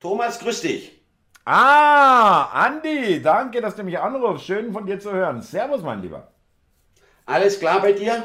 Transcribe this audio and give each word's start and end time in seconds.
Thomas, 0.00 0.38
grüß 0.38 0.62
dich. 0.62 1.02
Ah, 1.44 2.50
Andi, 2.52 3.20
danke, 3.22 3.60
dass 3.60 3.74
du 3.76 3.82
mich 3.84 3.98
anrufst. 3.98 4.44
Schön 4.46 4.72
von 4.72 4.84
dir 4.86 4.98
zu 5.00 5.12
hören. 5.12 5.40
Servus, 5.42 5.82
mein 5.82 6.02
Lieber. 6.02 6.30
Alles 7.26 7.58
klar 7.60 7.80
bei 7.82 7.92
dir? 7.92 8.24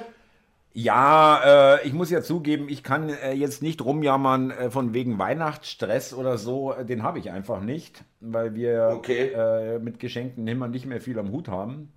Ja, 0.74 1.76
äh, 1.80 1.86
ich 1.88 1.92
muss 1.94 2.10
ja 2.12 2.22
zugeben, 2.22 2.70
ich 2.70 2.82
kann 2.82 3.10
äh, 3.10 3.34
jetzt 3.34 3.62
nicht 3.62 3.84
rumjammern 3.84 4.52
äh, 4.52 4.70
von 4.72 4.94
wegen 4.94 5.20
Weihnachtsstress 5.20 6.14
oder 6.14 6.38
so. 6.38 6.72
Äh, 6.74 6.86
den 6.86 7.04
habe 7.04 7.20
ich 7.20 7.30
einfach 7.30 7.60
nicht, 7.62 8.06
weil 8.22 8.56
wir 8.56 9.04
Okay. 9.04 9.32
äh, 9.34 9.80
mit 9.80 10.00
Geschenken 10.00 10.48
immer 10.48 10.70
nicht 10.70 10.86
mehr 10.86 11.02
viel 11.02 11.20
am 11.20 11.32
Hut 11.32 11.50
haben. 11.50 11.92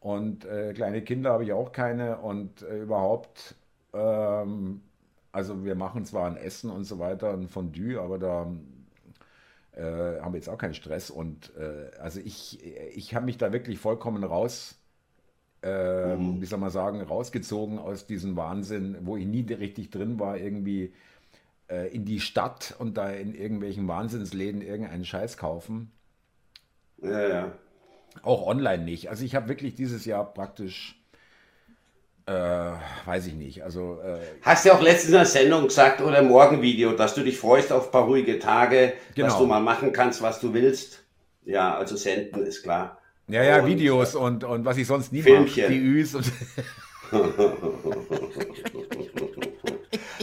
Und 0.00 0.44
äh, 0.46 0.74
kleine 0.74 1.02
Kinder 1.02 1.32
habe 1.32 1.44
ich 1.44 1.52
auch 1.52 1.72
keine 1.72 2.18
und 2.18 2.62
überhaupt, 2.62 3.56
ähm, 3.94 4.82
also 5.32 5.64
wir 5.64 5.74
machen 5.76 6.04
zwar 6.06 6.28
ein 6.28 6.36
Essen 6.38 6.70
und 6.70 6.84
so 6.84 6.98
weiter, 7.00 7.32
ein 7.34 7.48
Fondue, 7.48 8.00
aber 8.00 8.18
da 8.18 8.46
äh, 9.76 10.20
haben 10.20 10.32
wir 10.32 10.38
jetzt 10.38 10.48
auch 10.48 10.58
keinen 10.58 10.74
Stress. 10.74 11.10
Und 11.10 11.52
äh, 11.56 11.96
also 11.98 12.20
ich, 12.20 12.64
ich 12.94 13.14
habe 13.14 13.26
mich 13.26 13.38
da 13.38 13.52
wirklich 13.52 13.78
vollkommen 13.78 14.24
raus 14.24 14.76
ähm, 15.66 16.40
wie 16.40 16.46
soll 16.46 16.58
man 16.58 16.70
sagen, 16.70 17.00
rausgezogen 17.02 17.78
aus 17.78 18.06
diesem 18.06 18.36
Wahnsinn, 18.36 18.98
wo 19.02 19.16
ich 19.16 19.26
nie 19.26 19.42
richtig 19.52 19.90
drin 19.90 20.20
war, 20.20 20.38
irgendwie 20.38 20.94
äh, 21.68 21.92
in 21.94 22.04
die 22.04 22.20
Stadt 22.20 22.74
und 22.78 22.96
da 22.96 23.10
in 23.10 23.34
irgendwelchen 23.34 23.88
Wahnsinnsläden 23.88 24.62
irgendeinen 24.62 25.04
Scheiß 25.04 25.36
kaufen. 25.36 25.90
Ja, 27.02 27.28
ja. 27.28 27.52
Auch 28.22 28.46
online 28.46 28.84
nicht. 28.84 29.10
Also 29.10 29.24
ich 29.24 29.34
habe 29.34 29.48
wirklich 29.48 29.74
dieses 29.74 30.04
Jahr 30.04 30.32
praktisch, 30.32 30.95
äh, 32.26 32.32
weiß 33.04 33.26
ich 33.28 33.34
nicht, 33.34 33.62
also 33.62 34.00
äh, 34.02 34.18
Hast 34.42 34.64
ja 34.64 34.74
auch 34.74 34.80
letztens 34.82 35.06
in 35.10 35.12
der 35.12 35.24
Sendung 35.26 35.64
gesagt 35.68 36.00
oder 36.00 36.18
im 36.18 36.28
Morgenvideo, 36.28 36.92
dass 36.92 37.14
du 37.14 37.22
dich 37.22 37.38
freust 37.38 37.72
auf 37.72 37.86
ein 37.86 37.90
paar 37.92 38.04
ruhige 38.04 38.38
Tage, 38.38 38.94
dass 39.14 39.14
Genau. 39.14 39.38
du 39.38 39.46
mal 39.46 39.60
machen 39.60 39.92
kannst, 39.92 40.22
was 40.22 40.40
du 40.40 40.52
willst. 40.52 41.04
Ja, 41.44 41.76
also 41.76 41.96
senden 41.96 42.44
ist 42.44 42.62
klar. 42.64 43.00
ja, 43.28 43.42
ja, 43.44 43.60
Und, 43.60 43.66
Videos 43.66 44.14
und, 44.16 44.42
und 44.44 44.64
was 44.64 44.76
ich 44.76 44.86
sonst 44.86 45.12
nie 45.12 45.22
Filmchen. 45.22 45.62
mache, 45.64 45.72
die 45.72 45.78
Üs 45.78 46.14
und 46.14 46.24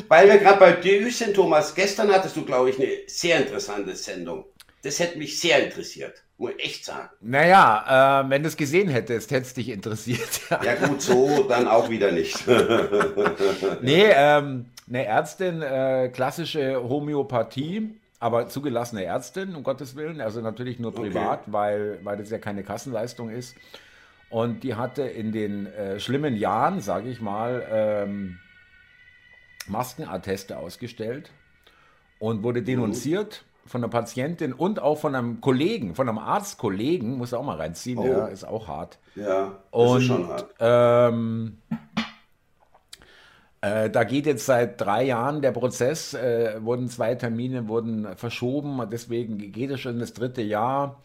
Weil 0.07 0.27
wir 0.27 0.37
gerade 0.37 0.59
bei 0.59 0.71
Dü 0.73 1.09
sind, 1.11 1.35
Thomas, 1.35 1.73
gestern 1.75 2.11
hattest 2.11 2.35
du, 2.35 2.43
glaube 2.43 2.69
ich, 2.69 2.77
eine 2.79 2.89
sehr 3.07 3.37
interessante 3.39 3.95
Sendung. 3.95 4.45
Das 4.81 4.99
hätte 4.99 5.17
mich 5.17 5.39
sehr 5.39 5.63
interessiert, 5.63 6.23
muss 6.37 6.51
ich 6.57 6.65
echt 6.65 6.85
sagen. 6.85 7.09
naja, 7.21 8.21
äh, 8.21 8.29
wenn 8.29 8.41
du 8.41 8.49
es 8.49 8.57
gesehen 8.57 8.89
hättest, 8.89 9.31
hätte 9.31 9.43
es 9.45 9.53
dich 9.53 9.69
interessiert. 9.69 10.41
Ja 10.49 10.75
gut, 10.75 11.01
so 11.01 11.43
dann 11.43 11.67
auch 11.67 11.89
wieder 11.89 12.11
nicht. 12.11 12.37
Nee, 13.81 14.05
ähm, 14.13 14.65
eine 14.87 15.05
Ärztin, 15.05 15.61
äh, 15.61 16.09
klassische 16.09 16.81
Homöopathie, 16.83 17.95
aber 18.19 18.47
zugelassene 18.47 19.03
Ärztin, 19.03 19.55
um 19.55 19.63
Gottes 19.63 19.95
Willen, 19.95 20.21
also 20.21 20.41
natürlich 20.41 20.79
nur 20.79 20.93
privat, 20.93 21.41
weil, 21.51 21.99
weil 22.03 22.17
das 22.17 22.29
ja 22.29 22.37
keine 22.37 22.63
Kassenleistung 22.63 23.29
ist. 23.29 23.55
Und 24.29 24.63
die 24.63 24.75
hatte 24.75 25.03
in 25.03 25.31
den 25.31 25.67
äh, 25.67 25.99
schlimmen 25.99 26.35
Jahren, 26.35 26.81
sage 26.81 27.09
ich 27.09 27.21
mal, 27.21 27.65
ähm, 27.69 28.39
Maskenatteste 29.67 30.57
ausgestellt 30.57 31.31
und 32.19 32.43
wurde 32.43 32.63
denunziert 32.63 33.45
von 33.65 33.81
einer 33.83 33.89
Patientin 33.89 34.53
und 34.53 34.79
auch 34.81 34.97
von 34.99 35.15
einem 35.15 35.41
Kollegen, 35.41 35.95
von 35.95 36.07
einem 36.09 36.17
Arztkollegen, 36.17 37.17
muss 37.17 37.33
auch 37.33 37.43
mal 37.43 37.57
reinziehen, 37.57 37.97
Oh. 37.99 38.05
ja, 38.05 38.27
ist 38.27 38.43
auch 38.45 38.67
hart. 38.67 38.99
Ja, 39.15 39.53
das 39.71 39.81
Und 39.81 39.97
ist 39.99 40.03
schon 40.05 40.27
hart. 40.27 40.45
ähm, 40.59 41.57
äh, 43.61 43.89
da 43.89 44.03
geht 44.03 44.25
jetzt 44.25 44.45
seit 44.45 44.79
drei 44.81 45.03
Jahren 45.05 45.41
der 45.41 45.51
Prozess, 45.51 46.13
äh, 46.13 46.57
wurden 46.63 46.89
zwei 46.89 47.15
Termine 47.15 47.67
wurden 47.69 48.07
verschoben, 48.17 48.81
deswegen 48.91 49.37
geht 49.51 49.71
es 49.71 49.79
schon 49.79 49.99
das 49.99 50.13
dritte 50.13 50.41
Jahr. 50.41 50.99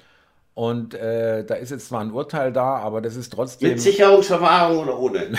Und 0.55 0.95
äh, 0.95 1.45
da 1.45 1.55
ist 1.55 1.70
jetzt 1.70 1.87
zwar 1.87 2.00
ein 2.00 2.11
Urteil 2.11 2.53
da, 2.53 2.78
aber 2.78 3.00
das 3.00 3.15
ist 3.15 3.33
trotzdem. 3.33 3.70
Mit 3.70 3.81
Sicherungsverwahrung 3.81 4.78
oder 4.78 4.98
ohne? 4.98 5.20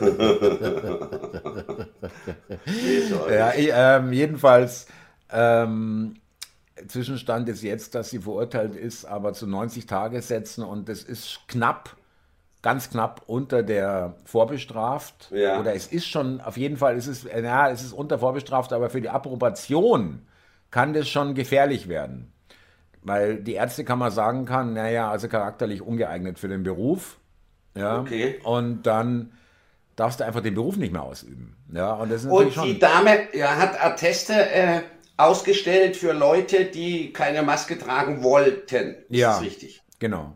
Ja, 3.30 3.52
ich, 3.54 3.70
ähm, 3.72 4.12
jedenfalls, 4.12 4.86
ähm, 5.32 6.14
Zwischenstand 6.86 7.48
ist 7.48 7.62
jetzt, 7.62 7.94
dass 7.94 8.10
sie 8.10 8.20
verurteilt 8.20 8.76
ist, 8.76 9.04
aber 9.04 9.32
zu 9.32 9.46
90 9.46 9.86
Tagessätzen 9.86 10.64
und 10.64 10.88
das 10.88 11.02
ist 11.02 11.40
knapp, 11.48 11.96
ganz 12.62 12.90
knapp 12.90 13.22
unter 13.26 13.62
der 13.62 14.14
vorbestraft. 14.24 15.30
Ja. 15.32 15.60
Oder 15.60 15.74
es 15.74 15.86
ist 15.88 16.06
schon, 16.08 16.40
auf 16.40 16.56
jeden 16.56 16.76
Fall 16.76 16.96
ist 16.96 17.06
es, 17.08 17.24
ja, 17.24 17.70
es 17.70 17.82
ist 17.82 17.92
unter 17.92 18.18
vorbestraft, 18.18 18.72
aber 18.72 18.90
für 18.90 19.00
die 19.00 19.08
Approbation 19.10 20.22
kann 20.70 20.92
das 20.92 21.08
schon 21.08 21.34
gefährlich 21.34 21.88
werden. 21.88 22.32
Weil 23.02 23.42
die 23.42 23.54
Ärztekammer 23.54 24.10
sagen 24.10 24.44
kann, 24.44 24.74
naja, 24.74 25.10
also 25.10 25.28
charakterlich 25.28 25.82
ungeeignet 25.82 26.38
für 26.38 26.48
den 26.48 26.62
Beruf. 26.62 27.18
Ja, 27.76 28.00
Okay. 28.00 28.40
und 28.44 28.82
dann 28.84 29.32
darfst 29.96 30.20
du 30.20 30.24
einfach 30.24 30.40
den 30.42 30.54
Beruf 30.54 30.76
nicht 30.76 30.92
mehr 30.92 31.02
ausüben. 31.02 31.56
Ja, 31.72 31.94
und 31.94 32.10
das 32.10 32.24
ist 32.24 32.30
Und 32.30 32.48
die 32.48 32.52
schon. 32.52 32.78
Dame 32.80 33.28
ja, 33.36 33.56
hat 33.56 33.82
Atteste 33.84 34.32
äh, 34.50 34.80
ausgestellt 35.18 35.96
für 35.96 36.12
Leute, 36.12 36.64
die 36.64 37.12
keine 37.12 37.42
Maske 37.42 37.78
tragen 37.78 38.22
wollten. 38.22 38.94
Ist 39.08 39.18
Ja. 39.18 39.32
das 39.34 39.42
richtig? 39.42 39.82
Genau. 39.98 40.34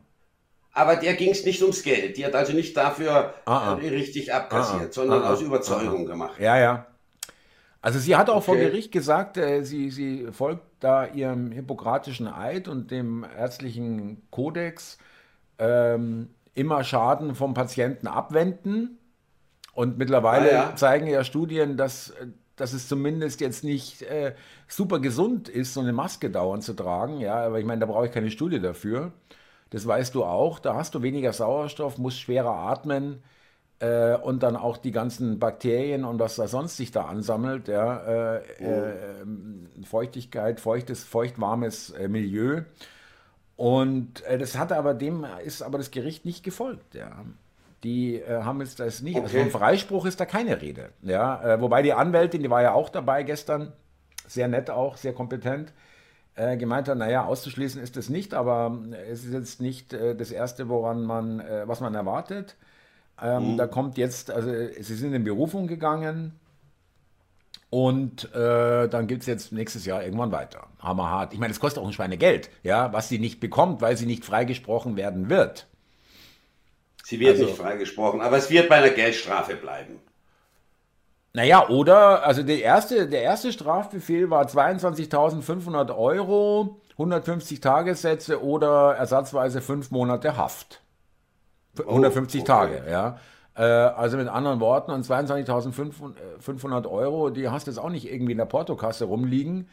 Aber 0.75 0.97
der 0.97 1.15
ging 1.15 1.31
es 1.31 1.44
nicht 1.44 1.60
ums 1.62 1.82
Geld. 1.82 2.16
Die 2.16 2.25
hat 2.26 2.34
also 2.34 2.53
nicht 2.53 2.76
dafür 2.76 3.34
Ah, 3.44 3.75
ah. 3.75 3.78
äh, 3.81 3.88
richtig 3.88 4.32
abkassiert, 4.34 4.82
Ah, 4.82 4.87
ah. 4.88 4.93
sondern 4.93 5.22
Ah, 5.22 5.26
ah. 5.28 5.32
aus 5.34 5.41
Überzeugung 5.43 6.06
gemacht. 6.06 6.38
Ja, 6.41 6.59
ja. 6.59 6.87
Also 7.81 7.98
sie 7.98 8.16
hat 8.16 8.31
auch 8.31 8.43
vor 8.43 8.54
Okay. 8.54 8.66
Gericht 8.66 8.93
gesagt, 8.93 9.37
äh, 9.37 9.62
sie, 9.65 9.91
sie 9.91 10.28
folgt 10.32 10.62
da 10.81 11.06
ihrem 11.06 11.50
hippokratischen 11.53 12.26
Eid 12.28 12.69
und 12.69 12.91
dem 12.91 13.25
ärztlichen 13.38 14.22
Kodex, 14.31 14.99
ähm, 15.59 16.31
immer 16.54 16.84
Schaden 16.84 17.34
vom 17.34 17.54
Patienten 17.54 18.06
abwenden. 18.06 18.99
Und 19.75 19.99
mittlerweile 19.99 20.50
Ah, 20.50 20.70
ja. 20.70 20.76
zeigen 20.76 21.06
ja 21.06 21.25
Studien, 21.25 21.76
dass, 21.76 22.10
äh, 22.10 22.26
dass 22.57 22.73
es 22.73 22.89
zumindest 22.89 23.41
jetzt 23.41 23.65
nicht 23.65 24.03
äh, 24.03 24.35
super 24.69 25.01
gesund 25.01 25.49
ist, 25.49 25.75
so 25.75 25.81
eine 25.81 25.93
Maske 25.93 26.31
dauernd 26.31 26.63
zu 26.63 26.75
tragen. 26.75 27.21
Ja, 27.21 27.37
aber 27.47 27.59
ich 27.59 27.67
meine, 27.67 27.81
da 27.81 27.87
brauche 27.87 28.07
ich 28.07 28.13
keine 28.13 28.31
Studie 28.31 28.61
dafür. 28.61 29.13
Das 29.71 29.87
weißt 29.87 30.15
du 30.15 30.25
auch. 30.25 30.59
Da 30.59 30.75
hast 30.75 30.95
du 30.95 31.03
weniger 31.03 31.33
Sauerstoff, 31.33 31.99
musst 31.99 32.21
schwerer 32.21 32.55
atmen 32.55 33.23
äh, 33.83 34.17
und 34.17 34.43
dann 34.43 34.57
auch 34.57 34.77
die 34.77 34.93
ganzen 34.93 35.39
Bakterien 35.39 36.05
und 36.05 36.21
was 36.21 36.37
da 36.37 36.47
sonst 36.47 36.77
sich 36.77 36.93
da 36.93 37.07
ansammelt, 37.07 37.69
ja, 37.69 38.37
äh, 38.37 38.37
äh, 38.61 39.23
ähm, 39.23 39.69
Feuchtigkeit, 39.85 40.61
feuchtes, 40.61 41.05
feuchtwarmes 41.05 41.91
äh, 41.91 42.09
Milieu. 42.09 42.62
Und 43.57 44.23
äh, 44.25 44.39
das 44.39 44.59
hatte 44.59 44.77
aber 44.77 44.95
dem 44.95 45.27
ist 45.45 45.62
aber 45.62 45.79
das 45.79 45.91
Gericht 45.91 46.25
nicht 46.25 46.45
gefolgt, 46.45 46.95
ja. 46.95 47.25
Die 47.84 48.16
äh, 48.16 48.43
haben 48.43 48.60
jetzt 48.60 48.78
das 48.81 49.03
nicht. 49.03 49.16
Also 49.16 49.28
Okay. 49.28 49.41
vom 49.41 49.50
Freispruch 49.50 50.06
ist 50.06 50.20
da 50.20 50.26
keine 50.26 50.60
Rede. 50.62 50.91
Ja, 51.03 51.54
äh, 51.54 51.60
wobei 51.60 51.82
die 51.82 51.93
Anwältin, 51.93 52.43
die 52.43 52.50
war 52.50 52.62
ja 52.62 52.72
auch 52.75 52.88
dabei 52.88 53.22
gestern, 53.25 53.72
sehr 54.26 54.48
nett 54.48 54.70
auch, 54.70 54.97
sehr 54.97 55.12
kompetent, 55.12 55.72
äh, 56.37 56.56
gemeint 56.56 56.88
hat, 56.88 56.97
naja, 56.97 57.25
auszuschließen 57.25 57.82
ist 57.82 57.97
es 57.97 58.09
nicht, 58.09 58.34
aber 58.34 58.78
es 59.10 59.25
ist 59.25 59.32
jetzt 59.32 59.60
nicht 59.60 59.93
äh, 59.93 60.15
das 60.15 60.31
Erste, 60.31 60.69
woran 60.69 61.03
man, 61.03 61.41
äh, 61.41 61.65
was 61.66 61.81
man 61.81 61.94
erwartet. 61.94 62.56
Ähm, 63.20 63.56
Da 63.56 63.66
kommt 63.66 63.99
jetzt, 63.99 64.31
also 64.31 64.49
äh, 64.50 64.81
sie 64.82 64.94
sind 64.94 65.12
in 65.12 65.25
Berufung 65.25 65.66
gegangen 65.66 66.38
und 67.70 68.32
äh, 68.34 68.88
dann 68.88 69.06
gibt 69.06 69.22
es 69.22 69.26
jetzt 69.26 69.53
nächstes 69.53 69.87
Jahr 69.87 70.03
irgendwann 70.04 70.31
weiter. 70.32 70.66
Hammerhart. 70.78 71.32
Ich 71.32 71.38
meine, 71.38 71.53
es 71.53 71.60
kostet 71.60 71.82
auch 71.82 71.87
ein 71.87 71.93
Schweinegeld, 71.93 72.50
ja, 72.62 72.93
was 72.93 73.09
sie 73.09 73.19
nicht 73.19 73.41
bekommt, 73.41 73.81
weil 73.81 73.97
sie 73.97 74.06
nicht 74.06 74.25
freigesprochen 74.25 74.97
werden 74.97 75.28
wird. 75.31 75.66
Sie 77.03 77.19
wird 77.21 77.33
Also- 77.33 77.45
nicht 77.47 77.57
freigesprochen, 77.57 78.21
aber 78.21 78.37
es 78.37 78.51
wird 78.51 78.69
bei 78.69 78.77
einer 78.77 78.91
Geldstrafe 78.91 79.57
bleiben. 79.57 80.01
Naja, 81.35 81.69
oder, 81.69 82.27
also 82.27 82.43
der 82.43 82.61
erste, 82.61 83.09
der 83.09 83.23
erste 83.23 83.53
Strafbefehl 83.53 84.29
war 84.29 84.47
22.500 84.47 85.97
Euro, 85.97 86.81
150 86.99 87.61
Tagessätze 87.61 88.43
oder 88.44 88.94
ersatzweise 88.97 89.62
fünf 89.62 89.91
Monate 89.91 90.37
Haft. 90.37 90.82
F- 91.75 91.87
150 91.88 92.43
okay. 92.43 92.47
Tage, 92.47 92.82
ja. 92.91 93.19
Äh, 93.55 93.62
also 93.62 94.19
mit 94.19 94.29
anderen 94.29 94.61
Worten, 94.61 94.91
und 94.91 95.06
22.500 95.06 96.87
Euro, 96.87 97.31
die 97.31 97.49
hast 97.49 97.67
du 97.67 97.71
jetzt 97.71 97.79
auch 97.79 97.88
nicht 97.91 98.11
irgendwie 98.12 98.32
in 98.32 98.38
der 98.38 98.44
Portokasse 98.44 99.06
rumliegen. 99.06 99.69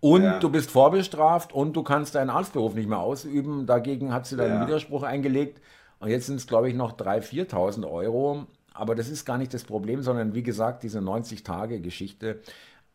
Und 0.00 0.22
Ja. 0.22 0.38
du 0.38 0.50
bist 0.50 0.70
vorbestraft 0.70 1.52
und 1.52 1.74
du 1.74 1.82
kannst 1.82 2.14
deinen 2.14 2.30
Arztberuf 2.30 2.74
nicht 2.74 2.88
mehr 2.88 2.98
ausüben. 2.98 3.66
Dagegen 3.66 4.12
hat 4.12 4.26
sie 4.26 4.36
dann 4.36 4.50
einen 4.50 4.60
Ja. 4.62 4.66
Widerspruch 4.68 5.02
eingelegt. 5.04 5.60
Und 6.02 6.10
jetzt 6.10 6.26
sind 6.26 6.36
es, 6.36 6.48
glaube 6.48 6.68
ich, 6.68 6.74
noch 6.74 6.96
3.000, 6.96 7.48
4.000 7.50 7.88
Euro. 7.88 8.46
Aber 8.74 8.94
das 8.96 9.08
ist 9.08 9.24
gar 9.24 9.38
nicht 9.38 9.54
das 9.54 9.62
Problem, 9.64 10.02
sondern 10.02 10.34
wie 10.34 10.42
gesagt, 10.42 10.82
diese 10.82 10.98
90-Tage-Geschichte, 10.98 12.40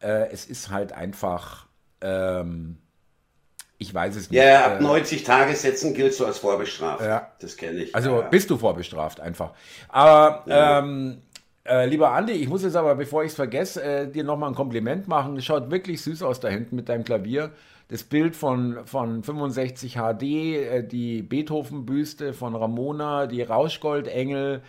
äh, 0.02 0.30
es 0.30 0.46
ist 0.46 0.70
halt 0.72 0.92
einfach, 0.92 1.68
ähm, 2.02 2.78
ich 3.78 3.94
weiß 3.94 4.16
es 4.18 4.30
nicht. 4.30 4.40
Ja, 4.40 4.66
ab 4.66 4.80
äh, 4.82 4.84
90 4.84 5.24
Tagessätzen 5.24 5.94
giltst 5.94 6.20
du 6.20 6.26
als 6.26 6.40
vorbestraft. 6.40 7.02
Ja. 7.02 7.32
Das 7.40 7.56
kenne 7.56 7.80
ich. 7.84 7.96
also 7.96 8.22
ja. 8.22 8.28
bist 8.28 8.50
du 8.50 8.58
vorbestraft 8.58 9.22
einfach. 9.22 9.54
Aber 9.88 10.44
Ja. 10.46 10.80
ähm, 10.80 11.22
Äh, 11.66 11.86
lieber 11.88 12.12
Andi, 12.12 12.32
ich 12.32 12.48
muss 12.48 12.64
jetzt 12.64 12.78
aber, 12.78 12.96
bevor 12.96 13.24
ich 13.24 13.32
es 13.32 13.36
vergesse, 13.36 13.84
äh, 13.84 14.08
dir 14.10 14.24
nochmal 14.24 14.50
ein 14.52 14.56
Kompliment 14.56 15.08
machen. 15.10 15.36
Es 15.38 15.44
schaut 15.46 15.70
wirklich 15.70 16.02
süß 16.02 16.24
aus 16.24 16.40
da 16.40 16.48
hinten 16.48 16.78
mit 16.78 16.88
deinem 16.88 17.04
Klavier. 17.04 17.52
Das 17.90 18.04
Bild 18.04 18.36
von, 18.36 18.86
von 18.86 19.24
65 19.24 19.96
HD, 19.96 20.24
äh, 20.24 20.84
die 20.84 21.22
Beethoven-Büste 21.22 22.34
von 22.34 22.56
Ramona, 22.56 23.28
die 23.28 23.42
Rauschgoldengel, 23.42 24.62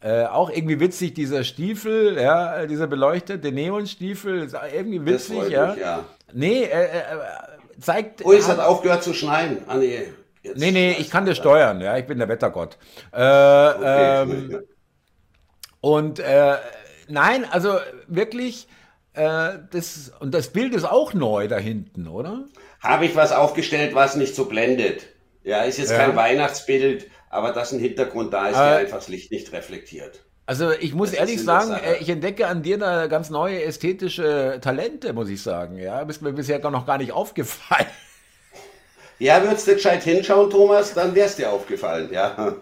äh, 0.00 0.24
auch 0.26 0.50
irgendwie 0.50 0.80
witzig, 0.80 1.14
dieser 1.14 1.44
Stiefel, 1.44 2.20
ja, 2.20 2.66
dieser 2.66 2.86
beleuchtete 2.86 3.52
Neonstiefel, 3.52 4.42
ist 4.42 4.56
irgendwie 4.74 5.04
witzig, 5.04 5.48
ja. 5.48 5.68
Mich, 5.68 5.80
ja. 5.80 6.04
Nee, 6.32 6.64
äh, 6.64 6.84
äh, 6.84 7.00
zeigt. 7.80 8.24
Oh, 8.24 8.32
es 8.32 8.48
hat 8.48 8.58
aufgehört 8.58 9.02
zu 9.02 9.14
schneien. 9.14 9.58
Ah, 9.66 9.76
nee. 9.76 10.02
Jetzt 10.42 10.58
nee, 10.58 10.72
nee, 10.72 10.96
ich 10.98 11.10
kann 11.10 11.24
das 11.24 11.38
steuern, 11.38 11.80
ja, 11.80 11.96
ich 11.96 12.06
bin 12.06 12.18
der 12.18 12.28
Wettergott. 12.28 12.76
Äh, 13.12 13.16
okay. 13.16 14.22
ähm, 14.22 14.62
und 15.80 16.18
äh, 16.18 16.56
nein, 17.08 17.46
also 17.50 17.78
wirklich, 18.06 18.68
äh, 19.14 19.52
das, 19.70 20.12
und 20.20 20.34
das 20.34 20.48
Bild 20.48 20.74
ist 20.74 20.84
auch 20.84 21.14
neu 21.14 21.48
da 21.48 21.56
hinten, 21.56 22.08
oder? 22.08 22.44
Habe 22.84 23.06
ich 23.06 23.16
was 23.16 23.32
aufgestellt, 23.32 23.94
was 23.94 24.14
nicht 24.14 24.34
so 24.34 24.44
blendet. 24.44 25.06
Ja, 25.42 25.62
ist 25.62 25.78
jetzt 25.78 25.90
ja. 25.90 25.98
kein 25.98 26.14
Weihnachtsbild, 26.16 27.06
aber 27.30 27.52
dass 27.52 27.72
ein 27.72 27.80
Hintergrund 27.80 28.32
da 28.32 28.48
ist, 28.48 28.56
der 28.56 28.76
einfach 28.76 28.98
das 28.98 29.08
Licht 29.08 29.30
nicht 29.32 29.52
reflektiert. 29.52 30.24
Also 30.46 30.70
ich 30.72 30.94
muss 30.94 31.10
das 31.10 31.20
ehrlich 31.20 31.42
sagen, 31.42 31.72
äh, 31.72 31.96
ich 32.00 32.10
entdecke 32.10 32.46
an 32.46 32.62
dir 32.62 32.76
da 32.76 33.06
ganz 33.06 33.30
neue 33.30 33.62
ästhetische 33.62 34.58
Talente, 34.60 35.14
muss 35.14 35.30
ich 35.30 35.42
sagen. 35.42 35.78
Ja, 35.78 36.04
bist 36.04 36.20
mir 36.20 36.34
bisher 36.34 36.58
noch 36.70 36.86
gar 36.86 36.98
nicht 36.98 37.12
aufgefallen. 37.12 37.86
Ja, 39.18 39.42
würdest 39.42 39.66
du 39.66 39.74
gescheit 39.74 40.02
hinschauen, 40.02 40.50
Thomas, 40.50 40.92
dann 40.92 41.14
wär's 41.14 41.36
dir 41.36 41.50
aufgefallen, 41.50 42.10
ja. 42.12 42.54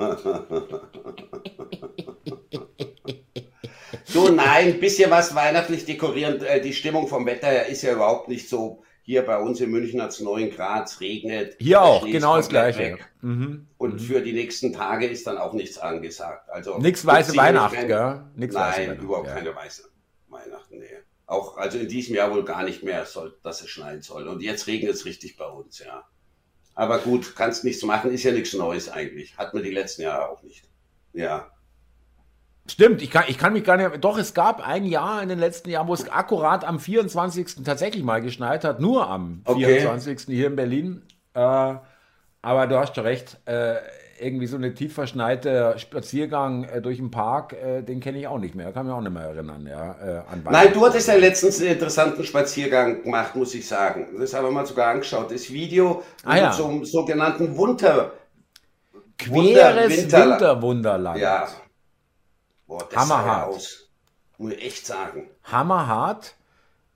so, 4.04 4.28
nein, 4.28 4.66
ein 4.68 4.78
bisschen 4.78 5.10
was 5.10 5.34
weihnachtlich 5.34 5.86
dekorieren. 5.86 6.44
Äh, 6.44 6.60
die 6.60 6.74
Stimmung 6.74 7.08
vom 7.08 7.26
Wetter 7.26 7.66
ist 7.66 7.82
ja 7.82 7.94
überhaupt 7.94 8.28
nicht 8.28 8.48
so 8.48 8.84
hier 9.04 9.22
bei 9.22 9.36
uns 9.36 9.60
in 9.60 9.70
München 9.70 10.00
hat 10.00 10.10
es 10.10 10.20
9 10.20 10.50
Grad, 10.50 10.88
es 10.88 11.00
regnet. 11.00 11.56
Hier 11.58 11.82
auch, 11.82 12.06
genau 12.06 12.36
das 12.36 12.48
Gleiche. 12.48 12.98
Mhm. 13.20 13.66
Und 13.76 13.94
mhm. 13.94 13.98
für 13.98 14.20
die 14.20 14.32
nächsten 14.32 14.72
Tage 14.72 15.06
ist 15.06 15.26
dann 15.26 15.38
auch 15.38 15.52
nichts 15.52 15.78
angesagt. 15.78 16.48
Also 16.48 16.78
nichts 16.78 17.04
weiße 17.04 17.36
Weihnachten, 17.36 17.88
gell? 17.88 18.24
Nix 18.36 18.54
nein, 18.54 18.90
weiße 18.90 19.02
überhaupt 19.02 19.26
ja. 19.26 19.34
keine 19.34 19.54
weiße 19.54 19.82
Weihnachten, 20.28 20.78
nee. 20.78 20.86
Auch, 21.26 21.56
also 21.56 21.78
in 21.78 21.88
diesem 21.88 22.14
Jahr 22.14 22.30
wohl 22.32 22.44
gar 22.44 22.62
nicht 22.62 22.82
mehr, 22.82 23.04
soll, 23.04 23.36
dass 23.42 23.60
es 23.62 23.70
schneien 23.70 24.02
soll. 24.02 24.28
Und 24.28 24.40
jetzt 24.40 24.66
regnet 24.66 24.94
es 24.94 25.04
richtig 25.04 25.36
bei 25.36 25.46
uns, 25.46 25.80
ja. 25.80 26.04
Aber 26.74 26.98
gut, 26.98 27.34
kannst 27.36 27.64
nichts 27.64 27.82
machen, 27.82 28.12
ist 28.12 28.22
ja 28.22 28.32
nichts 28.32 28.52
Neues 28.54 28.88
eigentlich. 28.88 29.36
Hat 29.36 29.52
man 29.52 29.62
die 29.62 29.70
letzten 29.70 30.02
Jahre 30.02 30.28
auch 30.30 30.42
nicht. 30.42 30.68
Ja. 31.12 31.51
Stimmt, 32.68 33.02
ich 33.02 33.10
kann, 33.10 33.24
ich 33.26 33.38
kann 33.38 33.52
mich 33.52 33.64
gar 33.64 33.76
nicht. 33.76 34.04
Doch, 34.04 34.18
es 34.18 34.34
gab 34.34 34.66
ein 34.66 34.84
Jahr 34.84 35.22
in 35.22 35.28
den 35.28 35.38
letzten 35.38 35.68
Jahren, 35.70 35.88
wo 35.88 35.94
es 35.94 36.08
akkurat 36.08 36.64
am 36.64 36.78
24. 36.78 37.64
tatsächlich 37.64 38.04
mal 38.04 38.22
geschneit 38.22 38.64
hat. 38.64 38.80
Nur 38.80 39.08
am 39.08 39.42
okay. 39.44 39.80
24. 39.80 40.26
hier 40.26 40.46
in 40.46 40.56
Berlin. 40.56 41.02
Äh, 41.34 41.40
aber 41.40 42.66
du 42.68 42.78
hast 42.78 42.94
schon 42.94 43.04
recht. 43.04 43.38
Äh, 43.46 43.76
irgendwie 44.22 44.46
so 44.46 44.56
eine 44.56 44.74
tief 44.74 44.94
verschneite 44.94 45.74
Spaziergang 45.78 46.64
äh, 46.64 46.80
durch 46.80 46.98
den 46.98 47.10
Park, 47.10 47.54
äh, 47.54 47.82
den 47.82 48.00
kenne 48.00 48.18
ich 48.18 48.26
auch 48.26 48.38
nicht 48.38 48.54
mehr. 48.54 48.72
Kann 48.72 48.86
mich 48.86 48.94
auch 48.94 49.00
nicht 49.00 49.12
mehr 49.12 49.24
erinnern. 49.24 49.66
Ja, 49.68 50.22
äh, 50.22 50.22
Nein, 50.50 50.72
du 50.72 50.84
hattest 50.86 51.08
ja 51.08 51.14
letztens 51.14 51.60
einen 51.60 51.70
interessanten 51.70 52.24
Spaziergang 52.24 53.02
gemacht, 53.02 53.34
muss 53.34 53.54
ich 53.54 53.66
sagen. 53.66 54.08
Das 54.18 54.34
haben 54.34 54.44
wir 54.44 54.52
mal 54.52 54.66
sogar 54.66 54.90
angeschaut. 54.90 55.30
Das 55.30 55.50
Video 55.50 56.02
ah, 56.24 56.36
ja. 56.36 56.50
zum 56.52 56.84
sogenannten 56.84 57.56
Wunder. 57.56 58.12
Queres. 59.18 60.12
Winterwunderland. 60.12 61.18
Ja, 61.18 61.48
Boah, 62.72 62.88
das 62.90 63.02
Hammerhart. 63.02 63.48
Aus. 63.48 63.88
Muss 64.38 64.52
ich 64.52 64.64
echt 64.64 64.86
sagen. 64.86 65.28
Hammerhart. 65.44 66.36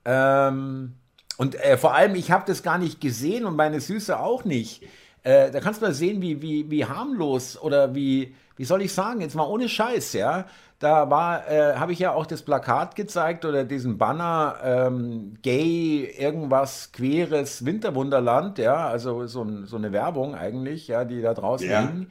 Ähm, 0.05 0.95
und 1.37 1.53
äh, 1.53 1.77
vor 1.77 1.93
allem, 1.93 2.15
ich 2.15 2.31
habe 2.31 2.45
das 2.47 2.63
gar 2.63 2.79
nicht 2.79 2.99
gesehen 2.99 3.45
und 3.45 3.55
meine 3.55 3.79
Süße 3.79 4.19
auch 4.19 4.43
nicht. 4.43 4.83
Äh, 5.21 5.51
da 5.51 5.59
kannst 5.59 5.81
du 5.81 5.85
mal 5.85 5.93
sehen, 5.93 6.19
wie, 6.19 6.41
wie, 6.41 6.71
wie 6.71 6.85
harmlos 6.85 7.61
oder 7.61 7.93
wie, 7.93 8.33
wie 8.55 8.65
soll 8.65 8.81
ich 8.81 8.91
sagen, 8.91 9.21
jetzt 9.21 9.35
mal 9.35 9.45
ohne 9.45 9.69
Scheiß, 9.69 10.13
ja. 10.13 10.45
Da 10.79 11.11
war, 11.11 11.47
äh, 11.47 11.75
habe 11.75 11.91
ich 11.91 11.99
ja 11.99 12.11
auch 12.11 12.25
das 12.25 12.41
Plakat 12.41 12.95
gezeigt 12.95 13.45
oder 13.45 13.63
diesen 13.63 13.99
Banner 13.99 14.55
ähm, 14.63 15.35
Gay, 15.43 16.05
irgendwas 16.17 16.91
queres 16.91 17.65
Winterwunderland, 17.65 18.57
ja, 18.57 18.87
also 18.87 19.27
so, 19.27 19.65
so 19.65 19.75
eine 19.75 19.91
Werbung 19.91 20.33
eigentlich, 20.33 20.87
ja, 20.87 21.05
die 21.05 21.21
da 21.21 21.35
draußen 21.35 21.69
ja. 21.69 21.81
hing. 21.81 22.07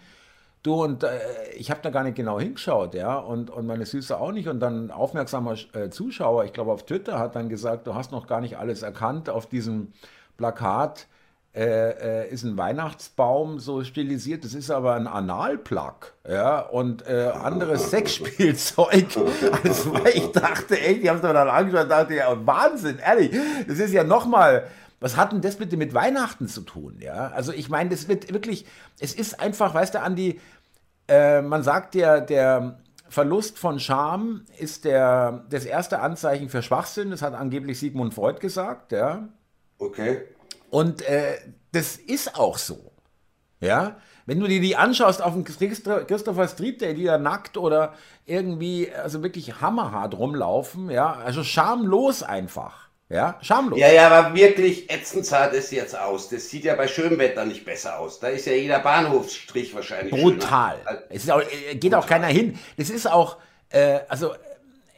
Du, 0.66 0.82
und 0.82 1.04
äh, 1.04 1.20
ich 1.56 1.70
habe 1.70 1.78
da 1.80 1.90
gar 1.90 2.02
nicht 2.02 2.16
genau 2.16 2.40
hingeschaut, 2.40 2.94
ja, 2.94 3.18
und, 3.18 3.50
und 3.50 3.66
meine 3.66 3.86
Süße 3.86 4.18
auch 4.18 4.32
nicht. 4.32 4.48
Und 4.48 4.58
dann 4.58 4.86
ein 4.86 4.90
aufmerksamer 4.90 5.54
äh, 5.74 5.90
Zuschauer, 5.90 6.44
ich 6.44 6.52
glaube 6.52 6.72
auf 6.72 6.84
Twitter, 6.84 7.20
hat 7.20 7.36
dann 7.36 7.48
gesagt, 7.48 7.86
du 7.86 7.94
hast 7.94 8.10
noch 8.10 8.26
gar 8.26 8.40
nicht 8.40 8.58
alles 8.58 8.82
erkannt. 8.82 9.30
Auf 9.30 9.46
diesem 9.46 9.92
Plakat 10.36 11.06
äh, 11.54 12.24
äh 12.24 12.30
ist 12.30 12.42
ein 12.42 12.58
Weihnachtsbaum 12.58 13.60
so 13.60 13.84
stilisiert, 13.84 14.44
das 14.44 14.54
ist 14.54 14.72
aber 14.72 14.94
ein 14.94 15.06
Analplug, 15.06 16.14
ja, 16.28 16.58
und 16.58 17.06
äh, 17.06 17.30
anderes 17.32 17.90
Sexspielzeug. 17.92 19.06
Also, 19.62 19.94
ich 20.12 20.32
dachte, 20.32 20.80
echt, 20.80 21.00
ich 21.00 21.08
habe 21.08 21.18
es 21.18 21.22
mir 21.22 21.32
dann 21.32 21.48
angeschaut 21.48 21.88
dachte, 21.88 22.16
ja, 22.16 22.44
Wahnsinn, 22.44 22.98
ehrlich, 22.98 23.30
das 23.68 23.78
ist 23.78 23.92
ja 23.92 24.02
nochmal 24.02 24.66
was 24.98 25.16
hat 25.16 25.32
denn 25.32 25.42
das 25.42 25.56
bitte 25.56 25.76
mit 25.76 25.92
Weihnachten 25.92 26.48
zu 26.48 26.62
tun? 26.62 26.96
Ja, 27.00 27.28
also 27.28 27.52
ich 27.52 27.68
meine, 27.68 27.90
das 27.90 28.08
wird 28.08 28.32
wirklich, 28.32 28.64
es 28.98 29.14
ist 29.14 29.40
einfach, 29.40 29.74
weißt 29.74 29.94
du, 29.94 30.00
Andi, 30.00 30.40
äh, 31.08 31.42
man 31.42 31.62
sagt 31.62 31.94
ja, 31.94 32.20
der 32.20 32.78
Verlust 33.08 33.58
von 33.58 33.78
Scham 33.78 34.44
ist 34.58 34.84
der, 34.84 35.44
das 35.50 35.64
erste 35.64 36.00
Anzeichen 36.00 36.48
für 36.48 36.62
Schwachsinn. 36.62 37.10
Das 37.10 37.22
hat 37.22 37.34
angeblich 37.34 37.78
Sigmund 37.78 38.14
Freud 38.14 38.40
gesagt, 38.40 38.92
ja. 38.92 39.28
Okay. 39.78 40.22
Und 40.70 41.02
äh, 41.02 41.38
das 41.72 41.96
ist 41.96 42.36
auch 42.38 42.58
so. 42.58 42.92
Ja, 43.60 43.96
wenn 44.26 44.40
du 44.40 44.48
dir 44.48 44.60
die 44.60 44.76
anschaust 44.76 45.22
auf 45.22 45.32
dem 45.32 45.44
Christopher 45.44 46.48
Street 46.48 46.80
Day, 46.80 46.94
die 46.94 47.04
da 47.04 47.16
nackt 47.16 47.56
oder 47.56 47.94
irgendwie, 48.26 48.92
also 48.92 49.22
wirklich 49.22 49.60
hammerhart 49.60 50.18
rumlaufen, 50.18 50.90
ja, 50.90 51.12
also 51.12 51.42
schamlos 51.44 52.22
einfach. 52.22 52.85
Ja, 53.08 53.38
schamlos. 53.40 53.78
Ja, 53.78 53.92
ja, 53.92 54.08
aber 54.08 54.34
wirklich 54.34 54.90
ätzend 54.90 55.26
sah 55.26 55.48
das 55.48 55.70
jetzt 55.70 55.96
aus. 55.96 56.28
Das 56.28 56.50
sieht 56.50 56.64
ja 56.64 56.74
bei 56.74 56.88
schönem 56.88 57.18
Wetter 57.18 57.44
nicht 57.44 57.64
besser 57.64 58.00
aus. 58.00 58.18
Da 58.18 58.28
ist 58.28 58.46
ja 58.46 58.52
jeder 58.52 58.80
Bahnhofsstrich 58.80 59.74
wahrscheinlich 59.74 60.12
Brutal. 60.12 60.78
Schöner. 60.84 61.02
Es 61.10 61.30
auch, 61.30 61.40
äh, 61.40 61.76
geht 61.76 61.94
auch 61.94 62.06
keiner 62.06 62.26
hin. 62.26 62.58
Das 62.76 62.90
ist 62.90 63.08
auch, 63.08 63.36
äh, 63.70 64.00
also 64.08 64.34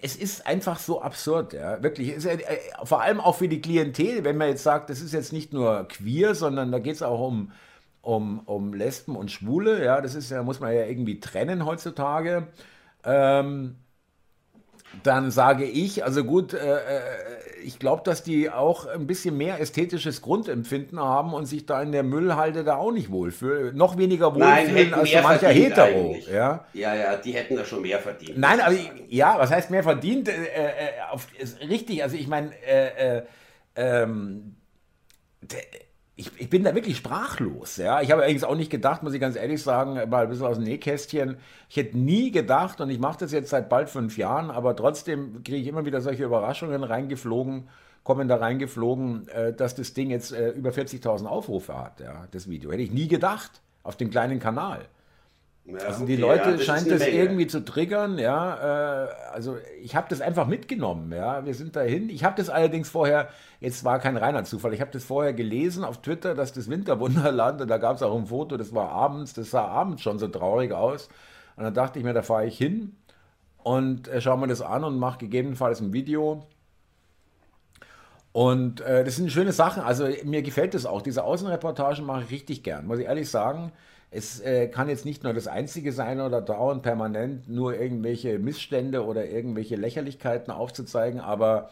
es 0.00 0.16
ist 0.16 0.46
einfach 0.46 0.78
so 0.78 1.02
absurd, 1.02 1.52
ja, 1.52 1.82
wirklich. 1.82 2.08
Ist, 2.08 2.24
äh, 2.24 2.38
vor 2.84 3.02
allem 3.02 3.20
auch 3.20 3.36
für 3.36 3.48
die 3.48 3.60
Klientel, 3.60 4.24
wenn 4.24 4.38
man 4.38 4.48
jetzt 4.48 4.62
sagt, 4.62 4.88
das 4.88 5.00
ist 5.00 5.12
jetzt 5.12 5.32
nicht 5.32 5.52
nur 5.52 5.86
queer, 5.88 6.34
sondern 6.34 6.72
da 6.72 6.78
geht 6.78 6.94
es 6.94 7.02
auch 7.02 7.20
um, 7.20 7.52
um, 8.00 8.40
um 8.46 8.72
Lesben 8.72 9.16
und 9.16 9.30
Schwule, 9.30 9.84
ja, 9.84 10.00
das 10.00 10.14
ist 10.14 10.30
ja, 10.30 10.42
muss 10.42 10.60
man 10.60 10.72
ja 10.74 10.86
irgendwie 10.86 11.20
trennen 11.20 11.66
heutzutage. 11.66 12.46
Ähm, 13.04 13.76
dann 15.02 15.30
sage 15.30 15.64
ich, 15.64 16.04
also 16.04 16.24
gut, 16.24 16.54
äh, 16.54 16.76
äh 16.76 17.00
ich 17.64 17.80
glaube, 17.80 18.02
dass 18.04 18.22
die 18.22 18.50
auch 18.50 18.86
ein 18.86 19.08
bisschen 19.08 19.36
mehr 19.36 19.60
ästhetisches 19.60 20.22
Grundempfinden 20.22 21.00
haben 21.00 21.34
und 21.34 21.46
sich 21.46 21.66
da 21.66 21.82
in 21.82 21.90
der 21.90 22.04
Müllhalde 22.04 22.62
da 22.62 22.76
auch 22.76 22.92
nicht 22.92 23.10
wohlfühlen. 23.10 23.76
Noch 23.76 23.98
weniger 23.98 24.32
wohlfühlen 24.32 24.94
als 24.94 25.10
so 25.10 25.18
mancher 25.20 25.48
Hetero. 25.48 26.16
Ja? 26.32 26.64
ja, 26.72 26.94
ja, 26.94 27.16
die 27.16 27.32
hätten 27.32 27.56
da 27.56 27.64
schon 27.64 27.82
mehr 27.82 27.98
verdient. 27.98 28.38
Nein, 28.38 28.60
aber 28.60 28.74
ich, 28.74 28.90
ja, 29.08 29.34
was 29.38 29.50
heißt 29.50 29.70
mehr 29.70 29.82
verdient? 29.82 30.28
Äh, 30.28 30.32
äh, 30.32 30.68
auf, 31.10 31.26
richtig, 31.68 32.02
also 32.02 32.16
ich 32.16 32.28
meine, 32.28 32.52
äh 32.64 33.22
ähm, 33.78 34.56
ich, 36.18 36.32
ich, 36.36 36.50
bin 36.50 36.64
da 36.64 36.74
wirklich 36.74 36.96
sprachlos. 36.96 37.76
Ja? 37.76 38.02
Ich 38.02 38.10
habe 38.10 38.24
eigentlich 38.24 38.44
auch 38.44 38.56
nicht 38.56 38.70
gedacht, 38.70 39.04
muss 39.04 39.14
ich 39.14 39.20
ganz 39.20 39.36
ehrlich 39.36 39.62
sagen, 39.62 39.94
mal 40.10 40.24
ein 40.24 40.28
bisschen 40.28 40.46
aus 40.46 40.56
dem 40.56 40.64
Nähkästchen. 40.64 41.36
Ich 41.68 41.76
hätte 41.76 41.96
nie 41.96 42.32
gedacht, 42.32 42.80
und 42.80 42.90
ich 42.90 42.98
mache 42.98 43.20
das 43.20 43.30
jetzt 43.30 43.50
seit 43.50 43.68
bald 43.68 43.88
fünf 43.88 44.18
Jahren, 44.18 44.50
aber 44.50 44.74
trotzdem 44.74 45.44
kriege 45.44 45.58
ich 45.58 45.68
immer 45.68 45.86
wieder 45.86 46.00
solche 46.00 46.24
Überraschungen 46.24 46.82
reingeflogen, 46.82 47.68
kommen 48.02 48.26
da 48.26 48.34
reingeflogen, 48.34 49.28
äh, 49.28 49.52
dass 49.52 49.76
das 49.76 49.94
Ding 49.94 50.10
jetzt 50.10 50.32
äh, 50.32 50.50
über 50.50 50.70
40.000 50.70 51.26
Aufrufe 51.26 51.78
hat, 51.78 52.00
ja, 52.00 52.26
das 52.32 52.48
Video. 52.48 52.72
Hätte 52.72 52.82
ich 52.82 52.90
nie 52.90 53.06
gedacht, 53.06 53.62
auf 53.84 53.96
dem 53.96 54.10
kleinen 54.10 54.40
Kanal. 54.40 54.80
Ja, 55.70 55.86
also 55.86 56.06
die 56.06 56.16
Leute 56.16 56.52
ja, 56.52 56.58
scheint 56.58 56.90
das 56.90 57.06
irgendwie 57.06 57.46
zu 57.46 57.62
triggern, 57.62 58.18
ja. 58.18 59.04
Äh, 59.04 59.08
also 59.32 59.58
ich 59.82 59.94
habe 59.94 60.06
das 60.08 60.22
einfach 60.22 60.46
mitgenommen, 60.46 61.12
ja. 61.12 61.44
Wir 61.44 61.52
sind 61.52 61.76
dahin. 61.76 62.08
Ich 62.08 62.24
habe 62.24 62.36
das 62.36 62.48
allerdings 62.48 62.88
vorher, 62.88 63.28
jetzt 63.60 63.84
war 63.84 63.98
kein 63.98 64.16
reiner 64.16 64.44
Zufall, 64.44 64.72
ich 64.72 64.80
habe 64.80 64.90
das 64.92 65.04
vorher 65.04 65.34
gelesen 65.34 65.84
auf 65.84 66.00
Twitter, 66.00 66.34
dass 66.34 66.54
das 66.54 66.70
Winterwunderland, 66.70 67.60
und 67.60 67.68
da 67.68 67.76
gab 67.76 67.96
es 67.96 68.02
auch 68.02 68.16
ein 68.16 68.26
Foto, 68.26 68.56
das 68.56 68.74
war 68.74 68.88
abends, 68.88 69.34
das 69.34 69.50
sah 69.50 69.66
abends 69.66 70.00
schon 70.00 70.18
so 70.18 70.28
traurig 70.28 70.72
aus. 70.72 71.10
Und 71.56 71.64
dann 71.64 71.74
dachte 71.74 71.98
ich 71.98 72.04
mir, 72.04 72.14
da 72.14 72.22
fahre 72.22 72.46
ich 72.46 72.56
hin 72.56 72.96
und 73.58 74.08
äh, 74.08 74.22
schaue 74.22 74.38
mir 74.38 74.46
das 74.46 74.62
an 74.62 74.84
und 74.84 74.98
mache 74.98 75.18
gegebenenfalls 75.18 75.80
ein 75.80 75.92
Video. 75.92 76.46
Und 78.32 78.80
äh, 78.80 79.04
das 79.04 79.16
sind 79.16 79.30
schöne 79.30 79.52
Sachen. 79.52 79.82
Also 79.82 80.08
mir 80.24 80.40
gefällt 80.42 80.72
das 80.72 80.86
auch. 80.86 81.02
Diese 81.02 81.24
Außenreportagen 81.24 82.06
mache 82.06 82.22
ich 82.22 82.30
richtig 82.30 82.62
gern, 82.62 82.86
muss 82.86 83.00
ich 83.00 83.06
ehrlich 83.06 83.28
sagen. 83.28 83.72
Es 84.10 84.40
äh, 84.40 84.68
kann 84.68 84.88
jetzt 84.88 85.04
nicht 85.04 85.22
nur 85.22 85.34
das 85.34 85.46
Einzige 85.46 85.92
sein 85.92 86.20
oder 86.20 86.40
dauernd 86.40 86.82
permanent 86.82 87.48
nur 87.48 87.78
irgendwelche 87.78 88.38
Missstände 88.38 89.04
oder 89.04 89.26
irgendwelche 89.26 89.76
Lächerlichkeiten 89.76 90.50
aufzuzeigen, 90.50 91.20
aber 91.20 91.70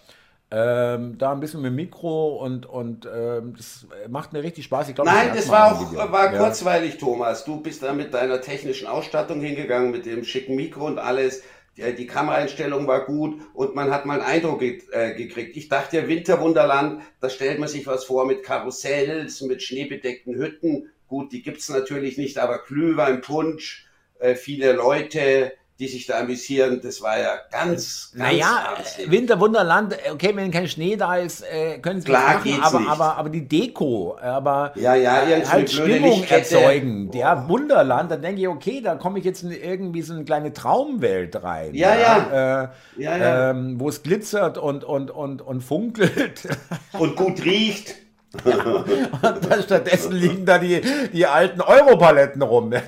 ähm, 0.51 1.19
da 1.19 1.33
ein 1.33 1.41
bisschen 1.41 1.63
mit 1.63 1.73
Mikro 1.73 2.37
und, 2.37 2.67
und 2.67 3.09
ähm, 3.13 3.55
das 3.57 3.87
macht 4.09 4.33
mir 4.33 4.45
richtig 4.45 4.65
Spaß. 4.67 4.89
Ich 4.89 4.95
glaub, 4.95 5.07
Nein, 5.07 5.31
das 5.35 5.49
war 5.49 5.73
auch 5.73 6.13
war 6.13 6.33
ja. 6.33 6.39
kurzweilig, 6.39 6.99
Thomas. 6.99 7.45
Du 7.45 7.61
bist 7.61 7.83
da 7.83 7.93
mit 7.93 8.15
deiner 8.15 8.41
technischen 8.41 8.87
Ausstattung 8.87 9.41
hingegangen, 9.41 9.91
mit 9.91 10.07
dem 10.07 10.23
schicken 10.23 10.55
Mikro 10.55 10.87
und 10.87 10.99
alles. 10.99 11.43
Die, 11.77 11.95
die 11.97 12.07
Kameraeinstellung 12.07 12.87
war 12.87 13.07
gut 13.07 13.41
und 13.55 13.75
man 13.75 13.91
hat 13.91 14.07
mal 14.07 14.21
einen 14.21 14.31
Eindruck 14.31 14.61
ge 14.61 14.83
äh, 14.93 15.15
gekriegt. 15.15 15.57
Ich 15.57 15.69
dachte 15.69 15.97
ja, 15.97 16.09
Winterwunderland, 16.09 17.03
da 17.21 17.29
stellt 17.29 17.59
man 17.59 17.69
sich 17.69 17.87
was 17.87 18.05
vor 18.05 18.25
mit 18.25 18.45
Karussells, 18.45 19.41
mit 19.41 19.63
schneebedeckten 19.63 20.37
Hütten. 20.37 20.91
Gut, 21.09 21.33
die 21.33 21.43
gibt's 21.43 21.69
natürlich 21.69 22.19
nicht, 22.19 22.39
aber 22.39 22.59
Glühwein, 22.59 23.21
Punsch, 23.21 23.87
äh, 24.19 24.35
viele 24.35 24.73
Leute, 24.73 25.53
die 25.79 25.89
sich 25.89 26.07
da 26.07 26.21
amüsieren. 26.21 26.81
Das 26.83 27.03
war 27.03 27.19
ja 27.19 27.37
ganz, 27.51 28.13
ganz 28.13 28.15
Naja, 28.15 28.75
armselig. 28.77 29.11
Winterwunderland, 29.11 29.97
okay, 30.11 30.33
wenn 30.35 30.51
kein 30.51 30.69
Schnee 30.69 30.97
da 30.97 31.17
ist, 31.17 31.43
äh, 31.43 31.79
können 31.79 32.01
sie 32.01 32.09
Klar, 32.09 32.35
machen, 32.35 32.61
aber, 32.63 32.81
nicht. 32.81 32.91
aber, 32.91 33.17
aber 33.17 33.29
die 33.29 33.47
Deko, 33.47 34.17
aber 34.21 34.73
ja, 34.75 34.95
ja, 34.95 35.23
äh, 35.29 35.45
halt 35.45 35.71
Stimmung 35.71 36.25
erzeugen. 36.25 37.09
Oh. 37.09 37.13
Der 37.13 37.49
Wunderland, 37.49 38.11
da 38.11 38.17
denke 38.17 38.41
ich, 38.41 38.49
okay, 38.49 38.81
da 38.81 38.95
komme 38.95 39.19
ich 39.19 39.25
jetzt 39.25 39.43
in 39.43 39.51
irgendwie 39.51 40.03
so 40.03 40.15
eine 40.15 40.25
kleine 40.25 40.53
Traumwelt 40.53 41.43
rein. 41.43 41.75
Ja, 41.75 41.95
ja. 41.95 42.01
ja. 42.01 42.63
Äh, 42.63 42.69
ja, 42.97 43.17
ja. 43.17 43.51
Ähm, 43.51 43.79
wo 43.79 43.89
es 43.89 44.03
glitzert 44.03 44.57
und, 44.57 44.83
und, 44.83 45.11
und, 45.11 45.43
und 45.43 45.61
funkelt. 45.61 46.49
Und 46.93 47.17
gut 47.17 47.45
riecht. 47.45 48.06
Ja. 48.45 48.55
Und 49.31 49.65
stattdessen 49.65 50.13
liegen 50.13 50.47
da 50.47 50.59
die, 50.59 50.83
die 51.13 51.27
alten 51.27 51.61
Europaletten 51.61 52.43
rum. 52.43 52.73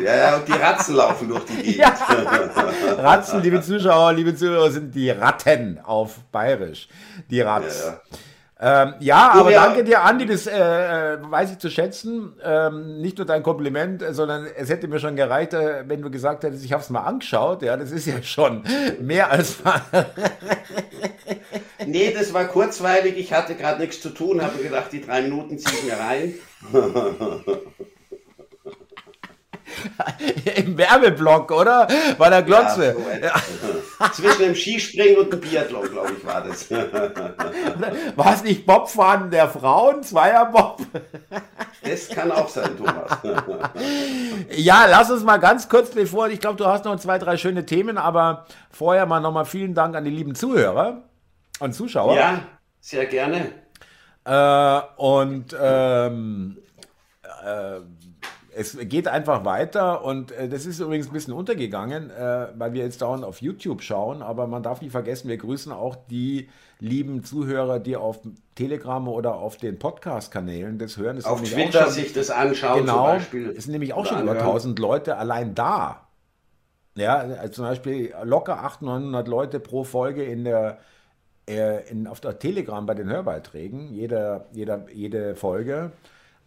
Ja, 0.00 0.14
ja, 0.14 0.36
und 0.36 0.46
die 0.46 0.52
Ratzen 0.52 0.94
laufen 0.94 1.28
durch 1.28 1.44
die 1.46 1.56
Gegend. 1.56 1.78
Ja. 1.78 1.92
Ratzen, 2.98 3.42
liebe 3.42 3.60
Zuschauer, 3.60 4.12
liebe 4.12 4.32
Zuhörer, 4.32 4.70
sind 4.70 4.94
die 4.94 5.10
Ratten 5.10 5.80
auf 5.82 6.20
Bayerisch. 6.30 6.88
Die 7.28 7.40
Ratz. 7.40 7.84
Ja, 7.84 7.90
ja. 7.90 8.00
Ähm, 8.60 8.94
ja, 8.98 9.30
aber 9.34 9.52
ja. 9.52 9.66
danke 9.66 9.84
dir, 9.84 10.02
Andi, 10.02 10.26
das 10.26 10.48
äh, 10.48 11.16
weiß 11.20 11.52
ich 11.52 11.58
zu 11.58 11.70
schätzen. 11.70 12.32
Ähm, 12.42 13.00
nicht 13.00 13.16
nur 13.16 13.26
dein 13.26 13.44
Kompliment, 13.44 14.04
sondern 14.10 14.46
es 14.56 14.68
hätte 14.68 14.88
mir 14.88 14.98
schon 14.98 15.14
gereicht, 15.14 15.54
äh, 15.54 15.84
wenn 15.86 16.02
du 16.02 16.10
gesagt 16.10 16.42
hättest, 16.42 16.64
ich 16.64 16.72
habe 16.72 16.82
es 16.82 16.90
mal 16.90 17.02
angeschaut. 17.02 17.62
Ja, 17.62 17.76
das 17.76 17.92
ist 17.92 18.06
ja 18.06 18.20
schon 18.20 18.64
mehr 19.00 19.30
als. 19.30 19.58
Nee, 21.90 22.12
das 22.12 22.32
war 22.32 22.46
kurzweilig. 22.46 23.16
Ich 23.16 23.32
hatte 23.32 23.54
gerade 23.54 23.80
nichts 23.80 24.00
zu 24.00 24.10
tun, 24.10 24.42
habe 24.42 24.62
gedacht, 24.62 24.92
die 24.92 25.00
drei 25.00 25.22
Minuten 25.22 25.58
ziehe 25.58 25.78
ich 25.78 25.84
mir 25.84 25.98
rein. 25.98 26.34
Im 30.56 30.76
Werbeblock, 30.76 31.52
oder? 31.52 31.86
Bei 32.16 32.30
der 32.30 32.42
Glotze. 32.42 32.96
Ja, 33.22 33.34
so 33.38 34.04
Zwischen 34.14 34.38
dem 34.38 34.54
Skispringen 34.54 35.18
und 35.18 35.32
dem 35.32 35.40
Biathlon, 35.40 35.90
glaube 35.90 36.12
ich, 36.18 36.26
war 36.26 36.42
das. 36.42 36.70
War 38.16 38.34
es 38.34 38.42
nicht 38.42 38.66
Bobfahren 38.66 39.30
der 39.30 39.48
Frauen? 39.48 40.02
Zweierbob? 40.02 40.80
Das 41.82 42.08
kann 42.08 42.32
auch 42.32 42.48
sein, 42.48 42.76
Thomas. 42.76 43.18
Ja, 44.50 44.86
lass 44.88 45.10
uns 45.10 45.24
mal 45.24 45.38
ganz 45.38 45.68
kurz 45.68 45.90
bevor, 45.90 46.28
ich 46.28 46.40
glaube, 46.40 46.56
du 46.56 46.66
hast 46.66 46.84
noch 46.84 46.98
zwei, 46.98 47.18
drei 47.18 47.36
schöne 47.36 47.66
Themen, 47.66 47.98
aber 47.98 48.46
vorher 48.70 49.06
mal 49.06 49.20
nochmal 49.20 49.44
vielen 49.44 49.74
Dank 49.74 49.94
an 49.94 50.04
die 50.04 50.10
lieben 50.10 50.34
Zuhörer 50.34 51.02
und 51.60 51.72
Zuschauer. 51.72 52.16
Ja, 52.16 52.42
sehr 52.80 53.06
gerne. 53.06 53.52
Äh, 54.24 54.80
und 54.96 55.56
ähm, 55.58 56.58
äh, 57.44 57.80
es 58.58 58.76
geht 58.76 59.06
einfach 59.06 59.44
weiter 59.44 60.04
und 60.04 60.32
äh, 60.32 60.48
das 60.48 60.66
ist 60.66 60.80
übrigens 60.80 61.06
ein 61.06 61.12
bisschen 61.12 61.32
untergegangen, 61.32 62.10
äh, 62.10 62.48
weil 62.56 62.72
wir 62.72 62.82
jetzt 62.82 63.00
dauernd 63.02 63.24
auf 63.24 63.40
YouTube 63.40 63.82
schauen, 63.82 64.20
aber 64.20 64.46
man 64.48 64.62
darf 64.62 64.80
nicht 64.80 64.90
vergessen, 64.90 65.28
wir 65.28 65.36
grüßen 65.36 65.70
auch 65.70 65.96
die 66.10 66.48
lieben 66.80 67.22
Zuhörer, 67.22 67.78
die 67.78 67.96
auf 67.96 68.20
Telegram 68.56 69.06
oder 69.06 69.36
auf 69.36 69.58
den 69.58 69.78
Podcast-Kanälen 69.78 70.78
das 70.78 70.96
hören. 70.96 71.16
Das 71.16 71.24
auf 71.24 71.42
Twitter 71.42 71.84
schon, 71.84 71.92
sich 71.92 72.12
das 72.12 72.30
anschauen 72.30 72.80
genau. 72.80 73.14
Es 73.14 73.64
sind 73.64 73.72
nämlich 73.72 73.94
auch 73.94 74.06
schon 74.06 74.22
über 74.22 74.32
1000 74.32 74.78
Leute 74.78 75.16
allein 75.16 75.54
da. 75.54 76.08
Ja, 76.96 77.18
also 77.18 77.52
zum 77.52 77.64
Beispiel 77.64 78.12
locker 78.24 78.64
800, 78.64 79.00
900 79.00 79.28
Leute 79.28 79.60
pro 79.60 79.84
Folge 79.84 80.24
in 80.24 80.42
der, 80.42 80.78
in, 81.48 82.06
auf 82.06 82.20
der 82.20 82.38
Telegram 82.38 82.84
bei 82.84 82.94
den 82.94 83.08
Hörbeiträgen, 83.08 83.92
jeder, 83.92 84.46
jeder, 84.52 84.86
jede 84.92 85.34
Folge. 85.34 85.92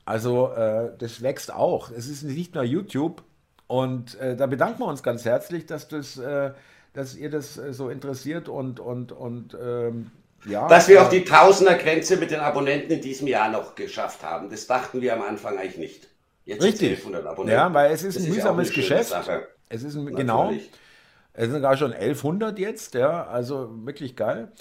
Also 0.05 0.51
äh, 0.51 0.91
das 0.97 1.21
wächst 1.21 1.53
auch. 1.53 1.91
Es 1.91 2.07
ist 2.07 2.23
nicht 2.23 2.55
nur 2.55 2.63
YouTube. 2.63 3.23
Und 3.67 4.19
äh, 4.19 4.35
da 4.35 4.47
bedanken 4.47 4.79
wir 4.79 4.87
uns 4.87 5.01
ganz 5.01 5.23
herzlich, 5.23 5.65
dass, 5.65 5.87
das, 5.87 6.17
äh, 6.17 6.51
dass 6.93 7.15
ihr 7.15 7.29
das 7.29 7.57
äh, 7.57 7.73
so 7.73 7.89
interessiert 7.89 8.49
und, 8.49 8.79
und, 8.79 9.11
und 9.11 9.57
ähm, 9.61 10.11
ja. 10.45 10.67
Dass 10.67 10.87
wir 10.87 11.01
auch 11.01 11.09
die 11.09 11.23
Tausender-Grenze 11.23 12.17
mit 12.17 12.31
den 12.31 12.39
Abonnenten 12.39 12.91
in 12.91 13.01
diesem 13.01 13.27
Jahr 13.27 13.49
noch 13.49 13.75
geschafft 13.75 14.23
haben. 14.23 14.49
Das 14.49 14.67
dachten 14.67 15.01
wir 15.01 15.13
am 15.13 15.21
Anfang 15.21 15.57
eigentlich 15.57 15.77
nicht. 15.77 16.07
Jetzt 16.45 16.63
Richtig. 16.63 16.89
1200 16.89 17.25
Abonnenten. 17.27 17.59
Ja, 17.59 17.73
weil 17.73 17.91
es 17.91 18.03
ist 18.03 18.17
das 18.17 18.25
ein 18.25 18.33
mühsames 18.33 18.73
Geschäft. 18.73 19.13
Es 19.69 19.83
ist 19.83 19.95
ein, 19.95 20.13
genau. 20.15 20.51
Es 21.33 21.43
sind 21.43 21.53
sogar 21.53 21.77
schon 21.77 21.93
1100 21.93 22.59
jetzt, 22.59 22.93
ja, 22.95 23.25
also 23.25 23.69
wirklich 23.85 24.15
geil. 24.15 24.51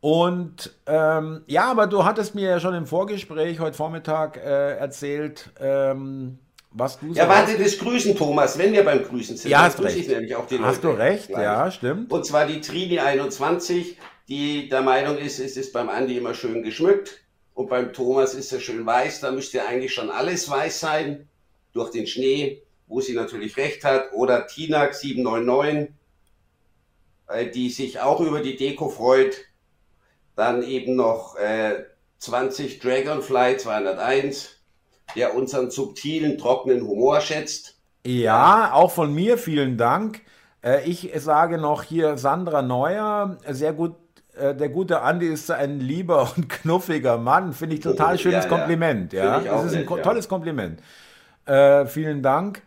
Und 0.00 0.74
ähm, 0.86 1.42
ja, 1.46 1.70
aber 1.70 1.86
du 1.86 2.04
hattest 2.04 2.34
mir 2.34 2.48
ja 2.48 2.60
schon 2.60 2.74
im 2.74 2.86
Vorgespräch 2.86 3.60
heute 3.60 3.76
Vormittag 3.76 4.38
äh, 4.38 4.76
erzählt, 4.76 5.50
ähm, 5.60 6.38
was 6.70 6.98
du 6.98 7.12
Ja, 7.12 7.28
warte, 7.28 7.58
das 7.58 7.76
Grüßen, 7.76 8.16
Thomas, 8.16 8.56
wenn 8.56 8.72
wir 8.72 8.82
beim 8.82 9.04
Grüßen 9.04 9.36
sind. 9.36 9.50
Ja, 9.50 9.62
hast 9.62 9.82
recht. 9.82 9.98
Ich 9.98 10.08
nämlich 10.08 10.34
auch 10.34 10.46
die 10.46 10.58
hast 10.58 10.82
Leute 10.82 10.96
du 10.96 11.02
recht, 11.02 11.28
gleich. 11.28 11.42
ja, 11.42 11.70
stimmt. 11.70 12.10
Und 12.10 12.24
zwar 12.24 12.46
die 12.46 12.62
Trini 12.62 12.98
21, 12.98 13.98
die 14.28 14.70
der 14.70 14.80
Meinung 14.80 15.18
ist, 15.18 15.38
es 15.38 15.58
ist 15.58 15.72
beim 15.74 15.90
Andi 15.90 16.16
immer 16.16 16.32
schön 16.32 16.62
geschmückt 16.62 17.20
und 17.52 17.68
beim 17.68 17.92
Thomas 17.92 18.32
ist 18.32 18.52
er 18.52 18.60
schön 18.60 18.86
weiß. 18.86 19.20
Da 19.20 19.32
müsste 19.32 19.66
eigentlich 19.66 19.92
schon 19.92 20.08
alles 20.08 20.48
weiß 20.48 20.80
sein 20.80 21.28
durch 21.74 21.90
den 21.90 22.06
Schnee, 22.06 22.62
wo 22.86 23.02
sie 23.02 23.12
natürlich 23.12 23.58
recht 23.58 23.84
hat. 23.84 24.14
Oder 24.14 24.46
Tinak 24.46 24.94
799, 24.94 25.94
äh, 27.28 27.50
die 27.50 27.68
sich 27.68 28.00
auch 28.00 28.20
über 28.20 28.40
die 28.40 28.56
Deko 28.56 28.88
freut 28.88 29.49
dann 30.36 30.62
eben 30.62 30.96
noch 30.96 31.36
äh, 31.36 31.84
20 32.18 32.80
Dragonfly 32.80 33.56
201, 33.56 34.56
der 35.16 35.34
unseren 35.34 35.70
subtilen, 35.70 36.38
trockenen 36.38 36.86
Humor 36.86 37.20
schätzt. 37.20 37.78
Ja, 38.06 38.72
auch 38.72 38.90
von 38.90 39.14
mir 39.14 39.38
vielen 39.38 39.76
Dank. 39.76 40.22
Äh, 40.62 40.88
ich 40.88 41.10
sage 41.16 41.58
noch 41.58 41.82
hier 41.82 42.16
Sandra 42.16 42.62
Neuer, 42.62 43.38
sehr 43.48 43.72
gut. 43.72 43.96
Äh, 44.36 44.54
der 44.54 44.68
gute 44.68 45.00
Andi 45.00 45.26
ist 45.26 45.50
ein 45.50 45.80
lieber 45.80 46.32
und 46.36 46.48
knuffiger 46.48 47.18
Mann. 47.18 47.52
Finde 47.52 47.76
ich 47.76 47.80
total 47.80 48.18
schönes 48.18 48.44
ja, 48.44 48.50
Kompliment. 48.50 49.12
Ja, 49.12 49.40
ja. 49.40 49.40
das 49.40 49.66
ist 49.66 49.76
ein 49.76 49.86
nett, 49.86 50.02
tolles. 50.02 50.28
Kompliment. 50.28 50.80
Äh, 51.46 51.86
vielen 51.86 52.22
Dank. 52.22 52.62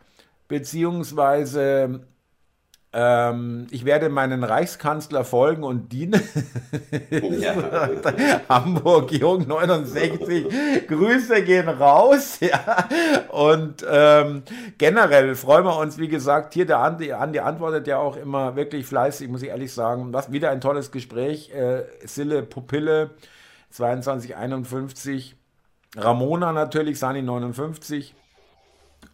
Beziehungsweise 0.47 2.01
ähm, 2.95 3.65
ich 3.71 3.85
werde 3.85 4.09
meinen 4.09 4.43
Reichskanzler 4.43 5.23
folgen 5.23 5.63
und 5.63 5.91
dienen. 5.91 6.21
Ja. 7.11 7.55
Hamburg 8.49 9.11
Jung 9.11 9.47
69. 9.47 10.87
Grüße 10.87 11.43
gehen 11.43 11.69
raus. 11.69 12.39
Ja. 12.43 12.89
Und 13.29 13.85
ähm, 13.89 14.43
generell 14.77 15.35
freuen 15.35 15.65
wir 15.65 15.77
uns, 15.77 15.97
wie 15.97 16.07
gesagt, 16.07 16.53
hier 16.53 16.65
der 16.65 16.79
Andi, 16.79 17.13
Andi 17.13 17.39
antwortet 17.39 17.87
ja 17.87 17.97
auch 17.97 18.17
immer 18.17 18.55
wirklich 18.55 18.85
fleißig, 18.85 19.29
muss 19.29 19.41
ich 19.41 19.49
ehrlich 19.49 19.73
sagen. 19.73 20.13
Was 20.13 20.31
wieder 20.31 20.51
ein 20.51 20.61
tolles 20.61 20.91
Gespräch. 20.91 21.51
Äh, 21.53 21.83
Sille 22.05 22.43
Pupille 22.43 23.11
2251. 23.69 25.35
Ramona 25.95 26.51
natürlich, 26.51 26.99
Sani 26.99 27.21
59. 27.21 28.13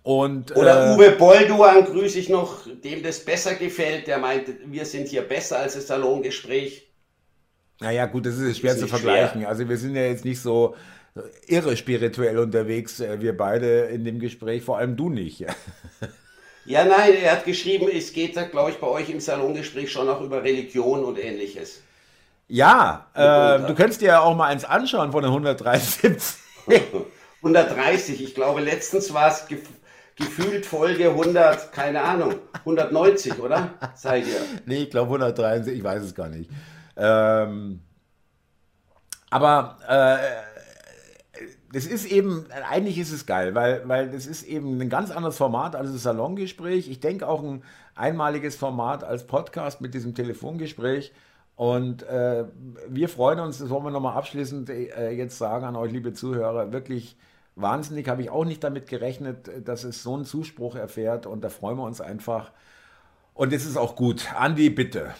Und, 0.04 0.56
Oder 0.56 0.94
äh, 0.94 0.96
Uwe 0.96 1.12
Bolduan 1.12 1.86
grüße 1.86 2.20
ich 2.20 2.30
noch, 2.30 2.66
dem 2.84 3.04
das 3.04 3.20
besser 3.20 3.56
gefällt. 3.56 4.08
Der 4.08 4.18
meint, 4.18 4.48
wir 4.66 4.86
sind 4.86 5.08
hier 5.08 5.22
besser 5.22 5.60
als 5.60 5.76
das 5.76 5.88
Salongespräch. 5.88 6.88
Naja, 7.80 8.06
gut, 8.06 8.26
das 8.26 8.38
ist 8.38 8.60
schwer 8.60 8.74
ist 8.74 8.80
zu 8.80 8.88
vergleichen. 8.88 9.42
Schwer. 9.42 9.50
Also 9.50 9.68
wir 9.68 9.78
sind 9.78 9.96
ja 9.96 10.04
jetzt 10.04 10.26
nicht 10.26 10.42
so 10.42 10.76
irre 11.48 11.76
spirituell 11.76 12.38
unterwegs, 12.38 13.00
äh, 13.00 13.20
wir 13.22 13.36
beide 13.36 13.82
in 13.86 14.06
dem 14.06 14.20
Gespräch, 14.20 14.64
vor 14.64 14.78
allem 14.78 14.96
du 14.96 15.10
nicht. 15.10 15.40
ja, 16.66 16.86
nein, 16.86 17.14
er 17.22 17.34
hat 17.34 17.46
geschrieben, 17.46 17.88
es 17.94 18.14
geht, 18.14 18.34
glaube 18.52 18.72
ich, 18.72 18.78
bei 18.78 18.88
euch 18.88 19.10
im 19.10 19.20
Salongespräch 19.20 19.92
schon 19.92 20.10
auch 20.10 20.22
über 20.22 20.44
Religion 20.44 21.04
und 21.04 21.20
ähnliches. 21.20 21.82
Ja, 22.48 23.08
äh, 23.14 23.68
du 23.68 23.76
könntest 23.76 24.02
dir 24.02 24.08
ja 24.08 24.22
auch 24.22 24.36
mal 24.36 24.48
eins 24.48 24.66
anschauen 24.66 25.12
von 25.12 25.22
den 25.22 25.32
173. 25.32 26.38
130, 27.42 28.24
ich 28.24 28.36
glaube, 28.36 28.62
letztens 28.62 29.14
war 29.14 29.32
es 29.32 29.46
gefühlt 30.20 30.66
Folge 30.66 31.10
100, 31.10 31.72
keine 31.72 32.02
Ahnung, 32.02 32.36
190, 32.60 33.40
oder? 33.40 33.74
Seid 33.96 34.28
ihr? 34.28 34.42
Nee, 34.66 34.84
ich 34.84 34.90
glaube 34.90 35.08
173, 35.08 35.78
ich 35.78 35.84
weiß 35.84 36.04
es 36.04 36.14
gar 36.14 36.30
nicht. 36.30 36.50
Ähm, 36.96 37.80
aber 39.30 39.78
äh, 39.88 40.18
das 41.72 41.86
ist 41.86 42.06
eben, 42.06 42.46
eigentlich 42.70 42.98
ist 42.98 43.12
es 43.12 43.26
geil, 43.26 43.56
weil, 43.56 43.88
weil 43.88 44.10
das 44.10 44.26
ist 44.26 44.44
eben 44.44 44.80
ein 44.82 44.90
ganz 44.90 45.12
anderes 45.12 45.38
Format 45.38 45.76
als 45.76 45.92
das 45.92 46.04
Salongespräch. 46.04 46.90
Ich 46.90 47.00
denke 47.00 47.28
auch 47.28 47.44
ein 47.44 47.64
einmaliges 47.96 48.56
Format 48.56 49.04
als 49.04 49.28
Podcast 49.28 49.82
mit 49.82 49.94
diesem 49.94 50.16
Telefongespräch. 50.16 51.14
Und 51.56 52.04
äh, 52.04 52.46
wir 52.88 53.10
freuen 53.10 53.40
uns, 53.40 53.60
das 53.60 53.70
wollen 53.70 53.84
wir 53.84 53.92
nochmal 53.92 54.16
abschließend 54.16 54.70
äh, 54.70 55.12
jetzt 55.12 55.38
sagen 55.38 55.66
an 55.66 55.76
euch, 55.76 55.92
liebe 55.92 56.14
Zuhörer, 56.14 56.72
wirklich 56.72 57.18
wahnsinnig, 57.62 58.08
habe 58.08 58.22
ich 58.22 58.30
auch 58.30 58.46
nicht 58.46 58.64
damit 58.64 58.88
gerechnet, 58.88 59.50
dass 59.68 59.84
es 59.84 60.04
so 60.04 60.16
einen 60.16 60.26
Zuspruch 60.26 60.76
erfährt 60.76 61.26
und 61.26 61.42
da 61.44 61.50
freuen 61.50 61.78
wir 61.78 61.84
uns 61.84 62.02
einfach. 62.02 62.52
Und 63.34 63.54
es 63.54 63.66
ist 63.66 63.78
auch 63.78 63.96
gut. 63.96 64.28
Andi, 64.38 64.70
bitte. 64.70 65.14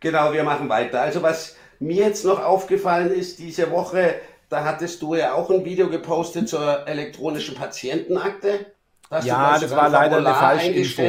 Genau, 0.00 0.32
wir 0.32 0.44
machen 0.44 0.68
weiter. 0.68 1.00
Also 1.00 1.22
was 1.22 1.56
mir 1.78 2.06
jetzt 2.06 2.24
noch 2.24 2.42
aufgefallen 2.42 3.12
ist, 3.12 3.38
diese 3.38 3.70
Woche, 3.70 4.14
da 4.48 4.64
hattest 4.64 5.02
du 5.02 5.14
ja 5.14 5.34
auch 5.34 5.50
ein 5.50 5.64
Video 5.64 5.88
gepostet 5.88 6.48
zur 6.48 6.86
elektronischen 6.86 7.54
Patientenakte. 7.54 8.66
ja, 9.22 9.58
das 9.58 9.70
war 9.70 9.88
leider 9.88 10.18
eine 10.18 10.34
falsche 10.34 10.70
Info. 10.70 11.02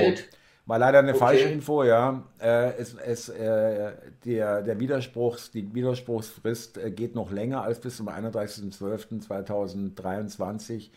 War 0.70 0.78
leider 0.78 1.00
eine 1.00 1.14
okay. 1.14 1.20
falsche 1.20 1.50
Info, 1.50 1.84
ja. 1.84 2.22
Äh, 2.40 2.78
es, 2.78 2.94
es, 2.94 3.30
äh, 3.30 3.92
der, 4.24 4.62
der 4.62 4.80
Widerspruchs, 4.80 5.50
die 5.50 5.74
Widerspruchsfrist 5.74 6.78
äh, 6.78 6.92
geht 6.92 7.16
noch 7.16 7.32
länger 7.32 7.64
als 7.64 7.80
bis 7.80 7.98
zum 7.98 8.08
31.12.2023. 8.08 10.76
Ich 10.76 10.92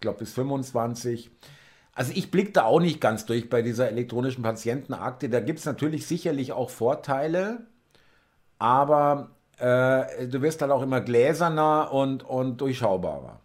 glaube 0.00 0.18
bis 0.18 0.32
25. 0.32 1.30
Also 1.94 2.10
ich 2.16 2.32
blicke 2.32 2.50
da 2.50 2.64
auch 2.64 2.80
nicht 2.80 3.00
ganz 3.00 3.24
durch 3.24 3.48
bei 3.48 3.62
dieser 3.62 3.88
elektronischen 3.88 4.42
Patientenakte. 4.42 5.28
Da 5.28 5.38
gibt 5.38 5.60
es 5.60 5.66
natürlich 5.66 6.08
sicherlich 6.08 6.50
auch 6.50 6.70
Vorteile, 6.70 7.60
aber 8.58 9.30
äh, 9.58 10.26
du 10.26 10.42
wirst 10.42 10.62
dann 10.62 10.72
auch 10.72 10.82
immer 10.82 11.00
gläserner 11.00 11.92
und, 11.92 12.24
und 12.24 12.60
durchschaubarer. 12.60 13.38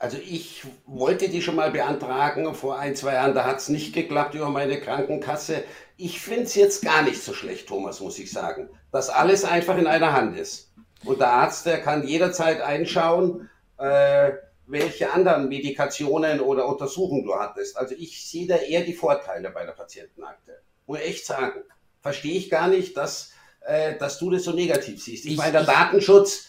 Also 0.00 0.16
ich 0.16 0.62
wollte 0.86 1.28
die 1.28 1.42
schon 1.42 1.56
mal 1.56 1.70
beantragen 1.70 2.54
vor 2.54 2.78
ein, 2.78 2.96
zwei 2.96 3.12
Jahren, 3.12 3.34
da 3.34 3.44
hat 3.44 3.58
es 3.58 3.68
nicht 3.68 3.92
geklappt 3.92 4.34
über 4.34 4.48
meine 4.48 4.80
Krankenkasse. 4.80 5.62
Ich 5.98 6.22
finde 6.22 6.44
es 6.44 6.54
jetzt 6.54 6.82
gar 6.82 7.02
nicht 7.02 7.22
so 7.22 7.34
schlecht, 7.34 7.68
Thomas, 7.68 8.00
muss 8.00 8.18
ich 8.18 8.32
sagen, 8.32 8.70
dass 8.92 9.10
alles 9.10 9.44
einfach 9.44 9.76
in 9.76 9.86
einer 9.86 10.14
Hand 10.14 10.38
ist. 10.38 10.72
Und 11.04 11.20
der 11.20 11.28
Arzt, 11.28 11.66
der 11.66 11.82
kann 11.82 12.08
jederzeit 12.08 12.62
einschauen, 12.62 13.50
äh, 13.76 14.32
welche 14.66 15.12
anderen 15.12 15.50
Medikationen 15.50 16.40
oder 16.40 16.66
Untersuchungen 16.66 17.26
du 17.26 17.34
hattest. 17.34 17.76
Also 17.76 17.94
ich 17.94 18.26
sehe 18.26 18.46
da 18.46 18.56
eher 18.56 18.84
die 18.84 18.94
Vorteile 18.94 19.50
bei 19.50 19.66
der 19.66 19.72
Patientenakte. 19.72 20.62
Muss 20.86 21.00
ich 21.00 21.08
echt 21.08 21.26
sagen. 21.26 21.60
Verstehe 22.00 22.38
ich 22.38 22.48
gar 22.48 22.68
nicht, 22.68 22.96
dass, 22.96 23.32
äh, 23.66 23.98
dass 23.98 24.18
du 24.18 24.30
das 24.30 24.44
so 24.44 24.52
negativ 24.52 25.04
siehst. 25.04 25.26
Ich, 25.26 25.32
ich 25.32 25.36
meine, 25.36 25.52
der 25.52 25.64
Datenschutz, 25.64 26.46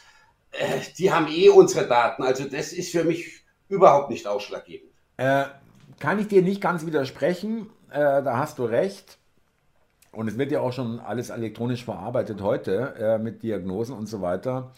äh, 0.51 0.79
die 0.97 1.11
haben 1.11 1.27
eh 1.27 1.49
unsere 1.49 1.85
Daten. 1.85 2.23
Also 2.23 2.45
das 2.45 2.71
ist 2.71 2.91
für 2.91 3.03
mich 3.03 3.40
überhaupt 3.71 4.09
nicht 4.09 4.27
ausschlaggebend. 4.27 4.91
Äh, 5.17 5.45
kann 5.99 6.19
ich 6.19 6.27
dir 6.27 6.41
nicht 6.41 6.61
ganz 6.61 6.85
widersprechen, 6.85 7.69
äh, 7.91 7.99
da 7.99 8.37
hast 8.37 8.59
du 8.59 8.65
recht. 8.65 9.17
Und 10.11 10.27
es 10.27 10.37
wird 10.37 10.51
ja 10.51 10.59
auch 10.59 10.73
schon 10.73 10.99
alles 10.99 11.29
elektronisch 11.29 11.85
verarbeitet 11.85 12.41
heute 12.41 12.95
äh, 12.99 13.17
mit 13.17 13.43
Diagnosen 13.43 13.95
und 13.95 14.07
so 14.07 14.21
weiter. 14.21 14.71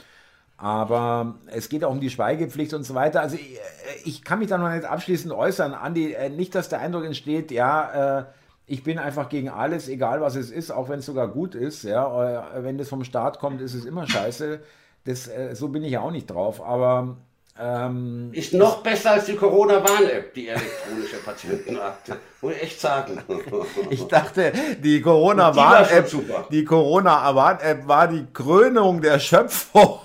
Aber 0.58 1.36
es 1.48 1.70
geht 1.70 1.84
auch 1.84 1.92
um 1.92 2.00
die 2.00 2.12
Schweigepflicht 2.12 2.74
und 2.74 2.84
so 2.84 2.94
weiter. 2.94 3.22
Also 3.22 3.36
ich, 3.36 3.56
äh, 3.56 3.60
ich 4.06 4.24
kann 4.24 4.40
mich 4.40 4.50
da 4.50 4.58
noch 4.58 4.70
nicht 4.70 4.86
abschließend 4.86 5.34
äußern, 5.34 5.74
Andi. 5.74 6.14
Äh, 6.14 6.30
nicht, 6.30 6.54
dass 6.54 6.70
der 6.70 6.80
Eindruck 6.80 7.06
entsteht, 7.06 7.52
ja, 7.52 8.20
äh, 8.20 8.26
ich 8.66 8.84
bin 8.84 9.00
einfach 9.00 9.28
gegen 9.28 9.50
alles, 9.50 9.90
egal 9.90 10.22
was 10.22 10.36
es 10.36 10.52
ist, 10.52 10.72
auch 10.72 10.88
wenn 10.88 11.00
es 11.00 11.06
sogar 11.06 11.28
gut 11.28 11.54
ist. 11.54 11.84
Ja, 11.84 12.64
wenn 12.64 12.78
das 12.78 12.88
vom 12.88 13.04
Staat 13.04 13.40
kommt, 13.40 13.60
ist 13.60 13.74
es 13.74 13.84
immer 13.84 14.08
scheiße. 14.08 14.62
Das, 15.04 15.30
so 15.52 15.68
bin 15.68 15.84
ich 15.84 15.92
ja 15.92 16.00
auch 16.00 16.12
nicht 16.12 16.28
drauf. 16.28 16.64
Aber 16.64 17.18
ähm, 17.60 18.29
ist 18.33 18.53
noch 18.53 18.81
besser 18.81 19.12
als 19.12 19.25
die 19.25 19.36
Corona-Warn-App, 19.36 20.33
die 20.33 20.48
elektronische 20.48 21.17
Patientenakte. 21.24 22.17
Muss 22.41 22.53
ich 22.55 22.63
echt 22.63 22.81
sagen. 22.81 23.22
ich 23.91 24.07
dachte, 24.07 24.51
die 24.79 25.01
Corona-Warn-App, 25.01 26.12
die 26.50 26.65
Corona-Warn-App 26.65 27.88
war 27.88 28.07
die 28.07 28.25
Krönung 28.33 29.01
der 29.01 29.19
Schöpfung. 29.19 30.00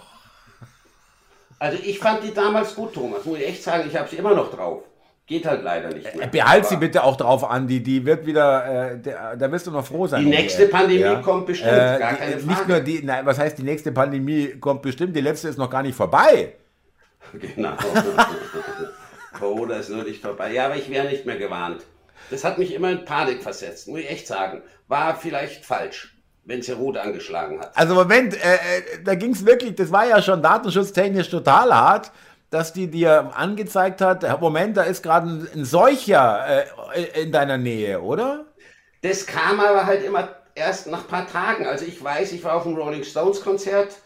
Also 1.59 1.79
ich 1.83 1.99
fand 1.99 2.23
die 2.23 2.35
damals 2.35 2.75
gut, 2.75 2.93
Thomas. 2.93 3.25
Muss 3.25 3.39
ich 3.39 3.49
echt 3.49 3.63
sagen, 3.63 3.85
ich 3.89 3.97
habe 3.97 4.09
sie 4.09 4.17
immer 4.17 4.35
noch 4.35 4.55
drauf. 4.55 4.83
Geht 5.27 5.47
halt 5.47 5.63
leider 5.63 5.89
nicht 5.89 6.15
mehr. 6.15 6.27
Behalt 6.27 6.67
sie 6.67 6.77
bitte 6.77 7.03
auch 7.03 7.17
drauf, 7.17 7.45
Andi. 7.45 7.83
Die 7.83 8.05
wird 8.05 8.25
wieder, 8.25 8.93
äh, 8.93 8.99
der, 8.99 9.37
da 9.37 9.51
wirst 9.51 9.67
du 9.67 9.71
noch 9.71 9.85
froh 9.85 10.07
sein. 10.07 10.25
Die 10.25 10.31
nächste 10.31 10.67
die 10.67 10.71
Pandemie 10.71 11.01
ja. 11.01 11.17
kommt 11.17 11.47
bestimmt, 11.47 11.73
äh, 11.73 11.99
gar 11.99 12.15
keine 12.15 12.39
Frage. 12.39 12.47
Nicht 12.47 12.69
nur 12.69 12.81
die, 12.81 13.03
nein, 13.03 13.27
was 13.27 13.39
heißt 13.39 13.59
die 13.59 13.63
nächste 13.63 13.93
Pandemie 13.93 14.55
kommt 14.61 14.83
bestimmt, 14.83 15.15
die 15.17 15.21
letzte 15.21 15.49
ist 15.49 15.59
noch 15.59 15.69
gar 15.69 15.83
nicht 15.83 15.97
vorbei. 15.97 16.55
Genau. 17.35 17.75
Corona 19.39 19.77
ist 19.77 19.91
nur 19.91 20.05
nicht 20.05 20.23
vorbei. 20.23 20.53
Ja, 20.53 20.67
aber 20.67 20.77
ich 20.77 20.91
wäre 20.91 21.09
nicht 21.09 21.27
mehr 21.27 21.37
gewarnt. 21.37 21.83
Das 22.31 22.45
hat 22.45 22.59
mich 22.59 22.75
immer 22.75 22.91
in 22.91 23.05
Panik 23.05 23.43
versetzt, 23.43 23.89
muss 23.89 24.01
ich 24.01 24.11
echt 24.11 24.27
sagen. 24.27 24.63
War 24.89 25.17
vielleicht 25.17 25.65
falsch, 25.65 26.17
wenn 26.45 26.61
es 26.61 26.67
hier 26.67 26.77
rot 26.77 26.97
angeschlagen 26.97 27.61
hat. 27.61 27.77
Also 27.77 27.95
Moment, 27.95 28.35
äh, 28.35 28.55
äh 28.55 28.59
da 29.05 29.15
ging 29.15 29.33
es 29.33 29.47
wirklich, 29.47 29.75
das 29.75 29.93
war 29.93 30.07
ja 30.07 30.21
schon 30.21 30.43
datenschutztechnisch 30.43 31.31
total 31.31 31.75
hart, 31.75 32.11
dass 32.51 32.73
die 32.73 32.89
dir 32.89 33.33
angezeigt 33.35 34.01
hat, 34.01 34.41
Moment, 34.41 34.77
da 34.77 34.83
ist 34.83 35.03
gerade 35.03 35.29
ein, 35.29 35.49
ein 35.55 35.65
Seucher 35.65 36.65
äh, 36.95 37.23
in 37.23 37.33
deiner 37.33 37.59
Nähe, 37.59 38.01
oder? 38.01 38.47
Das 39.03 39.27
kam 39.27 39.61
aber 39.61 39.87
halt 39.87 40.03
immer 40.05 40.29
erst 40.55 40.89
nach 40.89 41.03
ein 41.03 41.09
paar 41.09 41.29
Tagen. 41.29 41.67
Also 41.67 41.85
ich 41.85 42.03
weiß, 42.03 42.33
ich 42.33 42.43
war 42.45 42.55
auf 42.55 42.65
dem 42.65 42.75
Rolling 42.75 43.05
Stones 43.05 43.43
Konzert 43.43 43.97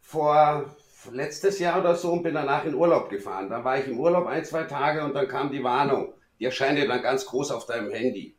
vor 0.00 0.66
letztes 1.10 1.58
Jahr 1.58 1.80
oder 1.80 1.96
so 1.96 2.12
und 2.12 2.22
bin 2.22 2.34
danach 2.34 2.64
in 2.64 2.74
Urlaub 2.74 3.10
gefahren. 3.10 3.48
Da 3.48 3.64
war 3.64 3.78
ich 3.78 3.86
im 3.86 3.98
Urlaub 3.98 4.26
ein, 4.26 4.44
zwei 4.44 4.64
Tage 4.64 5.04
und 5.04 5.14
dann 5.14 5.28
kam 5.28 5.50
die 5.50 5.64
Warnung. 5.64 6.14
Die 6.38 6.44
erscheint 6.44 6.78
dir 6.78 6.86
dann 6.86 7.02
ganz 7.02 7.26
groß 7.26 7.50
auf 7.50 7.66
deinem 7.66 7.90
Handy. 7.90 8.34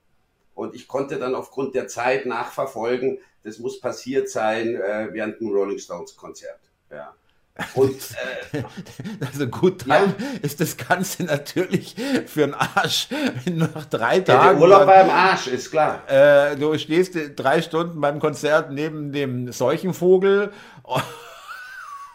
Und 0.55 0.75
ich 0.75 0.87
konnte 0.87 1.17
dann 1.17 1.35
aufgrund 1.35 1.75
der 1.75 1.87
Zeit 1.87 2.25
nachverfolgen, 2.25 3.19
das 3.43 3.59
muss 3.59 3.79
passiert 3.79 4.29
sein 4.29 4.75
äh, 4.75 5.09
während 5.11 5.39
dem 5.41 5.49
Rolling 5.49 5.79
Stones 5.79 6.15
Konzert. 6.15 6.59
Ja. 6.91 7.13
Und, 7.75 7.99
äh, 8.51 8.63
also 9.25 9.47
gut, 9.47 9.87
dann 9.87 10.15
ja. 10.17 10.25
ist 10.41 10.59
das 10.59 10.75
Ganze 10.75 11.23
natürlich 11.23 11.95
für 12.25 12.45
einen 12.45 12.55
Arsch 12.55 13.09
nach 13.45 13.85
drei 13.85 14.21
Tagen. 14.21 14.45
Ja, 14.45 14.53
der 14.53 14.61
Urlaub 14.61 14.85
beim 14.85 15.09
Arsch, 15.09 15.47
ist 15.47 15.69
klar. 15.69 16.01
Äh, 16.09 16.55
du 16.55 16.77
stehst 16.77 17.15
drei 17.35 17.61
Stunden 17.61 18.01
beim 18.01 18.19
Konzert 18.19 18.71
neben 18.71 19.11
dem 19.11 19.51
Seuchenvogel. 19.51 20.51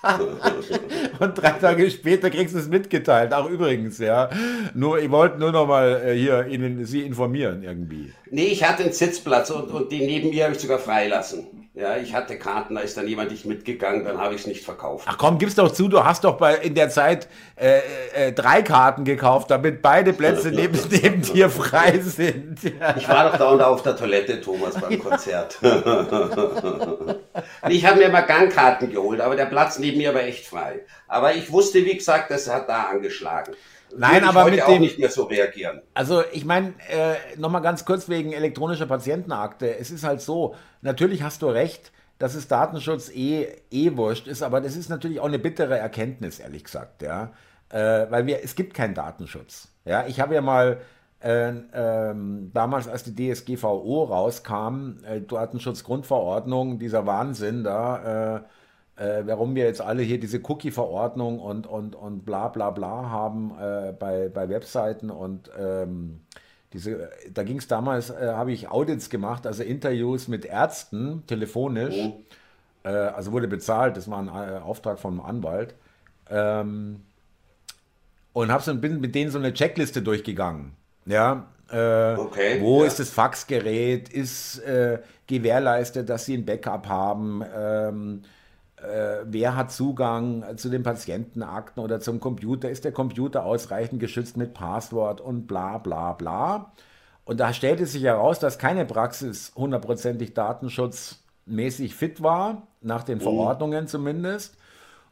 und 1.18 1.38
drei 1.38 1.50
Tage 1.50 1.90
später 1.90 2.30
kriegst 2.30 2.54
du 2.54 2.58
es 2.58 2.68
mitgeteilt. 2.68 3.32
Ach, 3.32 3.48
übrigens, 3.48 3.98
ja. 3.98 4.30
Nur, 4.74 5.00
ich 5.00 5.10
wollte 5.10 5.38
nur 5.38 5.50
noch 5.50 5.66
mal 5.66 6.02
äh, 6.04 6.14
hier 6.14 6.46
Ihnen, 6.46 6.84
Sie 6.84 7.02
informieren 7.02 7.62
irgendwie. 7.64 8.12
Nee, 8.30 8.46
ich 8.46 8.62
hatte 8.62 8.84
einen 8.84 8.92
Sitzplatz 8.92 9.50
und, 9.50 9.70
und 9.70 9.90
den 9.90 10.06
neben 10.06 10.30
mir 10.30 10.44
habe 10.44 10.54
ich 10.54 10.60
sogar 10.60 10.78
freilassen. 10.78 11.57
Ja, 11.78 11.96
ich 11.96 12.12
hatte 12.12 12.36
Karten, 12.36 12.74
da 12.74 12.80
ist 12.80 12.96
dann 12.96 13.06
jemand 13.06 13.30
nicht 13.30 13.44
mitgegangen, 13.44 14.04
dann 14.04 14.18
habe 14.18 14.34
ich 14.34 14.40
es 14.40 14.48
nicht 14.48 14.64
verkauft. 14.64 15.06
Ach 15.08 15.16
komm, 15.16 15.38
gib's 15.38 15.54
doch 15.54 15.70
zu, 15.70 15.86
du 15.86 16.04
hast 16.04 16.24
doch 16.24 16.36
bei, 16.36 16.56
in 16.56 16.74
der 16.74 16.90
Zeit 16.90 17.28
äh, 17.54 17.78
äh, 18.14 18.32
drei 18.32 18.62
Karten 18.62 19.04
gekauft, 19.04 19.52
damit 19.52 19.80
beide 19.80 20.12
Plätze 20.12 20.48
neben, 20.50 20.76
neben 20.90 21.22
dir 21.22 21.48
frei 21.48 22.00
sind. 22.00 22.58
Ich 22.96 23.08
war 23.08 23.30
doch 23.30 23.38
da 23.38 23.50
und 23.50 23.62
auf 23.62 23.82
der 23.82 23.96
Toilette, 23.96 24.40
Thomas, 24.40 24.74
beim 24.74 24.98
Konzert. 25.04 25.56
ich 27.68 27.86
habe 27.86 28.00
mir 28.00 28.08
mal 28.08 28.22
Gangkarten 28.22 28.90
geholt, 28.90 29.20
aber 29.20 29.36
der 29.36 29.46
Platz 29.46 29.78
neben 29.78 29.98
mir 29.98 30.12
war 30.12 30.22
echt 30.22 30.48
frei. 30.48 30.80
Aber 31.06 31.36
ich 31.36 31.52
wusste, 31.52 31.84
wie 31.84 31.96
gesagt, 31.96 32.32
das 32.32 32.52
hat 32.52 32.68
da 32.68 32.88
angeschlagen. 32.90 33.54
Nein, 33.96 34.24
aber 34.24 34.44
mit 34.50 34.66
dem 34.66 34.80
nicht 34.80 34.98
mehr 34.98 35.10
so 35.10 35.24
reagieren. 35.24 35.82
Also 35.94 36.22
ich 36.32 36.44
meine, 36.44 36.74
äh, 36.88 37.36
nochmal 37.36 37.62
ganz 37.62 37.84
kurz 37.84 38.08
wegen 38.08 38.32
elektronischer 38.32 38.86
Patientenakte. 38.86 39.78
Es 39.78 39.90
ist 39.90 40.04
halt 40.04 40.20
so, 40.20 40.54
natürlich 40.82 41.22
hast 41.22 41.42
du 41.42 41.48
recht, 41.48 41.92
dass 42.18 42.34
es 42.34 42.48
Datenschutz 42.48 43.10
eh, 43.10 43.46
eh 43.70 43.96
wurscht 43.96 44.26
ist, 44.26 44.42
aber 44.42 44.60
das 44.60 44.76
ist 44.76 44.88
natürlich 44.88 45.20
auch 45.20 45.26
eine 45.26 45.38
bittere 45.38 45.78
Erkenntnis, 45.78 46.40
ehrlich 46.40 46.64
gesagt, 46.64 47.02
ja. 47.02 47.32
Äh, 47.70 48.06
weil 48.10 48.26
wir, 48.26 48.42
es 48.42 48.54
gibt 48.54 48.74
keinen 48.74 48.94
Datenschutz. 48.94 49.68
Ja, 49.84 50.06
ich 50.06 50.20
habe 50.20 50.34
ja 50.34 50.40
mal 50.40 50.80
äh, 51.20 51.52
ähm, 51.72 52.50
damals, 52.54 52.88
als 52.88 53.04
die 53.04 53.32
DSGVO 53.32 54.04
rauskam, 54.04 54.98
äh, 55.04 55.20
Datenschutzgrundverordnung, 55.20 56.78
dieser 56.78 57.06
Wahnsinn 57.06 57.64
da, 57.64 58.36
äh, 58.36 58.40
äh, 58.98 59.22
warum 59.26 59.54
wir 59.54 59.64
jetzt 59.64 59.80
alle 59.80 60.02
hier 60.02 60.18
diese 60.18 60.40
Cookie-Verordnung 60.42 61.38
und, 61.38 61.66
und, 61.66 61.94
und 61.94 62.24
bla 62.24 62.48
bla 62.48 62.70
bla 62.70 63.08
haben 63.08 63.52
äh, 63.60 63.92
bei, 63.92 64.28
bei 64.28 64.48
Webseiten 64.48 65.10
und 65.10 65.50
ähm, 65.58 66.20
diese, 66.72 67.10
da 67.32 67.44
ging 67.44 67.58
es 67.58 67.68
damals, 67.68 68.10
äh, 68.10 68.32
habe 68.34 68.52
ich 68.52 68.68
Audits 68.68 69.08
gemacht, 69.08 69.46
also 69.46 69.62
Interviews 69.62 70.28
mit 70.28 70.44
Ärzten, 70.44 71.22
telefonisch, 71.26 71.94
oh. 71.96 72.20
äh, 72.82 72.88
also 72.88 73.32
wurde 73.32 73.48
bezahlt, 73.48 73.96
das 73.96 74.10
war 74.10 74.18
ein 74.18 74.28
äh, 74.28 74.58
Auftrag 74.58 74.98
vom 74.98 75.20
Anwalt. 75.20 75.74
Ähm, 76.28 77.02
und 78.32 78.52
habe 78.52 78.62
so, 78.62 78.74
bin 78.74 79.00
mit 79.00 79.14
denen 79.14 79.30
so 79.30 79.38
eine 79.38 79.54
Checkliste 79.54 80.02
durchgegangen. 80.02 80.72
Ja, 81.06 81.46
äh, 81.70 82.14
okay, 82.16 82.60
wo 82.60 82.82
ja. 82.82 82.88
ist 82.88 82.98
das 82.98 83.10
Faxgerät? 83.10 84.08
Ist 84.08 84.62
gewährleistet, 85.26 86.08
dass 86.08 86.26
sie 86.26 86.36
ein 86.36 86.44
Backup 86.44 86.86
haben? 86.86 87.42
Ähm, 87.56 88.22
äh, 88.22 88.37
wer 89.24 89.56
hat 89.56 89.72
Zugang 89.72 90.44
zu 90.56 90.68
den 90.68 90.82
Patientenakten 90.82 91.82
oder 91.82 92.00
zum 92.00 92.20
Computer, 92.20 92.70
ist 92.70 92.84
der 92.84 92.92
Computer 92.92 93.44
ausreichend 93.44 94.00
geschützt 94.00 94.36
mit 94.36 94.54
Passwort 94.54 95.20
und 95.20 95.46
bla 95.46 95.78
bla 95.78 96.12
bla. 96.12 96.72
Und 97.24 97.40
da 97.40 97.52
stellte 97.52 97.84
sich 97.84 98.04
heraus, 98.04 98.38
dass 98.38 98.58
keine 98.58 98.86
Praxis 98.86 99.52
hundertprozentig 99.54 100.32
datenschutzmäßig 100.32 101.94
fit 101.94 102.22
war, 102.22 102.62
nach 102.80 103.02
den 103.02 103.18
mhm. 103.18 103.22
Verordnungen 103.22 103.86
zumindest. 103.86 104.56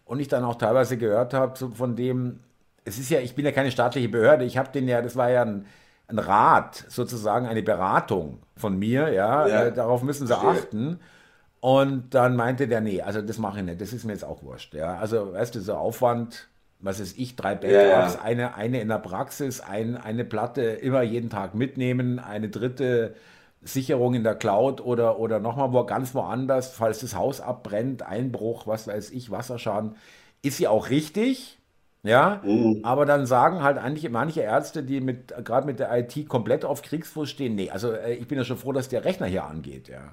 Und 0.07 0.21
ich 0.21 0.29
dann 0.29 0.45
auch 0.45 0.55
teilweise 0.55 0.97
gehört 0.97 1.35
habe 1.35 1.75
von 1.75 1.95
dem, 1.95 2.41
es 2.87 2.99
ist 2.99 3.11
ja, 3.11 3.21
ich 3.21 3.35
bin 3.35 3.45
ja 3.45 3.53
keine 3.53 3.71
staatliche 3.71 4.09
Behörde, 4.09 4.45
ich 4.45 4.57
habe 4.57 4.71
den 4.73 4.89
ja, 4.89 5.03
das 5.03 5.17
war 5.17 5.29
ja 5.29 5.43
ein, 5.43 5.67
ein 6.07 6.19
Rat, 6.19 6.87
sozusagen 6.89 7.47
eine 7.47 7.63
Beratung 7.63 8.39
von 8.57 8.79
mir, 8.79 9.13
ja, 9.13 9.47
ja. 9.47 9.65
Äh, 9.65 9.73
darauf 9.75 10.03
müssen 10.03 10.27
sie 10.27 10.33
verstehe. 10.33 10.63
achten. 10.63 11.01
Und 11.67 12.15
dann 12.15 12.37
meinte 12.37 12.69
der, 12.69 12.81
nee, 12.81 13.03
also 13.03 13.21
das 13.21 13.39
mache 13.39 13.59
ich 13.59 13.65
nicht, 13.65 13.81
das 13.81 13.93
ist 13.93 14.05
mir 14.05 14.13
jetzt 14.13 14.25
auch 14.25 14.45
wurscht. 14.45 14.73
Ja. 14.73 14.99
Also, 14.99 15.33
weißt 15.33 15.53
du, 15.57 15.61
so 15.61 15.75
Aufwand, 15.75 16.47
was 16.79 17.01
ist 17.01 17.19
ich, 17.19 17.35
drei 17.35 17.57
Backups, 17.57 17.73
ja, 17.73 18.09
ja. 18.09 18.21
Eine, 18.23 18.55
eine 18.55 18.81
in 18.81 18.87
der 18.87 19.01
Praxis, 19.01 19.61
ein, 19.61 19.97
eine 19.97 20.25
Platte 20.25 20.63
immer 20.63 21.03
jeden 21.03 21.29
Tag 21.29 21.57
mitnehmen, 21.57 22.21
eine 22.21 22.51
dritte 22.51 23.17
Sicherung 23.63 24.15
in 24.15 24.23
der 24.23 24.37
Cloud 24.37 24.81
oder, 24.81 25.19
oder 25.19 25.41
nochmal 25.41 25.73
wo, 25.73 25.83
ganz 25.83 26.15
woanders, 26.15 26.71
falls 26.71 27.01
das 27.01 27.17
Haus 27.17 27.41
abbrennt, 27.41 28.03
Einbruch, 28.03 28.69
was 28.69 28.87
weiß 28.87 29.11
ich, 29.11 29.33
Wasserschaden, 29.33 29.97
ist 30.43 30.61
ja 30.61 30.71
auch 30.71 30.89
richtig. 30.91 31.59
Ja, 32.05 32.43
mhm. 32.45 32.79
aber 32.85 33.07
dann 33.07 33.27
sagen 33.27 33.65
halt 33.65 33.79
eigentlich 33.79 34.09
manche 34.09 34.43
Ärzte, 34.43 34.85
die 34.85 35.01
mit 35.01 35.35
gerade 35.45 35.67
mit 35.67 35.81
der 35.81 35.93
IT 35.99 36.29
komplett 36.29 36.65
auf 36.65 36.83
Kriegsfuß 36.83 37.29
stehen, 37.29 37.57
nee, 37.57 37.71
also 37.71 37.91
äh, 37.91 38.15
ich 38.15 38.29
bin 38.29 38.39
ja 38.39 38.45
schon 38.45 38.57
froh, 38.57 38.71
dass 38.71 38.89
der 38.89 39.05
Rechner 39.05 39.27
hier 39.27 39.47
angeht, 39.47 39.89
ja. 39.89 40.13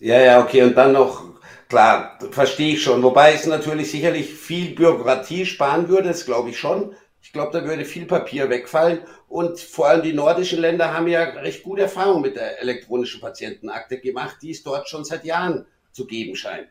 Ja, 0.00 0.18
ja, 0.18 0.42
okay. 0.42 0.62
Und 0.62 0.74
dann 0.76 0.92
noch, 0.92 1.24
klar, 1.68 2.18
verstehe 2.30 2.74
ich 2.74 2.82
schon. 2.82 3.02
Wobei 3.02 3.34
es 3.34 3.46
natürlich 3.46 3.90
sicherlich 3.90 4.32
viel 4.32 4.74
Bürokratie 4.74 5.46
sparen 5.46 5.88
würde, 5.88 6.08
das 6.08 6.24
glaube 6.24 6.50
ich 6.50 6.58
schon. 6.58 6.94
Ich 7.22 7.32
glaube, 7.32 7.52
da 7.52 7.64
würde 7.64 7.84
viel 7.84 8.06
Papier 8.06 8.48
wegfallen. 8.48 9.00
Und 9.28 9.60
vor 9.60 9.88
allem 9.88 10.02
die 10.02 10.14
nordischen 10.14 10.60
Länder 10.60 10.92
haben 10.92 11.06
ja 11.06 11.22
recht 11.22 11.62
gute 11.62 11.82
Erfahrungen 11.82 12.22
mit 12.22 12.34
der 12.34 12.60
elektronischen 12.60 13.20
Patientenakte 13.20 14.00
gemacht, 14.00 14.38
die 14.42 14.50
es 14.50 14.62
dort 14.62 14.88
schon 14.88 15.04
seit 15.04 15.24
Jahren 15.24 15.66
zu 15.92 16.06
geben 16.06 16.34
scheint. 16.34 16.70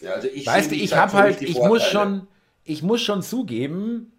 Ja, 0.00 0.12
also 0.12 0.28
ich 0.28 0.46
weißt 0.46 0.70
du, 0.70 0.76
ich 0.76 0.94
habe 0.94 1.12
halt, 1.12 1.42
ich 1.42 1.58
muss 1.58 1.84
schon, 1.84 2.28
ich 2.64 2.82
muss 2.82 3.02
schon 3.02 3.22
zugeben, 3.22 4.12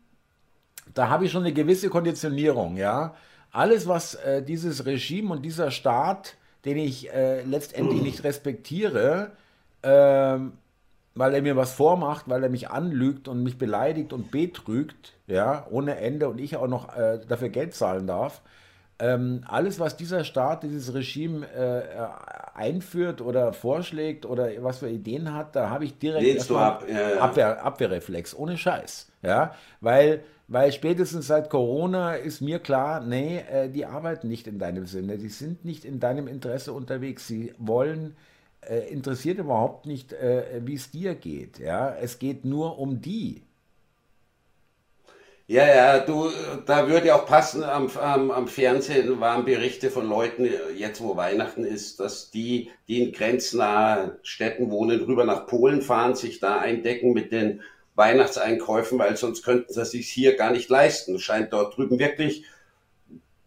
da 0.94 1.10
habe 1.10 1.26
ich 1.26 1.32
schon 1.32 1.44
eine 1.44 1.54
gewisse 1.54 1.90
Konditionierung, 1.90 2.76
ja. 2.78 3.16
Alles, 3.52 3.88
was 3.88 4.16
äh, 4.16 4.44
dieses 4.44 4.86
Regime 4.86 5.32
und 5.32 5.42
dieser 5.42 5.72
Staat 5.72 6.36
den 6.66 6.78
ich 6.78 7.12
äh, 7.12 7.44
letztendlich 7.44 8.02
nicht 8.02 8.24
respektiere, 8.24 9.32
ähm, 9.84 10.54
weil 11.16 11.34
er 11.34 11.42
mir 11.42 11.56
was 11.56 11.74
vormacht, 11.74 12.30
weil 12.30 12.44
er 12.44 12.50
mich 12.50 12.70
anlügt 12.70 13.28
und 13.28 13.44
mich 13.44 13.58
beleidigt 13.58 14.14
und 14.14 14.32
betrügt, 14.32 15.14
ja, 15.28 15.66
ohne 15.70 15.98
Ende 15.98 16.30
und 16.30 16.40
ich 16.40 16.56
auch 16.56 16.68
noch 16.68 16.96
äh, 16.96 17.20
dafür 17.28 17.50
Geld 17.50 17.74
zahlen 17.74 18.08
darf. 18.08 18.42
Ähm, 19.00 19.44
alles, 19.48 19.80
was 19.80 19.98
dieser 19.98 20.24
Staat, 20.24 20.62
dieses 20.62 20.94
Regime 20.94 21.48
äh, 21.48 21.82
einführt 22.54 23.20
oder 23.20 23.52
vorschlägt 23.52 24.28
oder 24.28 24.50
was 24.60 24.78
für 24.78 24.90
Ideen 24.90 25.34
hat, 25.34 25.56
da 25.56 25.72
habe 25.72 25.86
ich 25.86 25.98
direkt 25.98 26.52
ab? 26.52 26.86
ja, 26.88 27.16
ja. 27.16 27.20
Abwehr, 27.20 27.66
Abwehrreflex, 27.66 28.36
ohne 28.36 28.58
Scheiß. 28.58 29.12
Ja, 29.24 29.56
weil 29.80 30.24
weil 30.52 30.74
spätestens 30.74 31.28
seit 31.28 31.50
Corona 31.50 32.16
ist 32.16 32.42
mir 32.42 32.60
klar, 32.60 33.00
nee, 33.00 33.38
äh, 33.38 33.70
die 33.70 33.86
arbeiten 33.86 34.28
nicht 34.28 34.48
in 34.48 34.60
deinem 34.60 34.86
Sinne, 34.86 35.18
die 35.18 35.30
sind 35.30 35.64
nicht 35.64 35.86
in 35.86 36.02
deinem 36.02 36.28
Interesse 36.28 36.74
unterwegs. 36.74 37.26
Sie 37.26 37.54
wollen, 37.58 38.18
äh, 38.60 38.92
interessiert 38.92 39.40
überhaupt 39.40 39.86
nicht, 39.86 40.12
äh, 40.12 40.60
wie 40.66 40.76
es 40.76 40.92
dir 40.92 41.16
geht. 41.16 41.58
Ja? 41.58 41.96
Es 41.96 42.20
geht 42.20 42.44
nur 42.44 42.80
um 42.80 43.00
die. 43.00 43.44
Ja, 45.48 45.66
ja, 45.66 46.00
du, 46.00 46.30
da 46.66 46.90
würde 46.90 47.16
auch 47.16 47.26
passen, 47.26 47.64
am, 47.64 47.90
am, 47.98 48.30
am 48.30 48.48
Fernsehen 48.50 49.22
waren 49.22 49.46
Berichte 49.46 49.90
von 49.90 50.08
Leuten, 50.08 50.50
jetzt 50.78 51.02
wo 51.02 51.16
Weihnachten 51.16 51.64
ist, 51.64 52.02
dass 52.02 52.30
die, 52.30 52.72
die 52.90 53.04
in 53.04 53.14
grenznahen 53.14 54.12
Städten 54.22 54.70
wohnen, 54.70 55.00
rüber 55.02 55.24
nach 55.24 55.48
Polen 55.48 55.82
fahren, 55.82 56.16
sich 56.16 56.42
da 56.42 56.60
eindecken 56.60 57.14
mit 57.14 57.32
den 57.32 57.62
Weihnachtseinkäufen, 57.96 58.98
weil 59.00 59.18
sonst 59.18 59.44
könnten 59.44 59.74
sie 59.74 59.86
sich 59.86 60.10
hier 60.10 60.36
gar 60.36 60.52
nicht 60.52 60.70
leisten. 60.70 61.16
Es 61.16 61.22
scheint 61.22 61.54
dort 61.54 61.78
drüben 61.78 62.00
wirklich 62.00 62.46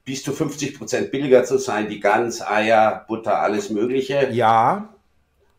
bis 0.05 0.23
zu 0.23 0.33
50 0.33 0.79
Prozent 0.79 1.11
billiger 1.11 1.45
zu 1.45 1.59
sein, 1.59 1.89
die 1.89 2.01
Gans, 2.01 2.43
Eier, 2.43 3.05
Butter, 3.09 3.39
alles 3.41 3.71
Mögliche. 3.71 4.29
Ja. 4.33 4.95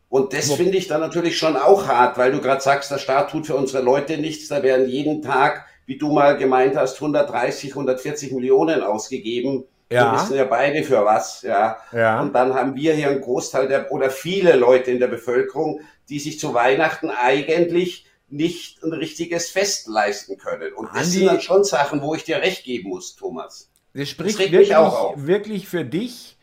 Und 0.08 0.32
das 0.32 0.52
finde 0.52 0.78
ich 0.78 0.86
dann 0.86 1.00
natürlich 1.00 1.36
schon 1.36 1.56
auch 1.56 1.88
hart, 1.88 2.16
weil 2.16 2.30
du 2.30 2.40
gerade 2.40 2.60
sagst, 2.60 2.90
der 2.92 2.98
Staat 2.98 3.30
tut 3.30 3.46
für 3.46 3.56
unsere 3.56 3.82
Leute 3.82 4.18
nichts. 4.18 4.48
Da 4.48 4.62
werden 4.62 4.88
jeden 4.88 5.20
Tag, 5.20 5.66
wie 5.84 5.98
du 5.98 6.12
mal 6.12 6.36
gemeint 6.36 6.76
hast, 6.76 6.96
130, 6.96 7.70
140 7.70 8.32
Millionen 8.32 8.82
ausgegeben. 8.82 9.64
Ja. 9.90 10.12
Wir 10.12 10.20
wissen 10.20 10.36
ja 10.36 10.44
beide 10.44 10.84
für 10.84 11.04
was, 11.04 11.42
ja. 11.42 11.76
ja. 11.92 12.20
Und 12.20 12.32
dann 12.34 12.54
haben 12.54 12.76
wir 12.76 12.94
hier 12.94 13.08
einen 13.08 13.20
Großteil 13.20 13.68
der, 13.68 13.90
oder 13.92 14.10
viele 14.10 14.54
Leute 14.54 14.90
in 14.90 15.00
der 15.00 15.08
Bevölkerung, 15.08 15.80
die 16.08 16.18
sich 16.20 16.38
zu 16.38 16.54
Weihnachten 16.54 17.10
eigentlich 17.10 18.05
nicht 18.28 18.82
ein 18.82 18.92
richtiges 18.92 19.50
Fest 19.50 19.86
leisten 19.86 20.36
können. 20.36 20.72
Und 20.74 20.86
das 20.86 20.96
Andi, 20.96 21.10
sind 21.10 21.26
dann 21.26 21.40
schon 21.40 21.64
Sachen, 21.64 22.02
wo 22.02 22.14
ich 22.14 22.24
dir 22.24 22.38
recht 22.38 22.64
geben 22.64 22.88
muss, 22.88 23.14
Thomas. 23.16 23.70
Das 23.94 24.08
spricht 24.08 24.38
das 24.38 24.50
wirklich, 24.50 24.76
auch 24.76 25.14
wirklich 25.16 25.68
für 25.68 25.84
dich, 25.84 26.36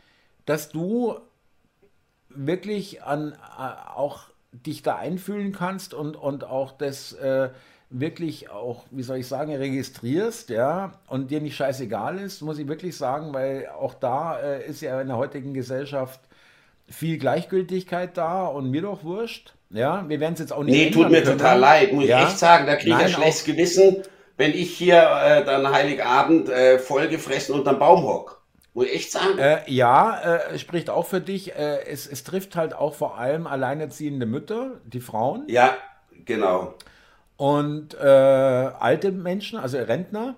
dass 0.45 0.69
du 0.69 1.19
wirklich 2.29 3.03
an 3.03 3.33
äh, 3.33 3.91
auch 3.95 4.21
dich 4.51 4.81
da 4.81 4.95
einfühlen 4.95 5.51
kannst 5.51 5.93
und, 5.93 6.15
und 6.15 6.43
auch 6.43 6.71
das 6.71 7.13
äh, 7.13 7.49
wirklich 7.89 8.49
auch, 8.49 8.85
wie 8.91 9.03
soll 9.03 9.17
ich 9.17 9.27
sagen, 9.27 9.55
registrierst, 9.55 10.49
ja, 10.49 10.99
und 11.07 11.31
dir 11.31 11.41
nicht 11.41 11.55
scheißegal 11.55 12.17
ist, 12.19 12.41
muss 12.41 12.57
ich 12.57 12.67
wirklich 12.67 12.97
sagen, 12.97 13.33
weil 13.33 13.67
auch 13.67 13.93
da 13.93 14.39
äh, 14.39 14.67
ist 14.67 14.81
ja 14.81 14.99
in 14.99 15.07
der 15.07 15.17
heutigen 15.17 15.53
Gesellschaft 15.53 16.19
viel 16.89 17.17
Gleichgültigkeit 17.17 18.17
da 18.17 18.45
und 18.45 18.69
mir 18.69 18.81
doch 18.81 19.03
wurscht. 19.03 19.53
Ja, 19.69 20.07
wir 20.07 20.19
werden 20.19 20.33
es 20.33 20.39
jetzt 20.39 20.53
auch 20.53 20.63
nicht. 20.63 20.75
Nee, 20.75 20.91
tut 20.91 21.09
mir 21.09 21.23
können. 21.23 21.37
total 21.39 21.59
leid, 21.59 21.93
muss 21.93 22.05
ja? 22.05 22.19
ich 22.19 22.27
echt 22.27 22.39
sagen. 22.39 22.67
Da 22.67 22.75
kriege 22.75 22.95
ich 22.95 23.03
ein 23.03 23.09
schlechtes 23.09 23.43
Gewissen, 23.43 24.03
wenn 24.37 24.51
ich 24.51 24.71
hier 24.77 24.97
äh, 24.97 25.43
dann 25.43 25.71
Heiligabend 25.71 26.49
äh, 26.49 26.77
vollgefressen 26.77 27.55
unterm 27.55 27.79
Baum 27.79 28.03
hock. 28.03 28.43
Muss 28.75 28.85
ich 28.85 28.95
echt 28.95 29.11
sagen. 29.11 29.37
Äh, 29.39 29.61
ja, 29.67 30.19
äh, 30.51 30.59
spricht 30.59 30.89
auch 30.89 31.07
für 31.07 31.21
dich. 31.21 31.55
Äh, 31.55 31.85
es, 31.87 32.07
es 32.07 32.23
trifft 32.23 32.55
halt 32.55 32.75
auch 32.75 32.93
vor 32.93 33.17
allem 33.17 33.47
alleinerziehende 33.47 34.25
Mütter, 34.25 34.81
die 34.85 34.99
Frauen. 34.99 35.45
Ja, 35.47 35.75
genau. 36.25 36.75
Und 37.37 37.95
äh, 37.95 38.07
alte 38.07 39.11
Menschen, 39.11 39.57
also 39.57 39.77
Rentner. 39.77 40.35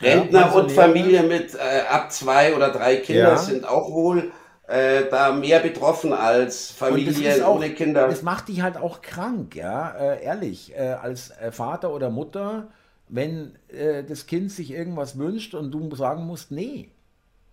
Rentner 0.00 0.40
ja, 0.40 0.50
und 0.52 0.70
Familie 0.70 1.24
mit 1.24 1.58
ab 1.58 2.12
zwei 2.12 2.54
oder 2.54 2.70
drei 2.70 2.98
Kindern 2.98 3.32
ja. 3.32 3.36
sind 3.36 3.66
auch 3.66 3.90
wohl 3.90 4.30
äh, 4.68 5.08
da 5.10 5.32
mehr 5.32 5.60
betroffen 5.60 6.12
als 6.12 6.70
Familien 6.70 7.42
auch, 7.42 7.56
ohne 7.56 7.70
Kinder. 7.70 8.06
Das 8.06 8.22
macht 8.22 8.48
dich 8.48 8.60
halt 8.60 8.76
auch 8.76 9.00
krank, 9.00 9.56
ja, 9.56 9.90
äh, 9.92 10.22
ehrlich, 10.22 10.74
äh, 10.76 10.90
als 10.90 11.30
äh, 11.30 11.50
Vater 11.50 11.92
oder 11.92 12.10
Mutter, 12.10 12.68
wenn 13.08 13.56
äh, 13.68 14.04
das 14.04 14.26
Kind 14.26 14.52
sich 14.52 14.70
irgendwas 14.70 15.18
wünscht 15.18 15.54
und 15.54 15.70
du 15.72 15.94
sagen 15.96 16.24
musst, 16.26 16.50
nee. 16.50 16.90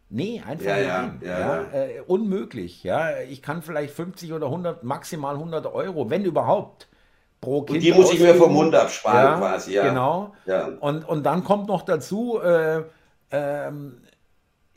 Nee, 0.10 0.44
einfach 0.46 0.78
ja, 0.78 1.02
nein. 1.02 1.22
Ja, 1.24 1.40
ja, 1.40 1.62
äh, 1.74 2.02
unmöglich. 2.06 2.84
Ja, 2.84 3.22
ich 3.22 3.42
kann 3.42 3.64
vielleicht 3.64 3.94
50 3.94 4.34
oder 4.34 4.48
100, 4.48 4.84
maximal 4.84 5.36
100 5.36 5.66
Euro, 5.68 6.10
wenn 6.10 6.26
überhaupt, 6.26 6.88
pro 7.40 7.64
Kind. 7.64 7.78
Und 7.78 7.84
die 7.84 7.94
muss 7.94 8.14
ich 8.14 8.20
mir 8.20 8.36
vom 8.36 8.54
Mund 8.54 8.76
absparen 8.76 9.40
quasi, 9.40 9.74
ja. 9.74 9.88
Genau. 9.88 10.34
Und, 10.82 11.08
und 11.08 11.24
dann 11.24 11.44
kommt 11.46 11.68
noch 11.68 11.82
dazu, 11.82 12.40
ähm, 13.32 13.98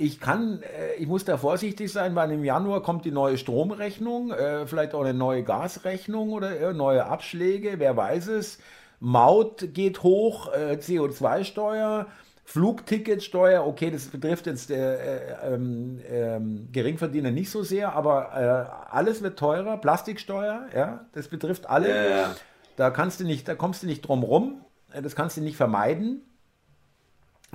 ich 0.01 0.21
kann, 0.21 0.63
äh, 0.63 0.95
ich 0.95 1.09
muss 1.09 1.25
da 1.25 1.37
vorsichtig 1.37 1.93
sein, 1.93 2.15
weil 2.15 2.31
im 2.31 2.45
Januar 2.45 2.83
kommt 2.83 3.05
die 3.05 3.11
neue 3.11 3.37
Stromrechnung, 3.37 4.31
äh, 4.31 4.67
vielleicht 4.67 4.95
auch 4.95 5.03
eine 5.03 5.13
neue 5.13 5.43
Gasrechnung 5.43 6.31
oder 6.31 6.59
äh, 6.59 6.73
neue 6.73 7.05
Abschläge, 7.05 7.75
wer 7.79 7.97
weiß 7.97 8.29
es. 8.29 8.59
Maut 9.01 9.75
geht 9.75 10.03
hoch, 10.03 10.53
CO2-Steuer, 10.53 12.09
Flugticketsteuer, 12.45 13.65
okay, 13.65 13.93
das 13.93 14.07
betrifft 14.07 14.47
jetzt 14.47 14.71
der 14.71 15.45
ähm, 15.45 16.01
ähm, 16.11 16.69
Geringverdiener 16.73 17.31
nicht 17.31 17.49
so 17.49 17.63
sehr, 17.63 17.93
aber 17.93 18.33
äh, 18.35 18.93
alles 18.93 19.23
wird 19.23 19.39
teurer, 19.39 19.77
Plastiksteuer, 19.77 20.67
ja, 20.75 21.07
das 21.13 21.29
betrifft 21.29 21.71
alle. 21.71 21.91
Ja, 21.91 22.11
ja. 22.11 22.37
Da 22.75 22.91
kannst 22.91 23.21
du 23.21 23.25
nicht, 23.25 23.47
da 23.47 23.55
kommst 23.55 23.85
du 23.85 23.87
nicht 23.87 24.01
drum 24.01 24.25
rum, 24.25 24.63
das 25.01 25.15
kannst 25.15 25.37
du 25.37 25.43
nicht 25.43 25.57
vermeiden. 25.57 26.23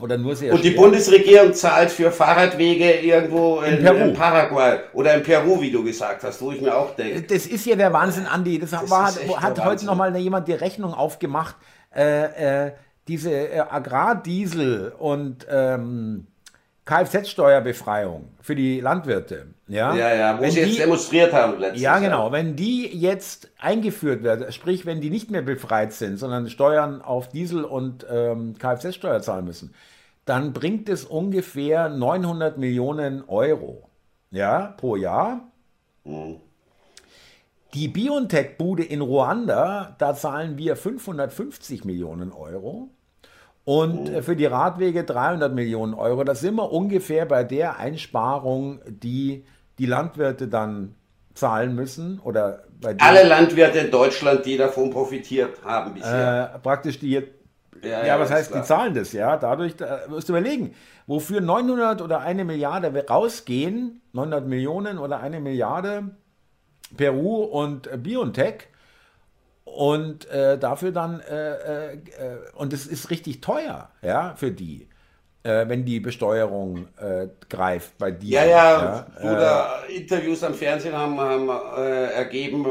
Oder 0.01 0.17
nur 0.17 0.35
sehr 0.35 0.53
Und 0.53 0.63
die 0.63 0.71
schwer. 0.71 0.81
Bundesregierung 0.81 1.53
zahlt 1.53 1.91
für 1.91 2.11
Fahrradwege 2.11 2.99
irgendwo 2.99 3.61
in, 3.61 3.77
in, 3.77 3.85
in, 3.85 4.13
Paraguay 4.13 4.79
oder 4.93 5.13
in 5.13 5.23
Peru, 5.23 5.61
wie 5.61 5.71
du 5.71 5.83
gesagt 5.83 6.23
hast, 6.23 6.41
wo 6.41 6.51
ich 6.51 6.59
mir 6.61 6.75
auch 6.75 6.95
denke. 6.95 7.21
Das 7.21 7.45
ist 7.45 7.65
ja 7.65 7.75
der 7.75 7.93
Wahnsinn, 7.93 8.25
Andi. 8.25 8.57
Das, 8.57 8.71
das 8.71 8.89
war, 8.89 9.13
hat 9.41 9.63
heute 9.63 9.85
nochmal 9.85 10.15
jemand 10.17 10.47
die 10.47 10.53
Rechnung 10.53 10.93
aufgemacht. 10.93 11.55
Äh, 11.95 12.67
äh, 12.67 12.71
diese 13.07 13.31
äh, 13.31 13.59
Agrardiesel 13.59 14.93
und 14.97 15.45
ähm, 15.49 16.27
Kfz-Steuerbefreiung 16.85 18.29
für 18.41 18.55
die 18.55 18.79
Landwirte. 18.79 19.52
Ja, 19.67 19.95
ja, 19.95 20.13
ja 20.13 20.39
wo 20.39 20.41
wenn 20.41 20.51
sie 20.51 20.59
jetzt 20.59 20.73
die, 20.73 20.77
demonstriert 20.77 21.33
haben 21.33 21.59
letztes 21.59 21.81
Ja, 21.81 21.93
Jahr. 21.93 22.01
genau. 22.01 22.31
Wenn 22.31 22.55
die 22.55 22.87
jetzt 22.87 23.51
eingeführt 23.59 24.23
wird, 24.23 24.53
sprich, 24.53 24.85
wenn 24.85 25.01
die 25.01 25.09
nicht 25.09 25.31
mehr 25.31 25.41
befreit 25.41 25.93
sind, 25.93 26.17
sondern 26.17 26.49
Steuern 26.49 27.01
auf 27.01 27.29
Diesel 27.29 27.63
und 27.63 28.05
ähm, 28.09 28.55
Kfz-Steuer 28.57 29.21
zahlen 29.21 29.45
müssen, 29.45 29.73
dann 30.25 30.53
bringt 30.53 30.89
es 30.89 31.05
ungefähr 31.05 31.89
900 31.89 32.57
Millionen 32.57 33.23
Euro 33.27 33.89
ja, 34.31 34.73
pro 34.77 34.95
Jahr. 34.95 35.51
Die 37.73 37.87
BioNTech-Bude 37.87 38.83
in 38.83 39.01
Ruanda, 39.01 39.95
da 39.97 40.13
zahlen 40.15 40.57
wir 40.57 40.75
550 40.75 41.85
Millionen 41.85 42.31
Euro. 42.31 42.89
Und 43.65 44.09
äh, 44.09 44.21
für 44.21 44.35
die 44.35 44.45
Radwege 44.45 45.03
300 45.05 45.53
Millionen 45.53 45.93
Euro. 45.93 46.23
Da 46.23 46.35
sind 46.35 46.55
wir 46.55 46.71
ungefähr 46.71 47.25
bei 47.25 47.43
der 47.43 47.77
Einsparung, 47.79 48.81
die 48.87 49.45
die 49.79 49.85
Landwirte 49.85 50.47
dann 50.47 50.95
zahlen 51.33 51.75
müssen. 51.75 52.19
Oder 52.19 52.63
bei 52.79 52.95
Alle 52.99 53.23
Landwirte 53.27 53.79
in 53.79 53.91
Deutschland, 53.91 54.45
die 54.45 54.57
davon 54.57 54.91
profitiert 54.91 55.57
haben 55.63 55.93
bisher. 55.93 56.53
äh, 56.55 56.59
praktisch 56.59 56.99
die 56.99 57.11
jetzt 57.11 57.31
ja, 57.83 58.05
Ja, 58.05 58.19
was 58.19 58.31
heißt, 58.31 58.51
klar. 58.51 58.61
die 58.61 58.67
zahlen 58.67 58.93
das, 58.93 59.11
ja? 59.13 59.37
Dadurch, 59.37 59.75
da 59.75 60.01
musst 60.07 60.29
du 60.29 60.33
überlegen, 60.33 60.73
wofür 61.05 61.41
900 61.41 62.01
oder 62.01 62.21
eine 62.21 62.45
Milliarde 62.45 63.05
rausgehen, 63.07 64.01
900 64.13 64.47
Millionen 64.47 64.97
oder 64.97 65.19
eine 65.19 65.39
Milliarde, 65.39 66.11
Peru 66.95 67.43
und 67.43 67.87
äh, 67.87 67.97
BioNTech, 67.97 68.67
und 69.65 70.29
äh, 70.29 70.57
dafür 70.57 70.91
dann, 70.91 71.19
äh, 71.21 71.53
äh, 71.53 71.93
äh, 71.93 71.99
und 72.55 72.73
es 72.73 72.85
ist 72.85 73.09
richtig 73.09 73.41
teuer, 73.41 73.89
ja, 74.01 74.33
für 74.35 74.51
die, 74.51 74.87
äh, 75.43 75.67
wenn 75.67 75.85
die 75.85 75.99
Besteuerung 75.99 76.87
äh, 76.97 77.27
greift 77.49 77.97
bei 77.97 78.11
dir. 78.11 78.39
Ja, 78.39 78.45
ja, 78.45 79.07
äh, 79.19 79.23
oder 79.23 79.83
Interviews 79.89 80.43
am 80.43 80.53
Fernsehen 80.53 80.95
haben, 80.95 81.19
haben 81.19 81.49
äh, 81.77 82.11
ergeben, 82.13 82.65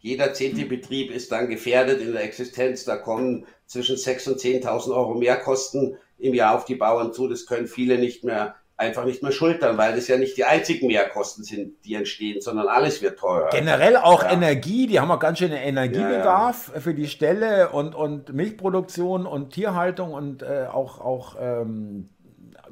jeder 0.00 0.34
zehnte 0.34 0.66
Betrieb 0.66 1.10
ist 1.10 1.32
dann 1.32 1.48
gefährdet 1.48 2.02
in 2.02 2.12
der 2.12 2.24
Existenz. 2.24 2.84
Da 2.84 2.96
kommen 2.96 3.46
zwischen 3.66 3.96
6.000 3.96 4.28
und 4.32 4.40
10.000 4.40 4.94
Euro 4.94 5.14
Mehrkosten 5.14 5.96
im 6.18 6.34
Jahr 6.34 6.54
auf 6.56 6.66
die 6.66 6.74
Bauern 6.74 7.12
zu. 7.12 7.28
Das 7.28 7.46
können 7.46 7.66
viele 7.66 7.96
nicht 7.96 8.22
mehr, 8.22 8.54
einfach 8.76 9.04
nicht 9.04 9.22
mehr 9.22 9.32
schultern, 9.32 9.78
weil 9.78 9.94
das 9.94 10.08
ja 10.08 10.16
nicht 10.16 10.36
die 10.36 10.44
einzigen 10.44 10.88
Mehrkosten 10.88 11.44
sind, 11.44 11.84
die 11.84 11.94
entstehen, 11.94 12.40
sondern 12.40 12.66
alles 12.66 13.02
wird 13.02 13.18
teurer. 13.18 13.50
Generell 13.50 13.96
auch 13.96 14.24
Ja. 14.24 14.32
Energie, 14.32 14.86
die 14.86 14.98
haben 14.98 15.10
auch 15.10 15.20
ganz 15.20 15.38
schön 15.38 15.52
Energiebedarf 15.52 16.72
für 16.80 16.94
die 16.94 17.06
Ställe 17.06 17.68
und, 17.70 17.94
und 17.94 18.32
Milchproduktion 18.32 19.26
und 19.26 19.50
Tierhaltung 19.50 20.12
und 20.12 20.42
äh, 20.42 20.66
auch, 20.72 21.00
auch 21.00 21.36
ähm, 21.40 22.08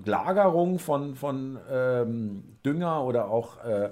Lagerung 0.04 0.78
von, 0.78 1.14
von 1.14 1.58
ähm, 1.70 2.56
Dünger 2.64 3.04
oder 3.04 3.30
auch 3.30 3.64
äh, 3.64 3.90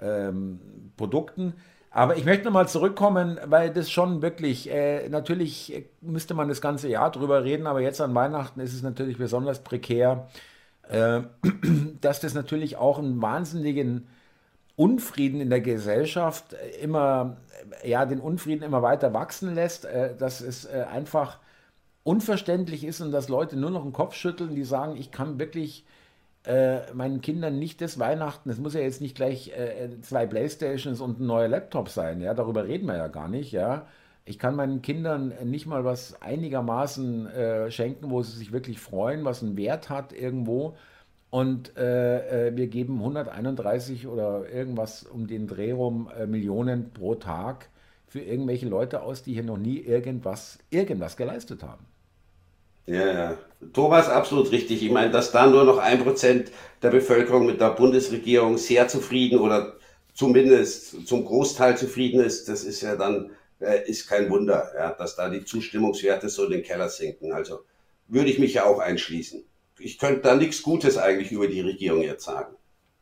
ähm, 0.00 0.60
Produkten. 0.96 1.54
Aber 1.90 2.16
ich 2.16 2.24
möchte 2.24 2.44
nochmal 2.44 2.68
zurückkommen, 2.68 3.40
weil 3.46 3.70
das 3.72 3.90
schon 3.90 4.22
wirklich, 4.22 4.70
äh, 4.70 5.08
natürlich 5.08 5.74
äh, 5.74 5.84
müsste 6.00 6.34
man 6.34 6.48
das 6.48 6.60
ganze 6.60 6.88
Jahr 6.88 7.10
drüber 7.10 7.42
reden, 7.42 7.66
aber 7.66 7.80
jetzt 7.80 8.00
an 8.00 8.14
Weihnachten 8.14 8.60
ist 8.60 8.74
es 8.74 8.82
natürlich 8.82 9.18
besonders 9.18 9.64
prekär, 9.64 10.28
äh, 10.88 11.22
dass 12.00 12.20
das 12.20 12.34
natürlich 12.34 12.76
auch 12.76 12.98
einen 12.98 13.20
wahnsinnigen 13.20 14.06
Unfrieden 14.76 15.40
in 15.40 15.50
der 15.50 15.60
Gesellschaft 15.60 16.52
äh, 16.52 16.80
immer, 16.80 17.38
äh, 17.82 17.90
ja, 17.90 18.06
den 18.06 18.20
Unfrieden 18.20 18.62
immer 18.62 18.80
weiter 18.80 19.12
wachsen 19.12 19.54
lässt, 19.54 19.84
äh, 19.84 20.14
dass 20.16 20.40
es 20.40 20.66
äh, 20.66 20.84
einfach 20.90 21.40
unverständlich 22.04 22.84
ist 22.84 23.00
und 23.00 23.10
dass 23.10 23.28
Leute 23.28 23.56
nur 23.56 23.70
noch 23.70 23.82
den 23.82 23.92
Kopf 23.92 24.14
schütteln, 24.14 24.54
die 24.54 24.64
sagen, 24.64 24.96
ich 24.96 25.10
kann 25.10 25.38
wirklich 25.38 25.84
äh, 26.44 26.92
meinen 26.94 27.20
Kindern 27.20 27.58
nicht 27.58 27.80
das 27.80 27.98
Weihnachten, 27.98 28.50
es 28.50 28.58
muss 28.58 28.74
ja 28.74 28.80
jetzt 28.80 29.00
nicht 29.00 29.16
gleich 29.16 29.52
zwei 30.02 30.26
Playstations 30.26 31.00
und 31.00 31.20
ein 31.20 31.26
neuer 31.26 31.48
Laptop 31.48 31.88
sein, 31.90 32.20
ja, 32.20 32.32
darüber 32.32 32.64
reden 32.64 32.86
wir 32.86 32.96
ja 32.96 33.08
gar 33.08 33.28
nicht, 33.28 33.52
ja. 33.52 33.86
Ich 34.28 34.38
kann 34.38 34.54
meinen 34.56 34.82
Kindern 34.82 35.32
nicht 35.44 35.66
mal 35.66 35.84
was 35.84 36.20
einigermaßen 36.20 37.26
äh, 37.28 37.70
schenken, 37.70 38.10
wo 38.10 38.22
sie 38.22 38.36
sich 38.36 38.52
wirklich 38.52 38.78
freuen, 38.78 39.24
was 39.24 39.42
einen 39.42 39.56
Wert 39.56 39.88
hat 39.88 40.12
irgendwo. 40.12 40.76
Und 41.30 41.76
äh, 41.78 42.48
äh, 42.48 42.56
wir 42.56 42.66
geben 42.68 42.98
131 42.98 44.06
oder 44.06 44.48
irgendwas 44.50 45.02
um 45.04 45.26
den 45.26 45.46
Dreh 45.46 45.72
rum 45.72 46.10
äh, 46.14 46.26
Millionen 46.26 46.92
pro 46.92 47.14
Tag 47.14 47.70
für 48.06 48.20
irgendwelche 48.20 48.68
Leute 48.68 49.02
aus, 49.02 49.22
die 49.22 49.32
hier 49.34 49.44
noch 49.44 49.58
nie 49.58 49.78
irgendwas, 49.78 50.58
irgendwas 50.70 51.16
geleistet 51.16 51.62
haben. 51.62 51.86
Ja, 52.86 53.06
ja. 53.12 53.38
Thomas, 53.72 54.08
absolut 54.08 54.50
richtig. 54.52 54.82
Ich 54.82 54.90
meine, 54.90 55.10
dass 55.10 55.32
da 55.32 55.46
nur 55.46 55.64
noch 55.64 55.78
ein 55.78 56.02
Prozent 56.02 56.50
der 56.82 56.90
Bevölkerung 56.90 57.46
mit 57.46 57.60
der 57.60 57.70
Bundesregierung 57.70 58.58
sehr 58.58 58.88
zufrieden 58.88 59.40
oder 59.40 59.74
zumindest 60.14 61.06
zum 61.06 61.24
Großteil 61.24 61.76
zufrieden 61.78 62.20
ist, 62.20 62.48
das 62.48 62.64
ist 62.64 62.80
ja 62.80 62.96
dann, 62.96 63.30
ist 63.58 64.08
kein 64.08 64.30
Wunder, 64.30 64.72
ja, 64.74 64.92
dass 64.92 65.16
da 65.16 65.28
die 65.28 65.44
Zustimmungswerte 65.44 66.28
so 66.28 66.44
in 66.44 66.52
den 66.52 66.62
Keller 66.62 66.88
sinken. 66.88 67.32
Also 67.32 67.64
würde 68.06 68.30
ich 68.30 68.38
mich 68.38 68.54
ja 68.54 68.64
auch 68.64 68.78
einschließen. 68.78 69.44
Ich 69.78 69.98
könnte 69.98 70.22
da 70.22 70.34
nichts 70.34 70.62
Gutes 70.62 70.96
eigentlich 70.96 71.32
über 71.32 71.48
die 71.48 71.60
Regierung 71.60 72.02
jetzt 72.02 72.24
sagen. 72.24 72.56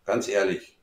Ganz 0.04 0.28
ehrlich. 0.28 0.75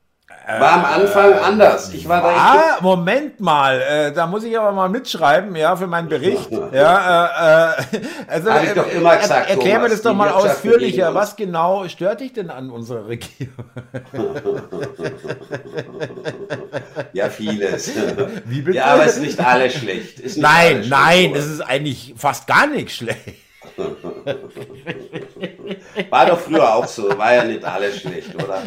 War 0.45 0.73
am 0.73 0.85
Anfang 0.85 1.33
anders. 1.39 1.93
Ich 1.93 2.07
war 2.07 2.21
da 2.21 2.27
Ah, 2.29 2.77
Moment 2.81 3.39
mal, 3.39 3.79
äh, 3.81 4.11
da 4.11 4.27
muss 4.27 4.43
ich 4.43 4.57
aber 4.59 4.73
mal 4.73 4.89
mitschreiben, 4.89 5.55
ja, 5.55 5.75
für 5.77 5.87
meinen 5.87 6.09
Bericht. 6.09 6.51
Ja, 6.73 7.69
äh, 7.69 7.71
äh, 7.95 8.01
also 8.27 8.51
Hab 8.51 8.63
ich 8.63 8.73
doch 8.73 8.91
immer 8.91 9.15
gesagt, 9.15 9.49
erklär 9.49 9.75
mir 9.75 9.85
Thomas, 9.85 9.91
das 9.91 10.01
doch 10.01 10.13
mal 10.13 10.29
ausführlicher. 10.31 11.07
uns. 11.09 11.15
Was 11.15 11.35
genau 11.37 11.87
stört 11.87 12.19
dich 12.19 12.33
denn 12.33 12.49
an 12.49 12.69
unserer 12.71 13.07
Regierung? 13.07 13.65
Ja, 17.13 17.29
vieles. 17.29 17.91
Wie 18.45 18.61
bitte? 18.61 18.77
Ja, 18.77 18.85
aber 18.85 19.05
es 19.05 19.15
ist 19.17 19.21
nicht 19.21 19.39
alles 19.39 19.73
schlecht. 19.75 20.19
Ist 20.19 20.37
nicht 20.37 20.43
Nein, 20.43 20.75
alles 20.75 20.87
schlecht, 20.87 20.89
nein, 20.89 21.35
es 21.35 21.45
ist 21.47 21.61
eigentlich 21.61 22.13
fast 22.17 22.47
gar 22.47 22.67
nicht 22.67 22.91
schlecht. 22.91 23.35
War 26.09 26.25
doch 26.25 26.39
früher 26.39 26.75
auch 26.75 26.87
so, 26.87 27.17
war 27.17 27.33
ja 27.33 27.43
nicht 27.43 27.63
alles 27.63 28.01
schlecht, 28.01 28.33
oder? 28.35 28.63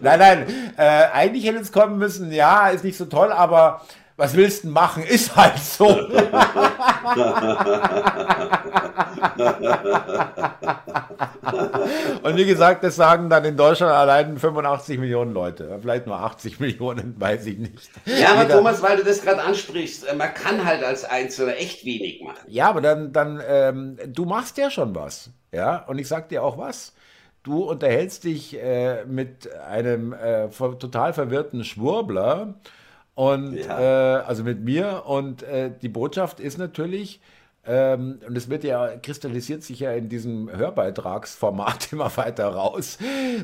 Nein, 0.00 0.18
nein, 0.18 0.72
äh, 0.76 1.06
eigentlich 1.12 1.46
hätte 1.46 1.58
es 1.58 1.72
kommen 1.72 1.98
müssen, 1.98 2.32
ja, 2.32 2.68
ist 2.68 2.84
nicht 2.84 2.96
so 2.96 3.04
toll, 3.06 3.32
aber 3.32 3.82
was 4.20 4.36
willst 4.36 4.62
du 4.62 4.68
denn 4.68 4.74
machen? 4.74 5.02
Ist 5.02 5.34
halt 5.34 5.58
so. 5.58 5.88
Und 12.22 12.36
wie 12.36 12.44
gesagt, 12.44 12.84
das 12.84 12.96
sagen 12.96 13.30
dann 13.30 13.44
in 13.44 13.56
Deutschland 13.56 13.92
allein 13.92 14.38
85 14.38 14.98
Millionen 14.98 15.32
Leute. 15.32 15.78
Vielleicht 15.80 16.06
nur 16.06 16.16
80 16.18 16.60
Millionen, 16.60 17.14
weiß 17.20 17.46
ich 17.46 17.58
nicht. 17.58 17.90
Ja, 18.04 18.32
aber 18.32 18.42
Jeder- 18.42 18.56
Thomas, 18.56 18.82
weil 18.82 18.96
du 18.98 19.04
das 19.04 19.22
gerade 19.22 19.42
ansprichst, 19.42 20.06
äh, 20.08 20.14
man 20.14 20.32
kann 20.34 20.64
halt 20.64 20.84
als 20.84 21.04
Einzelner 21.04 21.56
echt 21.56 21.84
wenig 21.84 22.20
machen. 22.22 22.38
Ja, 22.46 22.68
aber 22.68 22.80
dann, 22.80 23.12
dann 23.12 23.42
ähm, 23.46 23.96
du 24.06 24.24
machst 24.24 24.58
ja 24.58 24.70
schon 24.70 24.94
was. 24.94 25.30
Ja, 25.52 25.84
und 25.86 25.98
ich 25.98 26.08
sag 26.08 26.28
dir 26.28 26.42
auch 26.44 26.58
was. 26.58 26.92
Du 27.42 27.64
unterhältst 27.64 28.24
dich 28.24 28.60
äh, 28.62 29.04
mit 29.06 29.50
einem 29.54 30.12
äh, 30.12 30.48
total 30.50 31.12
verwirrten 31.14 31.64
Schwurbler 31.64 32.54
und 33.20 33.54
Ja. 33.54 34.18
äh, 34.18 34.22
also 34.22 34.44
mit 34.44 34.64
mir. 34.64 35.02
Und 35.04 35.42
äh, 35.42 35.70
die 35.82 35.90
Botschaft 35.90 36.40
ist 36.40 36.56
natürlich, 36.56 37.20
ähm, 37.66 38.18
und 38.26 38.34
es 38.34 38.48
wird 38.48 38.64
ja, 38.64 38.96
kristallisiert 38.96 39.62
sich 39.62 39.80
ja 39.80 39.92
in 39.92 40.08
diesem 40.08 40.50
Hörbeitragsformat 40.50 41.88
immer 41.92 42.10
weiter 42.16 42.46
raus, 42.48 42.96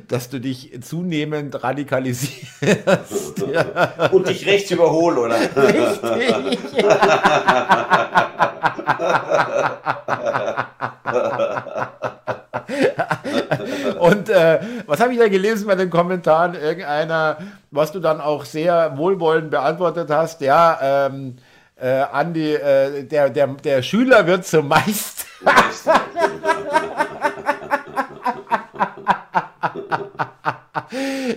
dass 0.08 0.30
du 0.30 0.40
dich 0.40 0.80
zunehmend 0.82 1.62
radikalisierst. 1.62 2.62
ja, 3.52 4.08
Und 4.12 4.28
dich 4.28 4.46
rechts 4.46 4.70
überhole, 4.70 5.20
oder? 5.20 5.36
richtig. 5.38 6.58
Und 13.94 14.29
äh, 14.29 14.61
was 14.87 15.01
habe 15.01 15.12
ich 15.12 15.18
da 15.18 15.29
gelesen 15.29 15.66
bei 15.66 15.75
den 15.75 15.90
Kommentaren? 15.90 16.55
Irgendeiner, 16.55 17.38
was 17.70 17.92
du 17.92 18.01
dann 18.01 18.20
auch 18.20 18.44
sehr 18.44 18.96
wohlwollend 18.96 19.51
beantwortet 19.51 20.11
hast. 20.11 20.40
Ja, 20.40 21.07
ähm, 21.07 21.37
äh, 21.77 22.03
Andi, 22.12 22.55
äh, 22.55 23.05
der, 23.05 23.31
der, 23.31 23.46
der 23.49 23.83
Schüler 23.83 24.27
wird 24.27 24.46
zum 24.46 24.68
Meister. 24.68 25.25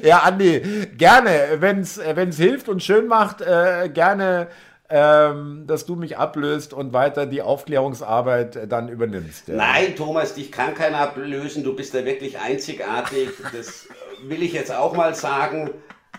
Ja, 0.04 0.20
Andi, 0.20 0.88
gerne, 0.98 1.58
wenn 1.60 1.80
es 1.82 2.38
hilft 2.38 2.70
und 2.70 2.84
schön 2.84 3.08
macht, 3.08 3.42
äh, 3.42 3.90
gerne, 3.90 4.48
ähm, 4.89 5.65
dass 5.67 5.86
du 5.86 5.95
mich 5.95 6.17
ablöst 6.17 6.73
und 6.73 6.93
weiter 6.93 7.25
die 7.25 7.41
Aufklärungsarbeit 7.41 8.71
dann 8.71 8.89
übernimmst. 8.89 9.47
Ja. 9.47 9.56
Nein, 9.56 9.95
Thomas, 9.95 10.34
dich 10.34 10.52
kann 10.52 10.73
keiner 10.73 10.99
ablösen. 10.99 11.63
Du 11.63 11.75
bist 11.75 11.93
da 11.93 12.04
wirklich 12.06 12.39
einzigartig. 12.39 13.30
Das 13.56 13.88
will 14.23 14.41
ich 14.41 14.54
jetzt 14.54 14.73
auch 14.73 14.95
mal 14.95 15.13
sagen. 15.13 15.71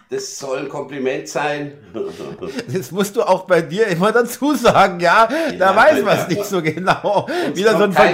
Das 0.08 0.38
soll 0.38 0.60
ein 0.60 0.68
Kompliment 0.68 1.28
sein. 1.28 1.72
Das 2.72 2.90
musst 2.90 3.14
du 3.16 3.22
auch 3.22 3.44
bei 3.44 3.62
dir 3.62 3.86
immer 3.88 4.12
dazu 4.12 4.54
sagen, 4.54 4.98
ja? 5.00 5.28
Da 5.58 5.70
Ja, 5.72 5.76
weiß 5.76 6.02
man 6.02 6.18
es 6.18 6.28
nicht 6.28 6.44
so 6.44 6.62
genau. 6.62 7.28
Wieder 7.54 7.76
so, 7.76 7.84
ein 7.84 7.92
ver 7.92 8.12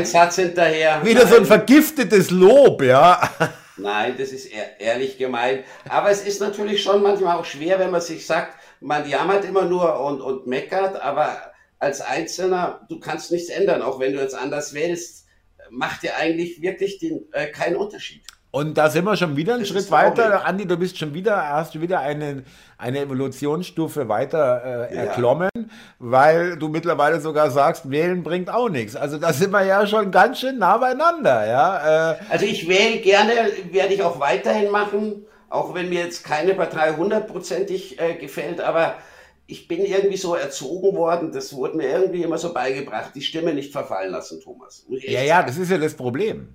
wieder 1.04 1.26
so 1.26 1.36
ein 1.36 1.46
vergiftetes 1.46 2.30
Lob, 2.30 2.82
ja? 2.82 3.20
Nein, 3.78 4.14
das 4.16 4.32
ist 4.32 4.46
ehrlich 4.78 5.18
gemeint. 5.18 5.64
Aber 5.88 6.10
es 6.10 6.24
ist 6.24 6.40
natürlich 6.40 6.82
schon 6.82 7.02
manchmal 7.02 7.36
auch 7.36 7.44
schwer, 7.44 7.78
wenn 7.78 7.90
man 7.90 8.00
sich 8.00 8.26
sagt, 8.26 8.58
man 8.80 9.08
jammert 9.08 9.44
immer 9.44 9.64
nur 9.64 10.00
und, 10.00 10.20
und 10.20 10.46
meckert, 10.46 11.00
aber 11.00 11.52
als 11.78 12.00
Einzelner, 12.00 12.86
du 12.88 12.98
kannst 13.00 13.30
nichts 13.32 13.50
ändern, 13.50 13.82
auch 13.82 14.00
wenn 14.00 14.14
du 14.14 14.20
jetzt 14.20 14.34
anders 14.34 14.72
wählst, 14.72 15.26
macht 15.70 16.02
dir 16.02 16.16
eigentlich 16.16 16.62
wirklich 16.62 16.98
den, 16.98 17.26
äh, 17.32 17.48
keinen 17.48 17.76
Unterschied. 17.76 18.22
Und 18.50 18.78
da 18.78 18.88
sind 18.88 19.04
wir 19.04 19.16
schon 19.16 19.36
wieder 19.36 19.54
einen 19.54 19.62
das 19.62 19.68
Schritt 19.68 19.90
weiter. 19.90 20.46
Andi, 20.46 20.66
du 20.66 20.76
bist 20.76 20.96
schon 20.96 21.12
wieder, 21.12 21.50
hast 21.50 21.74
du 21.74 21.80
wieder 21.80 22.00
eine, 22.00 22.42
eine 22.78 23.00
Evolutionsstufe 23.00 24.08
weiter 24.08 24.88
äh, 24.90 24.94
ja. 24.94 25.02
erklommen, 25.02 25.50
weil 25.98 26.56
du 26.56 26.68
mittlerweile 26.68 27.20
sogar 27.20 27.50
sagst, 27.50 27.90
wählen 27.90 28.22
bringt 28.22 28.48
auch 28.48 28.70
nichts. 28.70 28.96
Also 28.96 29.18
da 29.18 29.32
sind 29.32 29.50
wir 29.50 29.64
ja 29.64 29.86
schon 29.86 30.10
ganz 30.10 30.40
schön 30.40 30.58
nah 30.58 30.78
beieinander, 30.78 31.46
ja. 31.46 32.12
Äh, 32.12 32.16
also 32.30 32.46
ich 32.46 32.66
wähle 32.66 32.98
gerne, 32.98 33.32
werde 33.72 33.92
ich 33.92 34.02
auch 34.02 34.20
weiterhin 34.20 34.70
machen, 34.70 35.26
auch 35.50 35.74
wenn 35.74 35.90
mir 35.90 36.04
jetzt 36.04 36.24
keine 36.24 36.54
Partei 36.54 36.94
hundertprozentig 36.94 38.00
äh, 38.00 38.14
gefällt, 38.14 38.60
aber 38.60 38.94
ich 39.46 39.68
bin 39.68 39.84
irgendwie 39.84 40.16
so 40.16 40.34
erzogen 40.34 40.96
worden, 40.96 41.30
das 41.30 41.52
wurde 41.52 41.76
mir 41.76 41.88
irgendwie 41.88 42.22
immer 42.22 42.38
so 42.38 42.52
beigebracht, 42.52 43.10
die 43.14 43.22
Stimme 43.22 43.54
nicht 43.54 43.70
verfallen 43.70 44.10
lassen, 44.10 44.40
Thomas. 44.40 44.84
Ja, 44.88 45.22
ja, 45.22 45.42
das 45.42 45.56
ist 45.56 45.70
ja 45.70 45.78
das 45.78 45.94
Problem. 45.94 46.54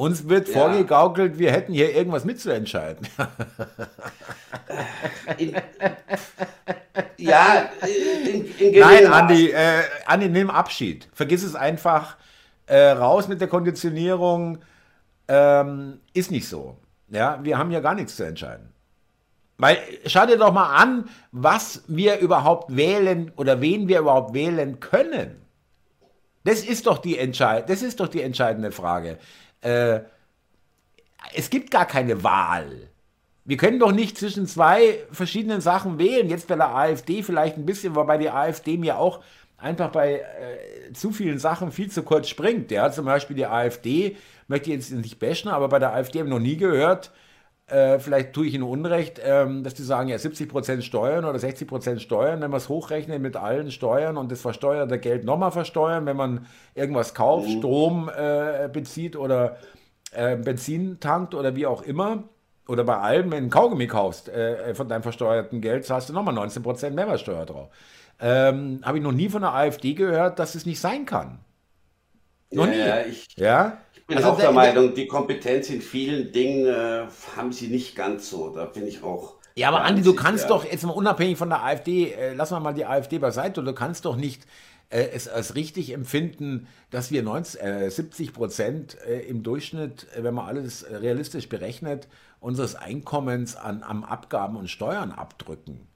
Uns 0.00 0.30
wird 0.30 0.48
ja. 0.48 0.54
vorgegaukelt, 0.54 1.38
wir 1.38 1.52
hätten 1.52 1.74
hier 1.74 1.94
irgendwas 1.94 2.24
mitzuentscheiden. 2.24 3.06
In, 5.36 5.54
ja, 7.18 7.68
in, 8.26 8.46
in 8.58 8.80
Nein, 8.80 9.06
Andi, 9.12 9.50
äh, 9.50 9.82
Andi, 10.06 10.30
nimm 10.30 10.48
Abschied. 10.48 11.06
Vergiss 11.12 11.42
es 11.42 11.54
einfach. 11.54 12.16
Äh, 12.64 12.92
raus 12.92 13.28
mit 13.28 13.42
der 13.42 13.48
Konditionierung. 13.48 14.60
Ähm, 15.28 16.00
ist 16.14 16.30
nicht 16.30 16.48
so. 16.48 16.78
Ja, 17.10 17.38
wir 17.42 17.58
haben 17.58 17.70
ja 17.70 17.80
gar 17.80 17.94
nichts 17.94 18.16
zu 18.16 18.24
entscheiden. 18.24 18.72
Weil 19.58 19.76
schau 20.06 20.24
dir 20.24 20.38
doch 20.38 20.54
mal 20.54 20.76
an, 20.76 21.10
was 21.30 21.82
wir 21.88 22.20
überhaupt 22.20 22.74
wählen 22.74 23.32
oder 23.36 23.60
wen 23.60 23.86
wir 23.86 23.98
überhaupt 23.98 24.32
wählen 24.32 24.80
können. 24.80 25.42
Das 26.44 26.64
ist 26.64 26.86
doch 26.86 26.96
die, 26.96 27.18
Entscheid 27.18 27.68
das 27.68 27.82
ist 27.82 28.00
doch 28.00 28.08
die 28.08 28.22
entscheidende 28.22 28.72
Frage 28.72 29.18
äh, 29.62 30.00
es 31.34 31.50
gibt 31.50 31.70
gar 31.70 31.86
keine 31.86 32.22
Wahl. 32.22 32.88
Wir 33.44 33.56
können 33.56 33.78
doch 33.78 33.92
nicht 33.92 34.18
zwischen 34.18 34.46
zwei 34.46 34.98
verschiedenen 35.10 35.60
Sachen 35.60 35.98
wählen. 35.98 36.28
Jetzt 36.28 36.48
bei 36.48 36.56
der 36.56 36.74
AfD 36.74 37.22
vielleicht 37.22 37.56
ein 37.56 37.66
bisschen, 37.66 37.94
wobei 37.94 38.18
die 38.18 38.30
AfD 38.30 38.76
mir 38.76 38.98
auch 38.98 39.22
einfach 39.56 39.90
bei 39.90 40.20
äh, 40.20 40.92
zu 40.92 41.10
vielen 41.10 41.38
Sachen 41.38 41.72
viel 41.72 41.90
zu 41.90 42.02
kurz 42.02 42.28
springt. 42.28 42.70
Ja, 42.70 42.90
zum 42.90 43.04
Beispiel 43.04 43.36
die 43.36 43.46
AfD, 43.46 44.16
möchte 44.48 44.70
ich 44.70 44.76
jetzt 44.76 44.92
nicht 44.92 45.18
bashen, 45.18 45.50
aber 45.50 45.68
bei 45.68 45.78
der 45.78 45.92
AfD 45.94 46.18
habe 46.18 46.28
ich 46.28 46.34
noch 46.34 46.40
nie 46.40 46.56
gehört, 46.56 47.10
äh, 47.70 47.98
vielleicht 47.98 48.32
tue 48.32 48.46
ich 48.46 48.54
Ihnen 48.54 48.64
Unrecht, 48.64 49.20
ähm, 49.24 49.62
dass 49.62 49.74
die 49.74 49.82
sagen, 49.82 50.08
ja 50.08 50.16
70% 50.16 50.82
Steuern 50.82 51.24
oder 51.24 51.38
60% 51.38 51.98
Steuern, 52.00 52.40
wenn 52.40 52.50
man 52.50 52.58
es 52.58 52.68
hochrechnet 52.68 53.20
mit 53.20 53.36
allen 53.36 53.70
Steuern 53.70 54.16
und 54.16 54.32
das 54.32 54.40
versteuerte 54.40 54.98
Geld 54.98 55.24
nochmal 55.24 55.52
versteuern, 55.52 56.06
wenn 56.06 56.16
man 56.16 56.46
irgendwas 56.74 57.14
kauft, 57.14 57.48
mhm. 57.48 57.58
Strom 57.58 58.10
äh, 58.14 58.68
bezieht 58.72 59.16
oder 59.16 59.58
äh, 60.12 60.36
Benzin 60.36 61.00
tankt 61.00 61.34
oder 61.34 61.54
wie 61.56 61.66
auch 61.66 61.82
immer. 61.82 62.24
Oder 62.68 62.84
bei 62.84 62.98
allem, 62.98 63.32
wenn 63.32 63.44
du 63.44 63.46
ein 63.46 63.50
Kaugummi 63.50 63.86
kaufst 63.86 64.28
äh, 64.28 64.74
von 64.74 64.88
deinem 64.88 65.02
versteuerten 65.02 65.60
Geld, 65.60 65.88
hast 65.90 66.08
du 66.08 66.12
nochmal 66.12 66.36
19% 66.38 66.90
Mehrwertsteuer 66.90 67.44
drauf. 67.44 67.68
Ähm, 68.20 68.80
Habe 68.84 68.98
ich 68.98 69.04
noch 69.04 69.12
nie 69.12 69.28
von 69.28 69.42
der 69.42 69.54
AfD 69.54 69.94
gehört, 69.94 70.38
dass 70.38 70.54
es 70.54 70.66
nicht 70.66 70.80
sein 70.80 71.06
kann. 71.06 71.40
Noch 72.52 72.66
ja, 72.66 72.70
nie. 72.70 72.78
Ja, 72.78 73.00
ich, 73.00 73.28
ja? 73.36 73.78
Bin 74.10 74.18
also 74.18 74.30
auch 74.30 74.36
der, 74.36 74.46
der 74.46 74.54
Meinung, 74.54 74.94
die 74.94 75.06
Kompetenz 75.06 75.70
in 75.70 75.80
vielen 75.80 76.32
Dingen 76.32 76.66
äh, 76.66 77.06
haben 77.36 77.52
sie 77.52 77.68
nicht 77.68 77.96
ganz 77.96 78.28
so. 78.28 78.50
Da 78.50 78.66
bin 78.66 78.86
ich 78.86 79.02
auch. 79.02 79.36
Ja, 79.54 79.68
aber 79.68 79.82
Andi, 79.82 80.02
du 80.02 80.14
kannst 80.14 80.44
ja. 80.44 80.48
doch 80.48 80.64
jetzt 80.64 80.84
mal 80.84 80.92
unabhängig 80.92 81.38
von 81.38 81.48
der 81.48 81.64
AfD, 81.64 82.12
äh, 82.12 82.34
lassen 82.34 82.54
wir 82.54 82.60
mal 82.60 82.74
die 82.74 82.84
AfD 82.84 83.18
beiseite, 83.18 83.62
du 83.62 83.72
kannst 83.72 84.04
doch 84.04 84.16
nicht 84.16 84.42
äh, 84.90 85.08
es 85.12 85.28
als 85.28 85.54
richtig 85.54 85.92
empfinden, 85.92 86.66
dass 86.90 87.10
wir 87.10 87.22
90, 87.22 87.62
äh, 87.62 87.88
70 87.88 88.32
Prozent 88.32 88.96
äh, 89.06 89.20
im 89.20 89.42
Durchschnitt, 89.42 90.06
äh, 90.14 90.22
wenn 90.22 90.34
man 90.34 90.46
alles 90.46 90.86
realistisch 90.90 91.48
berechnet, 91.48 92.08
unseres 92.40 92.74
Einkommens 92.74 93.56
an, 93.56 93.82
am 93.82 94.04
Abgaben 94.04 94.56
und 94.56 94.68
Steuern 94.68 95.12
abdrücken. 95.12 95.86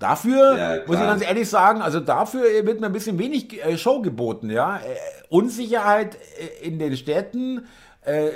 Dafür, 0.00 0.56
ja, 0.56 0.76
muss 0.86 0.96
ich 0.96 1.02
ganz 1.02 1.22
ehrlich 1.22 1.48
sagen, 1.48 1.82
also 1.82 2.00
dafür 2.00 2.42
wird 2.64 2.80
mir 2.80 2.86
ein 2.86 2.92
bisschen 2.92 3.18
wenig 3.18 3.62
äh, 3.62 3.76
Show 3.76 4.00
geboten, 4.00 4.48
ja. 4.48 4.78
Äh, 4.78 4.80
Unsicherheit 5.28 6.16
äh, 6.16 6.66
in 6.66 6.78
den 6.78 6.96
Städten, 6.96 7.66
äh, 8.06 8.30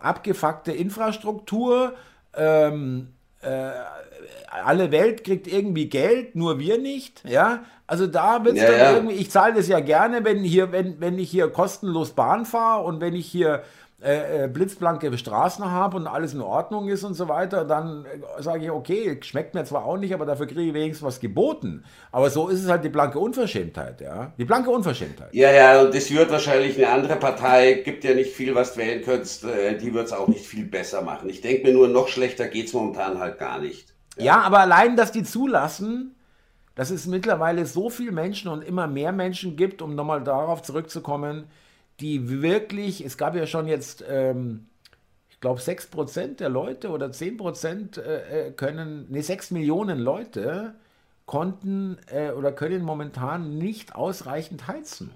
abgefuckte 0.00 0.72
Infrastruktur, 0.72 1.92
ähm, 2.34 3.08
äh, 3.42 3.70
alle 4.64 4.92
Welt 4.92 5.24
kriegt 5.24 5.46
irgendwie 5.46 5.90
Geld, 5.90 6.36
nur 6.36 6.58
wir 6.58 6.78
nicht, 6.78 7.22
ja. 7.28 7.64
Also 7.86 8.06
da 8.06 8.42
wird 8.42 8.56
ja, 8.56 8.72
ja. 8.72 8.92
irgendwie, 8.94 9.16
ich 9.16 9.30
zahle 9.30 9.52
das 9.52 9.68
ja 9.68 9.80
gerne, 9.80 10.24
wenn 10.24 10.38
hier, 10.38 10.72
wenn, 10.72 11.02
wenn 11.02 11.18
ich 11.18 11.30
hier 11.30 11.50
kostenlos 11.50 12.12
Bahn 12.12 12.46
fahre 12.46 12.82
und 12.84 13.02
wenn 13.02 13.14
ich 13.14 13.26
hier 13.26 13.62
äh, 14.04 14.44
äh, 14.44 14.48
blitzblanke 14.48 15.16
Straßen 15.16 15.70
habe 15.70 15.96
und 15.96 16.06
alles 16.06 16.34
in 16.34 16.42
Ordnung 16.42 16.88
ist 16.88 17.04
und 17.04 17.14
so 17.14 17.26
weiter, 17.26 17.64
dann 17.64 18.04
äh, 18.04 18.42
sage 18.42 18.64
ich, 18.64 18.70
okay, 18.70 19.18
schmeckt 19.22 19.54
mir 19.54 19.64
zwar 19.64 19.86
auch 19.86 19.96
nicht, 19.96 20.12
aber 20.12 20.26
dafür 20.26 20.46
kriege 20.46 20.60
ich 20.60 20.74
wenigstens 20.74 21.06
was 21.06 21.20
geboten. 21.20 21.84
Aber 22.12 22.28
so 22.28 22.48
ist 22.48 22.62
es 22.62 22.68
halt 22.68 22.84
die 22.84 22.90
blanke 22.90 23.18
Unverschämtheit, 23.18 24.02
ja. 24.02 24.32
Die 24.36 24.44
blanke 24.44 24.68
Unverschämtheit. 24.68 25.32
Ja, 25.32 25.50
ja, 25.50 25.80
und 25.80 25.94
das 25.94 26.10
wird 26.10 26.30
wahrscheinlich 26.30 26.76
eine 26.76 26.90
andere 26.90 27.16
Partei, 27.16 27.80
gibt 27.82 28.04
ja 28.04 28.14
nicht 28.14 28.32
viel, 28.32 28.54
was 28.54 28.74
du 28.74 28.80
wählen 28.80 29.02
könntest, 29.02 29.44
die 29.44 29.94
wird 29.94 30.06
es 30.06 30.12
auch 30.12 30.28
nicht 30.28 30.44
viel 30.44 30.66
besser 30.66 31.00
machen. 31.00 31.30
Ich 31.30 31.40
denke 31.40 31.66
mir 31.66 31.72
nur, 31.72 31.88
noch 31.88 32.08
schlechter 32.08 32.48
geht 32.48 32.66
es 32.66 32.74
momentan 32.74 33.18
halt 33.18 33.38
gar 33.38 33.58
nicht. 33.58 33.94
Ja. 34.18 34.24
ja, 34.24 34.40
aber 34.42 34.58
allein, 34.58 34.96
dass 34.96 35.12
die 35.12 35.22
zulassen, 35.22 36.14
dass 36.74 36.90
es 36.90 37.06
mittlerweile 37.06 37.64
so 37.64 37.88
viele 37.88 38.12
Menschen 38.12 38.50
und 38.50 38.62
immer 38.62 38.86
mehr 38.86 39.12
Menschen 39.12 39.56
gibt, 39.56 39.80
um 39.80 39.94
nochmal 39.94 40.22
darauf 40.22 40.60
zurückzukommen, 40.60 41.46
die 42.00 42.28
wirklich, 42.28 43.04
es 43.04 43.16
gab 43.16 43.36
ja 43.36 43.46
schon 43.46 43.66
jetzt, 43.68 44.04
ähm, 44.08 44.66
ich 45.30 45.40
glaube, 45.40 45.60
6% 45.60 46.36
der 46.36 46.48
Leute 46.48 46.90
oder 46.90 47.06
10% 47.06 48.00
äh, 48.00 48.48
äh, 48.48 48.52
können, 48.52 49.10
ne, 49.10 49.22
6 49.22 49.50
Millionen 49.52 49.98
Leute 49.98 50.74
konnten 51.26 51.98
äh, 52.10 52.30
oder 52.30 52.52
können 52.52 52.82
momentan 52.82 53.58
nicht 53.58 53.94
ausreichend 53.94 54.66
heizen. 54.66 55.10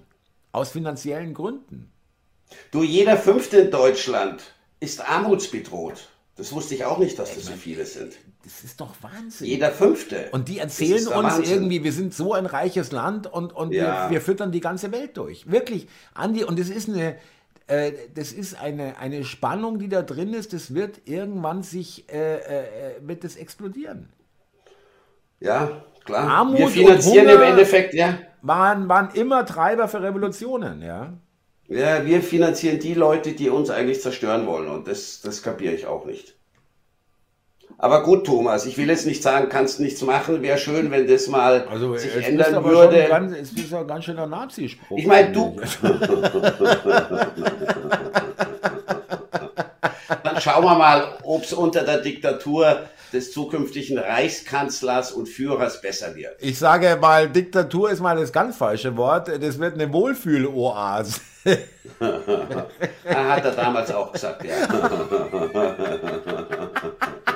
Aus 0.51 0.71
finanziellen 0.71 1.35
Gründen. 1.35 1.91
Du, 2.71 2.81
jeder 2.81 3.17
Fünfte 3.17 3.57
in 3.57 3.71
Deutschland 3.71 4.41
ist 4.79 5.07
armutsbedroht. 5.07 6.09
Das 6.35 6.51
wusste 6.53 6.73
ich 6.73 6.85
auch 6.85 6.97
nicht, 6.97 7.19
dass 7.19 7.35
das 7.35 7.45
so 7.45 7.51
viele 7.53 7.85
sind. 7.85 8.17
Das 8.49 8.63
ist 8.63 8.81
doch 8.81 8.95
Wahnsinn. 9.01 9.45
Jeder 9.45 9.69
Fünfte. 9.69 10.29
Und 10.31 10.49
die 10.49 10.57
erzählen 10.57 11.05
uns 11.07 11.35
Wahnsinn. 11.35 11.53
irgendwie, 11.53 11.83
wir 11.83 11.91
sind 11.91 12.15
so 12.15 12.33
ein 12.33 12.47
reiches 12.47 12.91
Land 12.91 13.31
und, 13.31 13.53
und 13.53 13.71
ja. 13.71 14.05
wir, 14.05 14.15
wir, 14.15 14.21
füttern 14.21 14.51
die 14.51 14.59
ganze 14.59 14.91
Welt 14.91 15.15
durch. 15.17 15.51
Wirklich, 15.51 15.87
Andi, 16.15 16.43
und 16.43 16.57
das 16.57 16.69
ist 16.69 16.89
eine, 16.89 17.15
äh, 17.67 17.91
das 18.15 18.31
ist 18.31 18.59
eine, 18.59 18.97
eine 18.97 19.23
Spannung, 19.23 19.77
die 19.77 19.87
da 19.87 20.01
drin 20.01 20.33
ist, 20.33 20.53
das 20.53 20.73
wird 20.73 21.01
irgendwann 21.05 21.61
sich, 21.61 22.11
äh, 22.11 22.37
äh, 22.37 22.93
wird 23.01 23.23
das 23.23 23.35
explodieren. 23.35 24.09
Ja, 25.39 25.83
klar. 26.03 26.27
Armut 26.27 26.57
wir 26.57 26.67
finanzieren 26.69 27.29
im 27.29 27.41
Endeffekt, 27.41 27.93
ja. 27.93 28.17
Waren, 28.41 28.89
waren 28.89 29.13
immer 29.13 29.45
Treiber 29.45 29.87
für 29.87 30.01
Revolutionen, 30.01 30.81
ja. 30.81 31.13
Ja, 31.67 32.03
wir 32.03 32.23
finanzieren 32.23 32.79
die 32.79 32.95
Leute, 32.95 33.33
die 33.33 33.51
uns 33.51 33.69
eigentlich 33.69 34.01
zerstören 34.01 34.47
wollen 34.47 34.69
und 34.69 34.87
das, 34.87 35.21
das 35.21 35.43
kapiere 35.43 35.75
ich 35.75 35.85
auch 35.85 36.07
nicht. 36.07 36.38
Aber 37.81 38.03
gut, 38.03 38.25
Thomas, 38.25 38.65
ich 38.65 38.77
will 38.77 38.89
jetzt 38.89 39.05
nicht 39.05 39.23
sagen, 39.23 39.47
kannst 39.47 39.79
nichts 39.79 40.01
machen. 40.01 40.41
Wäre 40.41 40.57
schön, 40.57 40.91
wenn 40.91 41.07
das 41.07 41.29
mal 41.29 41.65
also, 41.65 41.95
sich 41.95 42.13
ändern 42.13 42.61
würde. 42.61 43.05
Ganz, 43.07 43.31
es 43.31 43.53
ist 43.53 43.71
ja 43.71 43.83
ganz 43.83 44.03
schöner 44.03 44.27
Nazispruch. 44.27 44.97
Ich 44.97 45.07
meine, 45.07 45.31
du. 45.31 45.55
Dann 50.23 50.41
schauen 50.41 50.65
wir 50.65 50.77
mal, 50.77 51.07
ob 51.23 51.43
es 51.43 51.53
unter 51.53 51.85
der 51.85 51.99
Diktatur 51.99 52.81
des 53.13 53.31
zukünftigen 53.31 53.97
Reichskanzlers 53.97 55.13
und 55.13 55.29
Führers 55.29 55.81
besser 55.81 56.13
wird. 56.15 56.35
Ich 56.41 56.59
sage 56.59 56.97
mal, 56.99 57.29
Diktatur 57.29 57.91
ist 57.91 58.01
mal 58.01 58.17
das 58.17 58.33
ganz 58.33 58.57
falsche 58.57 58.97
Wort. 58.97 59.29
Das 59.29 59.57
wird 59.57 59.75
eine 59.75 59.93
Wohlfühloase. 59.93 61.21
Hat 62.01 63.45
er 63.45 63.51
damals 63.51 63.89
auch 63.93 64.11
gesagt, 64.11 64.43
ja. 64.43 64.67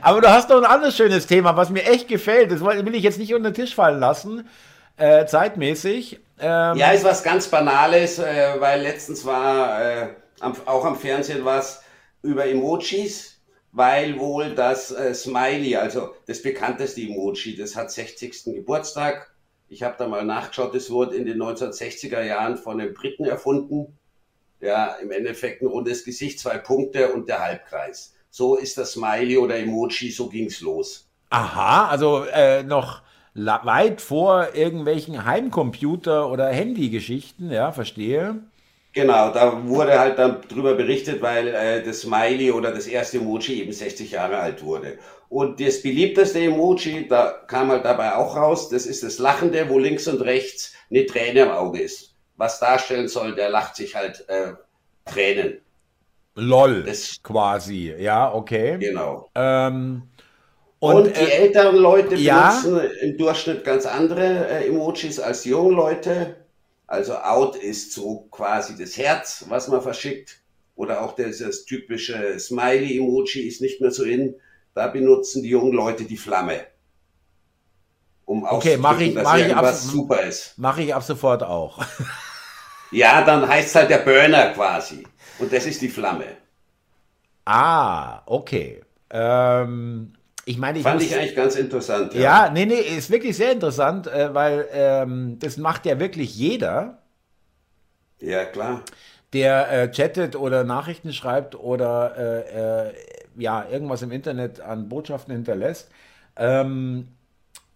Aber 0.00 0.20
du 0.20 0.30
hast 0.30 0.48
noch 0.50 0.58
ein 0.58 0.64
anderes 0.64 0.96
schönes 0.96 1.26
Thema, 1.26 1.56
was 1.56 1.70
mir 1.70 1.84
echt 1.84 2.08
gefällt. 2.08 2.50
Das 2.50 2.60
will 2.60 2.94
ich 2.94 3.02
jetzt 3.02 3.18
nicht 3.18 3.34
unter 3.34 3.50
den 3.50 3.54
Tisch 3.54 3.74
fallen 3.74 4.00
lassen, 4.00 4.48
äh, 4.96 5.26
zeitmäßig. 5.26 6.20
Ähm, 6.40 6.76
ja, 6.76 6.92
ist 6.92 7.04
was 7.04 7.22
ganz 7.22 7.48
Banales, 7.48 8.18
äh, 8.18 8.54
weil 8.58 8.82
letztens 8.82 9.24
war 9.24 9.82
äh, 9.82 10.08
am, 10.40 10.54
auch 10.66 10.84
am 10.84 10.96
Fernsehen 10.96 11.44
was 11.44 11.82
über 12.22 12.46
Emojis, 12.46 13.40
weil 13.72 14.18
wohl 14.18 14.54
das 14.54 14.90
äh, 14.90 15.14
Smiley, 15.14 15.76
also 15.76 16.14
das 16.26 16.42
bekannteste 16.42 17.00
Emoji, 17.00 17.56
das 17.56 17.76
hat 17.76 17.90
60. 17.90 18.44
Geburtstag. 18.44 19.30
Ich 19.68 19.82
habe 19.82 19.96
da 19.98 20.06
mal 20.08 20.24
nachgeschaut, 20.24 20.74
das 20.74 20.90
wurde 20.90 21.16
in 21.16 21.26
den 21.26 21.42
1960er 21.42 22.22
Jahren 22.22 22.56
von 22.56 22.78
den 22.78 22.94
Briten 22.94 23.24
erfunden. 23.24 23.97
Ja, 24.60 24.96
im 25.02 25.10
Endeffekt 25.10 25.62
ein 25.62 25.66
rundes 25.66 26.04
Gesicht, 26.04 26.40
zwei 26.40 26.58
Punkte 26.58 27.12
und 27.12 27.28
der 27.28 27.40
Halbkreis. 27.40 28.14
So 28.30 28.56
ist 28.56 28.76
das 28.76 28.92
Smiley 28.92 29.38
oder 29.38 29.56
Emoji, 29.56 30.10
so 30.10 30.28
ging's 30.28 30.60
los. 30.60 31.08
Aha, 31.30 31.88
also 31.88 32.24
äh, 32.24 32.62
noch 32.62 33.02
weit 33.34 34.00
vor 34.00 34.48
irgendwelchen 34.54 35.24
Heimcomputer- 35.24 36.30
oder 36.30 36.48
Handygeschichten, 36.48 37.50
ja, 37.50 37.72
verstehe. 37.72 38.42
Genau, 38.92 39.30
da 39.30 39.66
wurde 39.68 39.98
halt 39.98 40.18
dann 40.18 40.40
drüber 40.48 40.74
berichtet, 40.74 41.22
weil 41.22 41.48
äh, 41.48 41.82
das 41.84 42.00
Smiley 42.00 42.50
oder 42.50 42.72
das 42.72 42.86
erste 42.86 43.18
Emoji 43.18 43.62
eben 43.62 43.72
60 43.72 44.10
Jahre 44.10 44.38
alt 44.38 44.64
wurde. 44.64 44.98
Und 45.28 45.60
das 45.60 45.82
beliebteste 45.82 46.40
Emoji, 46.40 47.06
da 47.06 47.42
kam 47.46 47.68
halt 47.70 47.84
dabei 47.84 48.16
auch 48.16 48.34
raus, 48.34 48.70
das 48.70 48.86
ist 48.86 49.02
das 49.02 49.18
Lachende, 49.18 49.68
wo 49.68 49.78
links 49.78 50.08
und 50.08 50.22
rechts 50.22 50.72
eine 50.90 51.06
Träne 51.06 51.42
im 51.42 51.50
Auge 51.50 51.80
ist. 51.82 52.07
Was 52.38 52.60
darstellen 52.60 53.08
soll, 53.08 53.34
der 53.34 53.50
lacht 53.50 53.76
sich 53.76 53.94
halt 53.94 54.26
äh, 54.28 54.52
Tränen. 55.04 55.60
LOL, 56.34 56.84
das, 56.84 57.20
quasi, 57.22 57.94
ja, 57.98 58.32
okay. 58.32 58.78
Genau. 58.78 59.28
Ähm, 59.34 60.04
und, 60.78 60.94
und, 60.94 61.16
die 61.16 61.20
äh, 61.20 61.30
älteren 61.30 61.76
Leute 61.76 62.14
ja? 62.14 62.60
benutzen 62.62 62.90
im 63.00 63.18
Durchschnitt 63.18 63.64
ganz 63.64 63.86
andere 63.86 64.48
äh, 64.48 64.68
Emojis 64.68 65.18
als 65.18 65.42
die 65.42 65.50
jungen 65.50 65.74
Leute. 65.74 66.36
Also 66.86 67.16
out 67.16 67.56
ist 67.56 67.92
so 67.92 68.28
quasi 68.30 68.76
das 68.78 68.96
Herz, 68.96 69.44
was 69.48 69.68
man 69.68 69.82
verschickt. 69.82 70.40
Oder 70.76 71.02
auch 71.02 71.16
das, 71.16 71.38
das 71.38 71.64
typische 71.64 72.38
Smiley-Emoji 72.38 73.48
ist 73.48 73.60
nicht 73.60 73.80
mehr 73.80 73.90
so 73.90 74.04
in. 74.04 74.36
Da 74.74 74.86
benutzen 74.86 75.42
die 75.42 75.48
jungen 75.48 75.72
Leute 75.72 76.04
die 76.04 76.16
Flamme. 76.16 76.60
Um 78.24 78.44
okay, 78.44 78.76
mache 78.76 79.04
ich, 79.04 79.14
mach 79.14 79.38
ich 79.38 79.54
ab, 79.54 79.74
super 79.74 80.22
ist. 80.22 80.56
Mache 80.56 80.82
ich 80.82 80.94
ab 80.94 81.02
sofort 81.02 81.42
auch. 81.42 81.84
ja, 82.90 83.22
dann 83.22 83.46
heißt 83.46 83.68
es 83.68 83.74
halt 83.74 83.90
der 83.90 83.98
Burner 83.98 84.52
quasi. 84.52 85.04
Und 85.38 85.52
das 85.52 85.66
ist 85.66 85.80
die 85.80 85.88
Flamme. 85.88 86.24
Ah, 87.44 88.22
okay. 88.26 88.82
Ähm, 89.10 90.12
ich 90.44 90.58
meine, 90.58 90.78
ich 90.78 90.84
fand 90.84 91.02
ich 91.02 91.14
eigentlich 91.14 91.36
ganz 91.36 91.56
interessant. 91.56 92.14
Ja. 92.14 92.20
ja, 92.20 92.50
nee, 92.50 92.66
nee, 92.66 92.80
ist 92.80 93.10
wirklich 93.10 93.36
sehr 93.36 93.52
interessant, 93.52 94.06
äh, 94.06 94.34
weil 94.34 94.68
ähm, 94.72 95.38
das 95.38 95.56
macht 95.56 95.86
ja 95.86 95.98
wirklich 95.98 96.34
jeder. 96.34 97.02
Ja, 98.20 98.44
klar. 98.44 98.82
Der 99.32 99.70
äh, 99.70 99.90
chattet 99.90 100.36
oder 100.36 100.64
Nachrichten 100.64 101.12
schreibt 101.12 101.54
oder 101.54 102.14
äh, 102.16 102.88
äh 102.88 102.92
ja, 103.36 103.66
irgendwas 103.70 104.02
im 104.02 104.10
Internet 104.10 104.60
an 104.60 104.88
Botschaften 104.88 105.32
hinterlässt. 105.32 105.88
Ähm, 106.36 107.08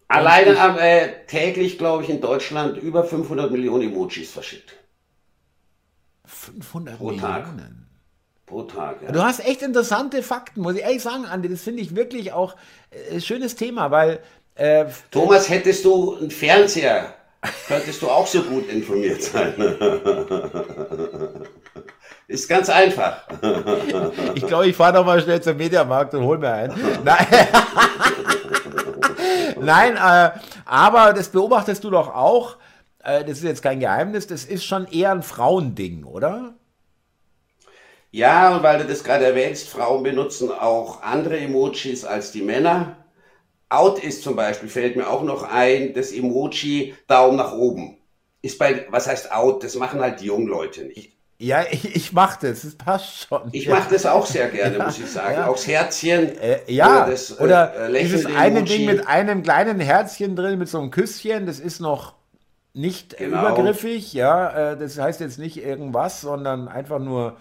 Alleine 0.09 0.51
ich, 0.51 0.81
äh, 0.81 1.25
täglich, 1.25 1.77
glaube 1.77 2.03
ich, 2.03 2.09
in 2.09 2.21
Deutschland 2.21 2.77
über 2.77 3.03
500 3.03 3.49
Millionen 3.49 3.89
Emojis 3.89 4.29
verschickt. 4.29 4.75
500 6.25 6.97
Pro 6.97 7.11
Millionen? 7.11 7.21
Tag. 7.21 7.45
Pro 8.45 8.63
Tag, 8.63 9.01
ja. 9.01 9.11
Du 9.11 9.23
hast 9.23 9.45
echt 9.45 9.61
interessante 9.61 10.21
Fakten, 10.23 10.61
muss 10.61 10.75
ich 10.75 10.81
ehrlich 10.81 11.01
sagen, 11.01 11.25
Andi. 11.25 11.49
Das 11.49 11.61
finde 11.61 11.81
ich 11.81 11.95
wirklich 11.95 12.33
auch 12.33 12.55
ein 13.09 13.17
äh, 13.17 13.21
schönes 13.21 13.55
Thema, 13.55 13.91
weil. 13.91 14.19
Äh, 14.55 14.85
Thomas, 15.11 15.49
hättest 15.49 15.83
du 15.85 16.15
einen 16.17 16.29
Fernseher, 16.29 17.13
könntest 17.67 18.01
du 18.01 18.09
auch 18.09 18.27
so 18.27 18.43
gut 18.43 18.69
informiert 18.69 19.23
sein. 19.23 19.53
Ist 22.27 22.47
ganz 22.47 22.69
einfach. 22.69 23.17
Ich 24.35 24.47
glaube, 24.47 24.67
ich 24.67 24.75
fahre 24.75 24.93
noch 24.93 25.05
mal 25.05 25.21
schnell 25.21 25.41
zum 25.41 25.57
Mediamarkt 25.57 26.13
und 26.15 26.23
hol 26.23 26.37
mir 26.37 26.51
einen. 26.51 26.75
Nein, 27.03 27.27
Nein 29.61 29.95
äh, 29.95 30.31
aber 30.65 31.13
das 31.13 31.29
beobachtest 31.29 31.83
du 31.83 31.91
doch 31.91 32.13
auch. 32.13 32.57
Äh, 33.03 33.23
das 33.25 33.39
ist 33.39 33.43
jetzt 33.43 33.61
kein 33.61 33.79
Geheimnis. 33.79 34.27
Das 34.27 34.45
ist 34.45 34.65
schon 34.65 34.87
eher 34.87 35.11
ein 35.11 35.23
Frauending, 35.23 36.05
oder? 36.05 36.55
Ja, 38.11 38.55
und 38.55 38.63
weil 38.63 38.79
du 38.79 38.85
das 38.85 39.03
gerade 39.03 39.25
erwähnst, 39.25 39.69
Frauen 39.69 40.03
benutzen 40.03 40.51
auch 40.51 41.01
andere 41.01 41.37
Emojis 41.39 42.05
als 42.05 42.31
die 42.31 42.43
Männer. 42.43 42.97
Out 43.69 44.03
ist 44.03 44.21
zum 44.21 44.35
Beispiel, 44.35 44.69
fällt 44.69 44.95
mir 44.95 45.09
auch 45.09 45.23
noch 45.23 45.43
ein, 45.43 45.95
das 45.95 46.11
Emoji 46.11 46.93
Daumen 47.07 47.37
nach 47.37 47.53
oben. 47.53 47.97
Ist 48.43 48.59
bei, 48.59 48.85
was 48.91 49.07
heißt 49.07 49.31
out? 49.31 49.63
Das 49.63 49.75
machen 49.75 49.99
halt 49.99 50.21
die 50.21 50.25
jungen 50.25 50.47
Leute 50.47 50.83
nicht. 50.83 51.13
Ja, 51.39 51.65
ich, 51.69 51.95
ich 51.95 52.13
mache 52.13 52.47
das, 52.47 52.61
das 52.61 52.75
passt 52.75 53.27
schon. 53.27 53.49
Ich 53.51 53.67
mache 53.67 53.91
das 53.91 54.05
auch 54.05 54.27
sehr 54.27 54.47
gerne, 54.49 54.77
ja, 54.79 54.85
muss 54.85 54.99
ich 54.99 55.07
sagen. 55.07 55.33
Ja. 55.33 55.47
Auch 55.47 55.55
das 55.55 55.67
Herzchen. 55.67 56.37
Äh, 56.37 56.59
ja, 56.67 57.03
oder, 57.03 57.11
das, 57.11 57.39
oder 57.39 57.89
äh, 57.89 57.99
dieses 57.99 58.27
eine. 58.27 58.63
Ding 58.63 58.85
mit 58.85 59.07
einem 59.07 59.41
kleinen 59.41 59.79
Herzchen 59.79 60.35
drin, 60.35 60.59
mit 60.59 60.69
so 60.69 60.79
einem 60.79 60.91
Küsschen, 60.91 61.47
das 61.47 61.59
ist 61.59 61.79
noch 61.79 62.13
nicht 62.73 63.17
genau. 63.17 63.39
übergriffig, 63.39 64.13
ja. 64.13 64.71
Äh, 64.71 64.77
das 64.77 64.97
heißt 64.97 65.19
jetzt 65.21 65.39
nicht 65.39 65.63
irgendwas, 65.63 66.21
sondern 66.21 66.67
einfach 66.67 66.99
nur, 66.99 67.37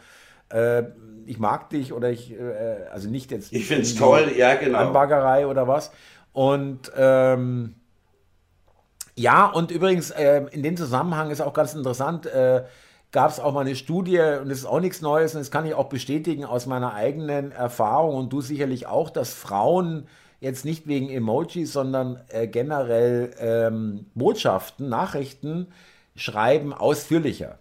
äh, 0.51 0.85
ich 1.27 1.39
mag 1.39 1.71
dich 1.71 1.93
oder 1.93 2.11
ich, 2.11 2.33
äh, 2.33 2.87
also 2.93 3.09
nicht 3.09 3.31
jetzt. 3.31 3.53
Ich 3.53 3.67
finde 3.67 3.83
es 3.83 3.95
toll, 3.95 4.33
ja, 4.37 4.55
genau. 4.55 4.79
Anbaggerei 4.79 5.47
oder 5.47 5.67
was. 5.67 5.91
Und, 6.33 6.93
ähm, 6.97 7.75
ja, 9.15 9.47
und 9.47 9.71
übrigens, 9.71 10.11
äh, 10.11 10.45
in 10.53 10.63
dem 10.63 10.77
Zusammenhang 10.77 11.31
ist 11.31 11.41
auch 11.41 11.53
ganz 11.55 11.75
interessant, 11.75 12.29
gab 13.11 13.31
es 13.31 13.39
auch 13.41 13.53
mal 13.53 13.61
eine 13.61 13.77
Studie, 13.77 14.19
und 14.41 14.49
das 14.49 14.59
ist 14.59 14.65
auch 14.65 14.81
nichts 14.81 15.03
Neues, 15.03 15.35
und 15.35 15.41
das 15.41 15.51
kann 15.51 15.67
ich 15.67 15.75
auch 15.75 15.91
bestätigen 15.91 16.47
aus 16.47 16.65
meiner 16.65 16.95
eigenen 16.95 17.53
Erfahrung 17.53 18.17
und 18.17 18.33
du 18.33 18.41
sicherlich 18.41 18.87
auch, 18.87 19.11
dass 19.11 19.35
Frauen 19.35 20.09
jetzt 20.43 20.65
nicht 20.65 20.87
wegen 20.89 21.09
Emojis, 21.09 21.73
sondern 21.73 22.21
äh, 22.29 22.49
generell 22.49 23.33
ähm, 23.39 24.07
Botschaften, 24.15 24.89
Nachrichten 24.89 25.69
schreiben 26.17 26.73
ausführlicher. 26.75 27.59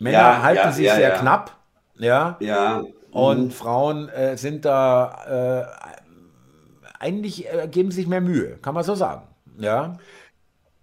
Männer 0.00 0.18
ja, 0.18 0.42
halten 0.42 0.62
ja, 0.64 0.72
sich 0.72 0.86
ja, 0.86 0.94
sehr 0.96 1.10
knapp, 1.12 1.56
ja. 1.96 2.36
Ja. 2.40 2.82
Und 3.12 3.44
mhm. 3.44 3.50
Frauen 3.50 4.08
äh, 4.08 4.36
sind 4.36 4.64
da 4.64 5.66
äh, 5.68 6.94
eigentlich 6.98 7.46
äh, 7.46 7.68
geben 7.68 7.90
sich 7.90 8.06
mehr 8.06 8.20
Mühe, 8.20 8.58
kann 8.60 8.74
man 8.74 8.82
so 8.82 8.94
sagen, 8.94 9.22
ja. 9.58 9.96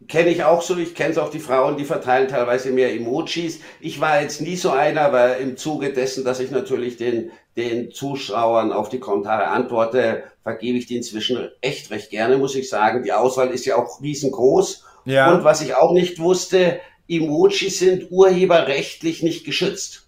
Kenne 0.08 0.30
ich 0.30 0.44
auch 0.44 0.62
so, 0.62 0.78
ich 0.78 0.96
kenne 0.96 1.12
es 1.12 1.18
auch 1.18 1.30
die 1.30 1.40
Frauen, 1.40 1.78
die 1.78 1.84
verteilen 1.84 2.28
teilweise 2.28 2.72
mehr 2.72 2.94
Emojis. 2.94 3.60
Ich 3.80 4.00
war 4.00 4.22
jetzt 4.22 4.42
nie 4.42 4.56
so 4.56 4.72
einer, 4.72 5.02
aber 5.02 5.38
im 5.38 5.58
Zuge 5.58 5.92
dessen, 5.92 6.24
dass 6.24 6.40
ich 6.40 6.50
natürlich 6.50 6.98
den, 6.98 7.32
den 7.58 7.92
Zuschauern 7.92 8.72
auf 8.72 8.90
die 8.90 9.00
Kommentare 9.00 9.48
antworte, 9.48 10.24
vergebe 10.44 10.78
ich 10.78 10.86
die 10.86 10.98
inzwischen 10.98 11.50
echt 11.62 11.92
recht 11.92 12.10
gerne, 12.10 12.38
muss 12.38 12.56
ich 12.56 12.70
sagen. 12.70 13.04
Die 13.04 13.12
Auswahl 13.12 13.50
ist 13.50 13.66
ja 13.66 13.76
auch 13.76 14.02
riesengroß. 14.02 14.86
Ja. 15.06 15.34
Und 15.34 15.44
was 15.44 15.62
ich 15.62 15.76
auch 15.76 15.94
nicht 15.94 16.20
wusste, 16.20 16.80
Emojis 17.10 17.80
sind 17.80 18.12
urheberrechtlich 18.12 19.24
nicht 19.24 19.46
geschützt. 19.46 20.08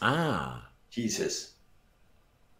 Ah. 0.00 0.60
Hieß 0.90 1.20
es. 1.20 1.56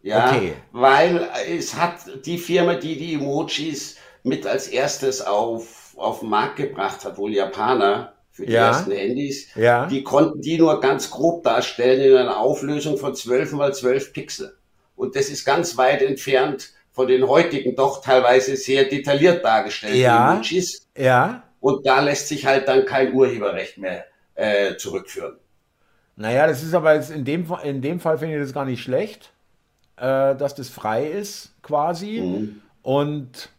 Ja, 0.01 0.29
okay. 0.29 0.53
weil 0.71 1.27
es 1.49 1.75
hat 1.75 2.25
die 2.25 2.37
Firma, 2.37 2.75
die 2.75 2.97
die 2.97 3.15
Emojis 3.15 3.97
mit 4.23 4.45
als 4.45 4.67
erstes 4.67 5.21
auf, 5.21 5.76
auf 5.97 6.21
den 6.21 6.29
Markt 6.29 6.57
gebracht 6.57 7.03
hat, 7.05 7.17
wohl 7.17 7.33
Japaner 7.33 8.13
für 8.31 8.45
die 8.45 8.53
ja. 8.53 8.67
ersten 8.67 8.91
Handys. 8.91 9.53
Ja. 9.55 9.87
Die 9.87 10.03
konnten 10.03 10.41
die 10.41 10.57
nur 10.57 10.79
ganz 10.79 11.09
grob 11.09 11.43
darstellen 11.43 12.11
in 12.11 12.17
einer 12.17 12.37
Auflösung 12.37 12.97
von 12.97 13.15
12 13.15 13.53
mal 13.53 13.73
12 13.73 14.13
Pixel. 14.13 14.57
Und 14.95 15.15
das 15.15 15.29
ist 15.29 15.45
ganz 15.45 15.77
weit 15.77 16.01
entfernt 16.01 16.71
von 16.91 17.07
den 17.07 17.27
heutigen 17.27 17.75
doch 17.75 18.01
teilweise 18.01 18.55
sehr 18.55 18.85
detailliert 18.85 19.43
dargestellten 19.43 19.99
ja. 19.99 20.33
Emojis. 20.33 20.87
Ja. 20.97 21.43
Und 21.59 21.85
da 21.85 21.99
lässt 22.01 22.27
sich 22.27 22.45
halt 22.45 22.67
dann 22.67 22.85
kein 22.85 23.13
Urheberrecht 23.13 23.77
mehr 23.77 24.05
äh, 24.35 24.75
zurückführen. 24.77 25.37
Naja, 26.15 26.47
das 26.47 26.63
ist 26.63 26.73
aber 26.73 26.95
jetzt 26.95 27.11
in 27.11 27.25
dem, 27.25 27.45
in 27.63 27.81
dem 27.81 27.99
Fall 27.99 28.17
finde 28.17 28.35
ich 28.35 28.41
das 28.41 28.53
gar 28.53 28.65
nicht 28.65 28.81
schlecht, 28.81 29.31
äh, 29.97 30.35
dass 30.35 30.55
das 30.55 30.69
frei 30.69 31.07
ist 31.07 31.53
quasi. 31.61 32.21
Mhm. 32.21 32.61
Und 32.81 33.49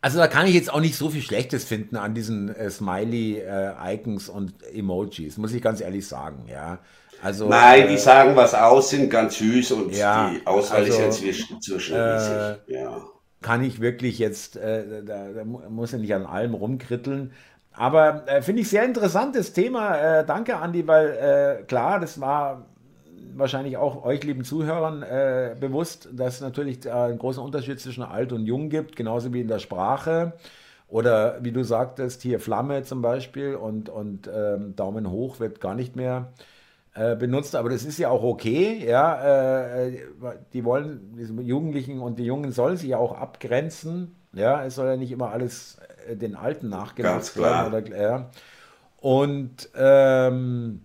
also 0.00 0.18
da 0.18 0.28
kann 0.28 0.46
ich 0.46 0.54
jetzt 0.54 0.72
auch 0.72 0.80
nicht 0.80 0.96
so 0.96 1.10
viel 1.10 1.22
Schlechtes 1.22 1.64
finden 1.64 1.96
an 1.96 2.14
diesen 2.14 2.54
äh, 2.54 2.70
Smiley-Icons 2.70 4.28
äh, 4.28 4.32
und 4.32 4.54
Emojis, 4.72 5.38
muss 5.38 5.52
ich 5.52 5.62
ganz 5.62 5.80
ehrlich 5.80 6.06
sagen, 6.06 6.44
ja. 6.48 6.78
Also, 7.20 7.48
Nein, 7.48 7.82
äh, 7.82 7.88
die 7.88 7.98
sagen 7.98 8.36
was 8.36 8.54
aus, 8.54 8.90
sind 8.90 9.10
ganz 9.10 9.38
süß 9.38 9.72
und 9.72 9.94
ja, 9.94 10.30
die 10.30 10.46
Auswahl 10.46 10.80
also, 10.80 10.92
ist 10.92 10.98
ja 10.98 11.10
zwischen, 11.10 11.60
zwischen 11.60 11.96
äh, 11.96 12.56
ja. 12.68 13.02
Kann 13.42 13.64
ich 13.64 13.80
wirklich 13.80 14.18
jetzt, 14.18 14.56
äh, 14.56 15.04
da, 15.04 15.28
da, 15.30 15.44
muss 15.44 15.92
ich 15.92 16.00
nicht 16.00 16.14
an 16.14 16.26
allem 16.26 16.54
rumkritteln. 16.54 17.32
Aber 17.72 18.28
äh, 18.28 18.42
finde 18.42 18.62
ich 18.62 18.68
sehr 18.68 18.84
interessantes 18.84 19.52
Thema. 19.52 20.22
danke, 20.24 20.56
Andi, 20.56 20.86
weil 20.86 21.64
klar, 21.66 22.00
das 22.00 22.20
war 22.20 22.66
wahrscheinlich 23.38 23.76
auch 23.76 24.04
euch, 24.04 24.24
lieben 24.24 24.44
Zuhörern, 24.44 25.02
äh, 25.02 25.54
bewusst, 25.58 26.08
dass 26.12 26.36
es 26.36 26.40
natürlich 26.40 26.84
äh, 26.86 26.90
einen 26.90 27.18
großen 27.18 27.42
Unterschied 27.42 27.80
zwischen 27.80 28.02
alt 28.02 28.32
und 28.32 28.46
jung 28.46 28.68
gibt, 28.68 28.96
genauso 28.96 29.32
wie 29.32 29.40
in 29.40 29.48
der 29.48 29.58
Sprache. 29.58 30.34
Oder 30.88 31.38
wie 31.42 31.52
du 31.52 31.62
sagtest, 31.64 32.22
hier 32.22 32.40
Flamme 32.40 32.82
zum 32.82 33.02
Beispiel 33.02 33.54
und, 33.54 33.90
und 33.90 34.30
ähm, 34.34 34.74
Daumen 34.74 35.10
hoch 35.10 35.38
wird 35.38 35.60
gar 35.60 35.74
nicht 35.74 35.96
mehr 35.96 36.32
äh, 36.94 37.14
benutzt, 37.14 37.54
aber 37.54 37.68
das 37.68 37.84
ist 37.84 37.98
ja 37.98 38.08
auch 38.08 38.22
okay, 38.22 38.84
ja. 38.86 39.82
Äh, 39.82 39.98
die 40.54 40.64
wollen, 40.64 41.14
die 41.16 41.42
Jugendlichen 41.46 42.00
und 42.00 42.18
die 42.18 42.24
Jungen 42.24 42.52
sollen 42.52 42.78
sich 42.78 42.88
ja 42.88 42.96
auch 42.96 43.12
abgrenzen, 43.12 44.16
ja. 44.32 44.64
Es 44.64 44.76
soll 44.76 44.88
ja 44.88 44.96
nicht 44.96 45.12
immer 45.12 45.30
alles 45.30 45.78
äh, 46.08 46.16
den 46.16 46.34
Alten 46.34 46.70
nachgemacht 46.70 47.36
werden. 47.36 47.74
Oder, 47.74 47.96
ja. 47.96 48.30
Und 49.00 49.68
ähm, 49.76 50.80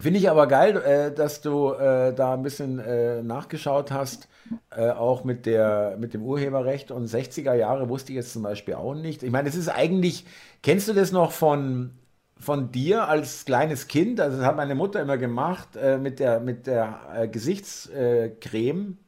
finde 0.00 0.18
ich 0.18 0.30
aber 0.30 0.46
geil, 0.46 0.76
äh, 0.76 1.14
dass 1.14 1.40
du 1.40 1.72
äh, 1.72 2.14
da 2.14 2.34
ein 2.34 2.42
bisschen 2.42 2.78
äh, 2.78 3.22
nachgeschaut 3.22 3.90
hast, 3.90 4.28
auch 4.70 5.22
mit, 5.22 5.46
der, 5.46 5.96
mit 6.00 6.12
dem 6.12 6.22
Urheberrecht 6.22 6.90
und 6.90 7.06
60er 7.06 7.54
Jahre 7.54 7.88
wusste 7.88 8.10
ich 8.10 8.16
jetzt 8.16 8.32
zum 8.32 8.42
Beispiel 8.42 8.74
auch 8.74 8.94
nicht. 8.94 9.22
Ich 9.22 9.30
meine, 9.30 9.48
es 9.48 9.54
ist 9.54 9.68
eigentlich, 9.68 10.26
kennst 10.62 10.88
du 10.88 10.92
das 10.92 11.12
noch 11.12 11.30
von, 11.30 11.92
von 12.36 12.72
dir 12.72 13.06
als 13.06 13.44
kleines 13.44 13.86
Kind? 13.86 14.20
Also 14.20 14.38
das 14.38 14.46
hat 14.46 14.56
meine 14.56 14.74
Mutter 14.74 15.00
immer 15.00 15.18
gemacht 15.18 15.68
mit 16.00 16.18
der, 16.18 16.40
mit 16.40 16.66
der 16.66 17.28
Gesichtscreme. 17.30 18.98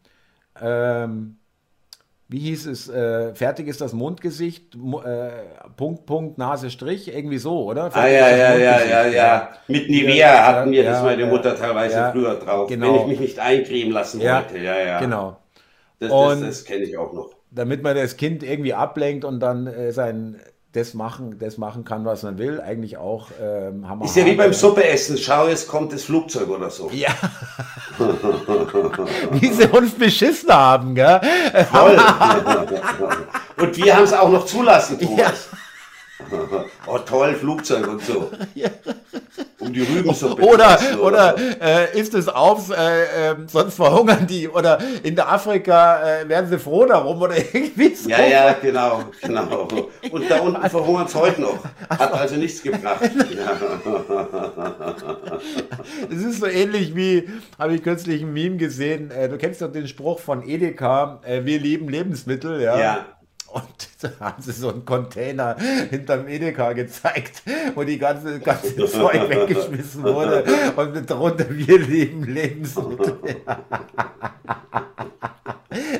Ähm, 0.60 1.38
wie 2.32 2.38
hieß 2.38 2.66
es, 2.66 2.88
äh, 2.88 3.34
fertig 3.34 3.68
ist 3.68 3.82
das 3.82 3.92
Mundgesicht, 3.92 4.74
äh, 4.74 5.30
Punkt, 5.76 6.06
Punkt, 6.06 6.38
Nase, 6.38 6.70
Strich, 6.70 7.14
irgendwie 7.14 7.36
so, 7.36 7.64
oder? 7.64 7.90
Fertig 7.90 8.22
ah, 8.22 8.30
ja, 8.30 8.36
ja, 8.36 8.56
ja, 8.56 8.84
ja, 8.84 9.06
ja. 9.06 9.48
Mit 9.68 9.88
Nivea 9.88 10.14
ja, 10.14 10.46
hatten 10.46 10.70
wir 10.72 10.82
ja, 10.82 10.92
das 10.92 11.02
meine 11.02 11.26
Mutter 11.26 11.54
teilweise 11.54 11.96
ja, 11.96 12.10
früher 12.10 12.36
drauf, 12.36 12.68
genau. 12.68 12.94
wenn 12.94 13.00
ich 13.02 13.06
mich 13.06 13.20
nicht 13.20 13.38
eincremen 13.38 13.92
lassen 13.92 14.20
wollte. 14.20 14.58
Ja, 14.58 14.78
ja. 14.78 14.98
Genau. 14.98 15.36
Das, 15.98 16.10
das, 16.10 16.40
das 16.40 16.64
kenne 16.64 16.84
ich 16.84 16.96
auch 16.96 17.12
noch. 17.12 17.30
Damit 17.50 17.82
man 17.82 17.94
das 17.94 18.16
Kind 18.16 18.42
irgendwie 18.42 18.72
ablenkt 18.72 19.26
und 19.26 19.38
dann 19.40 19.66
äh, 19.66 19.92
sein 19.92 20.40
das 20.72 20.94
machen, 20.94 21.38
das 21.38 21.58
machen 21.58 21.84
kann, 21.84 22.04
was 22.06 22.22
man 22.22 22.38
will, 22.38 22.60
eigentlich 22.60 22.96
auch 22.96 23.28
ähm, 23.40 23.88
Hammer. 23.88 24.06
Ist 24.06 24.16
ja 24.16 24.24
wie 24.24 24.34
beim 24.34 24.54
Suppeessen. 24.54 25.18
Schau, 25.18 25.46
es 25.46 25.66
kommt 25.66 25.92
das 25.92 26.04
Flugzeug 26.04 26.48
oder 26.48 26.70
so. 26.70 26.90
Ja. 26.92 27.10
wie 29.32 29.52
sie 29.52 29.66
uns 29.66 29.92
beschissen 29.92 30.50
haben, 30.50 30.94
gell? 30.94 31.20
Voll. 31.70 31.98
und 33.58 33.76
wir 33.76 33.96
haben 33.96 34.04
es 34.04 34.12
auch 34.14 34.30
noch 34.30 34.46
zulassen, 34.46 34.98
Thomas. 34.98 35.18
Ja. 35.18 35.32
oh 36.86 36.98
toll, 36.98 37.34
Flugzeug 37.34 37.86
und 37.88 38.04
so. 38.04 38.30
Ja. 38.54 38.70
Um 39.58 39.72
die 39.72 39.82
Rübensuppe. 39.82 40.42
Oder, 40.52 40.78
oder, 41.00 41.36
äh, 41.60 41.98
ist 41.98 42.14
es 42.14 42.28
auf, 42.28 42.70
äh, 42.70 43.30
äh, 43.30 43.36
sonst 43.46 43.76
verhungern 43.76 44.26
die. 44.26 44.48
Oder 44.48 44.78
in 45.02 45.14
der 45.14 45.32
Afrika 45.32 46.02
äh, 46.02 46.28
werden 46.28 46.50
sie 46.50 46.58
froh 46.58 46.84
darum 46.84 47.20
oder 47.22 47.36
irgendwie 47.52 47.94
so. 47.94 48.10
Ja, 48.10 48.26
ja, 48.26 48.52
genau, 48.60 49.04
genau. 49.20 49.68
Und 50.10 50.30
da 50.30 50.40
unten 50.40 50.68
verhungern 50.68 51.06
es 51.06 51.14
heute 51.14 51.40
noch. 51.40 51.58
Hat 51.88 52.12
also 52.12 52.36
nichts 52.36 52.62
gebracht. 52.62 53.00
Das 56.10 56.18
ist 56.18 56.40
so 56.40 56.46
ähnlich 56.46 56.94
wie, 56.94 57.28
habe 57.58 57.74
ich 57.74 57.82
kürzlich 57.82 58.22
ein 58.22 58.32
Meme 58.32 58.56
gesehen, 58.56 59.10
äh, 59.10 59.28
du 59.28 59.38
kennst 59.38 59.62
doch 59.62 59.72
den 59.72 59.88
Spruch 59.88 60.18
von 60.20 60.46
Edeka, 60.46 61.20
äh, 61.24 61.44
wir 61.44 61.58
lieben 61.58 61.88
Lebensmittel, 61.88 62.60
ja. 62.60 62.78
Ja. 62.78 63.06
Und 63.52 63.88
da 64.00 64.10
haben 64.20 64.42
sie 64.42 64.52
so 64.52 64.70
einen 64.70 64.84
Container 64.84 65.56
hinterm 65.90 66.26
Edeka 66.26 66.72
gezeigt, 66.72 67.42
wo 67.74 67.84
die 67.84 67.98
ganze, 67.98 68.40
ganze 68.40 68.74
Zeug 68.86 69.28
weggeschmissen 69.28 70.02
wurde. 70.04 70.44
Und 70.76 71.10
darunter 71.10 71.46
wir 71.50 71.78
lieben 71.78 72.24
Lebensmittel. 72.24 73.18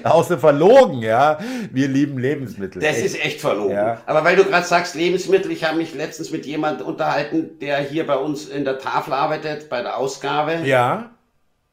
Auch 0.05 0.25
so 0.25 0.37
verlogen, 0.37 1.03
ja. 1.03 1.39
Wir 1.71 1.89
lieben 1.89 2.19
Lebensmittel. 2.19 2.83
Das 2.83 2.97
echt. 2.97 3.07
ist 3.07 3.25
echt 3.25 3.41
verlogen. 3.41 3.75
Ja. 3.75 4.03
Aber 4.07 4.25
weil 4.25 4.37
du 4.37 4.45
gerade 4.45 4.67
sagst 4.67 4.95
Lebensmittel, 4.95 5.51
ich 5.51 5.65
habe 5.65 5.79
mich 5.79 5.95
letztens 5.95 6.31
mit 6.31 6.47
jemandem 6.47 6.87
unterhalten, 6.87 7.59
der 7.61 7.81
hier 7.81 8.07
bei 8.07 8.17
uns 8.17 8.47
in 8.47 8.65
der 8.65 8.79
Tafel 8.79 9.13
arbeitet, 9.13 9.69
bei 9.69 9.83
der 9.83 9.97
Ausgabe. 9.97 10.61
Ja. 10.65 11.11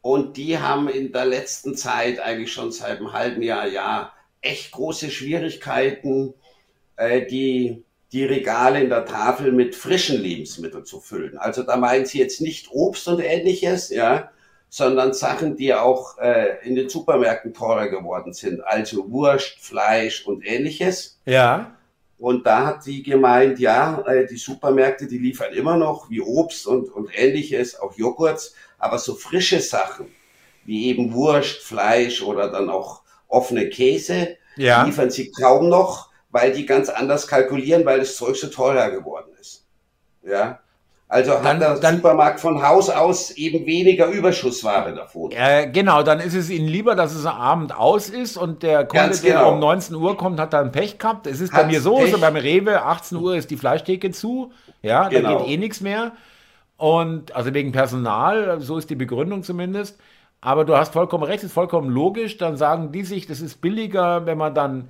Und 0.02 0.38
die 0.38 0.60
haben 0.60 0.88
in 0.88 1.12
der 1.12 1.26
letzten 1.26 1.76
Zeit, 1.76 2.20
eigentlich 2.20 2.54
schon 2.54 2.72
seit 2.72 2.98
einem 2.98 3.14
halben 3.14 3.42
Jahr, 3.42 3.68
ja, 3.68 4.14
echt 4.42 4.72
große 4.72 5.10
Schwierigkeiten, 5.10 6.34
äh, 6.96 7.26
die, 7.26 7.84
die 8.12 8.26
Regale 8.26 8.82
in 8.82 8.90
der 8.90 9.06
Tafel 9.06 9.52
mit 9.52 9.76
frischen 9.76 10.22
Lebensmitteln 10.22 10.86
zu 10.86 11.00
füllen. 11.00 11.38
Also 11.38 11.64
da 11.64 11.78
meinen 11.78 12.06
sie 12.06 12.20
jetzt 12.20 12.42
nicht 12.42 12.70
Obst 12.72 13.08
und 13.08 13.20
ähnliches, 13.20 13.90
ja, 13.90 14.32
sondern 14.70 15.14
Sachen, 15.14 15.56
die 15.56 15.74
auch 15.74 16.18
äh, 16.20 16.58
in 16.64 16.76
den 16.76 16.90
Supermärkten 16.90 17.54
teurer 17.54 17.88
geworden 17.88 18.34
sind. 18.34 18.62
Also 18.62 19.12
Wurst, 19.12 19.60
Fleisch 19.60 20.26
und 20.26 20.46
ähnliches. 20.46 21.20
Ja. 21.26 21.76
Und 22.20 22.46
da 22.46 22.66
hat 22.66 22.84
sie 22.84 23.02
gemeint, 23.02 23.60
ja, 23.60 24.02
äh, 24.06 24.28
die 24.28 24.38
Supermärkte, 24.38 25.08
die 25.08 25.18
liefern 25.18 25.54
immer 25.54 25.78
noch 25.78 26.10
wie 26.10 26.22
Obst 26.22 26.68
und, 26.68 26.90
und 26.90 27.10
ähnliches, 27.14 27.80
auch 27.80 27.98
Joghurts, 27.98 28.54
aber 28.78 29.00
so 29.00 29.16
frische 29.16 29.60
Sachen 29.60 30.08
wie 30.66 30.88
eben 30.88 31.14
Wurst, 31.14 31.62
Fleisch 31.62 32.22
oder 32.22 32.52
dann 32.52 32.70
auch 32.70 33.02
offene 33.30 33.70
Käse 33.70 34.36
ja. 34.58 34.84
liefern 34.84 35.10
sie 35.10 35.32
kaum 35.32 35.70
noch, 35.70 36.10
weil 36.32 36.52
die 36.52 36.66
ganz 36.66 36.90
anders 36.90 37.28
kalkulieren, 37.28 37.86
weil 37.86 38.00
das 38.00 38.18
Zeug 38.18 38.36
so 38.36 38.48
teurer 38.48 38.92
geworden 38.92 39.32
ist. 39.40 39.66
Ja. 40.24 40.60
Also 41.12 41.32
dann, 41.32 41.44
hat 41.44 41.62
der 41.62 41.76
dann, 41.80 41.96
Supermarkt 41.96 42.40
von 42.40 42.62
Haus 42.62 42.88
aus 42.92 43.32
eben 43.32 43.66
weniger 43.66 44.06
Überschussware 44.06 44.94
davon. 44.94 45.32
Äh, 45.32 45.68
genau, 45.72 46.04
dann 46.04 46.20
ist 46.20 46.36
es 46.36 46.52
ihnen 46.52 46.68
lieber, 46.68 46.94
dass 46.94 47.16
es 47.16 47.26
am 47.26 47.36
Abend 47.36 47.76
aus 47.76 48.10
ist 48.10 48.38
und 48.38 48.62
der 48.62 48.86
Kunde, 48.86 49.18
genau. 49.18 49.40
der 49.40 49.48
um 49.48 49.60
19 49.60 49.96
Uhr 49.96 50.16
kommt, 50.18 50.40
hat 50.40 50.54
dann 50.54 50.72
Pech 50.72 51.00
gehabt. 51.00 51.26
Es 51.26 51.42
ist 51.42 51.52
Hat's 51.52 51.64
bei 51.64 51.68
mir 51.68 51.82
so, 51.82 52.06
so 52.06 52.20
beim 52.20 52.36
Rewe, 52.36 52.84
18 52.84 53.18
Uhr 53.18 53.36
ist 53.36 53.50
die 53.50 53.58
Fleischtheke 53.58 54.12
zu, 54.12 54.52
ja, 54.84 55.08
genau. 55.10 55.32
da 55.32 55.38
geht 55.40 55.48
eh 55.48 55.58
nichts 55.58 55.82
mehr. 55.82 56.12
Und 56.78 57.36
also 57.36 57.56
wegen 57.56 57.72
Personal, 57.72 58.62
so 58.62 58.78
ist 58.78 58.92
die 58.92 58.96
Begründung 58.96 59.42
zumindest. 59.42 59.98
Aber 60.42 60.66
du 60.66 60.78
hast 60.78 60.94
vollkommen 60.94 61.24
recht, 61.24 61.44
ist 61.44 61.54
vollkommen 61.54 61.90
logisch. 61.90 62.38
Dann 62.38 62.56
sagen 62.56 62.92
die 62.92 63.04
sich, 63.04 63.28
das 63.28 63.42
ist 63.42 63.62
billiger, 63.62 64.26
wenn 64.26 64.38
wir 64.38 64.52
dann 64.52 64.90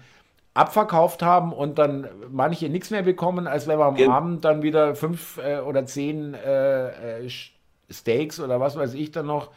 abverkauft 0.53 1.21
haben 1.21 1.53
und 1.53 1.79
dann 1.79 2.07
manche 2.29 2.69
nichts 2.69 2.89
mehr 2.91 3.03
bekommen, 3.03 3.47
als 3.47 3.67
wenn 3.67 3.79
wir 3.79 3.85
am 3.85 3.95
ja. 3.95 4.09
Abend 4.09 4.43
dann 4.45 4.61
wieder 4.61 4.95
fünf 4.95 5.37
äh, 5.37 5.59
oder 5.59 5.85
zehn 5.85 6.33
äh, 6.33 7.21
äh, 7.23 7.29
Steaks 7.89 8.39
oder 8.39 8.59
was 8.59 8.75
weiß 8.75 8.93
ich 8.93 9.11
dann 9.11 9.27
noch, 9.27 9.51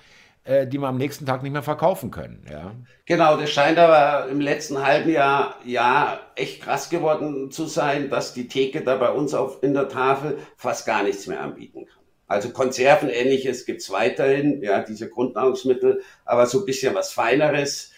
äh, 0.44 0.66
die 0.66 0.78
wir 0.78 0.88
am 0.88 0.98
nächsten 0.98 1.26
Tag 1.26 1.42
nicht 1.42 1.52
mehr 1.52 1.62
verkaufen 1.62 2.10
können. 2.10 2.44
Ja. 2.50 2.72
Genau, 3.06 3.36
das 3.36 3.50
scheint 3.50 3.78
aber 3.78 4.28
im 4.28 4.40
letzten 4.40 4.82
halben 4.84 5.10
Jahr 5.10 5.56
ja 5.64 6.20
echt 6.36 6.62
krass 6.62 6.88
geworden 6.88 7.50
zu 7.50 7.66
sein, 7.66 8.08
dass 8.08 8.32
die 8.32 8.48
Theke 8.48 8.82
da 8.82 8.96
bei 8.96 9.10
uns 9.10 9.34
auf, 9.34 9.62
in 9.62 9.74
der 9.74 9.88
Tafel 9.88 10.38
fast 10.56 10.86
gar 10.86 11.02
nichts 11.02 11.26
mehr 11.26 11.40
anbieten 11.40 11.86
kann. 11.86 12.01
Also 12.32 12.50
Konserven 12.50 13.10
ähnliches 13.10 13.66
gibt's 13.66 13.90
weiterhin, 13.90 14.62
ja, 14.62 14.80
diese 14.80 15.08
Grundnahrungsmittel, 15.08 16.02
aber 16.24 16.46
so 16.46 16.60
ein 16.60 16.66
bisschen 16.66 16.94
was 16.94 17.12
Feineres 17.12 17.92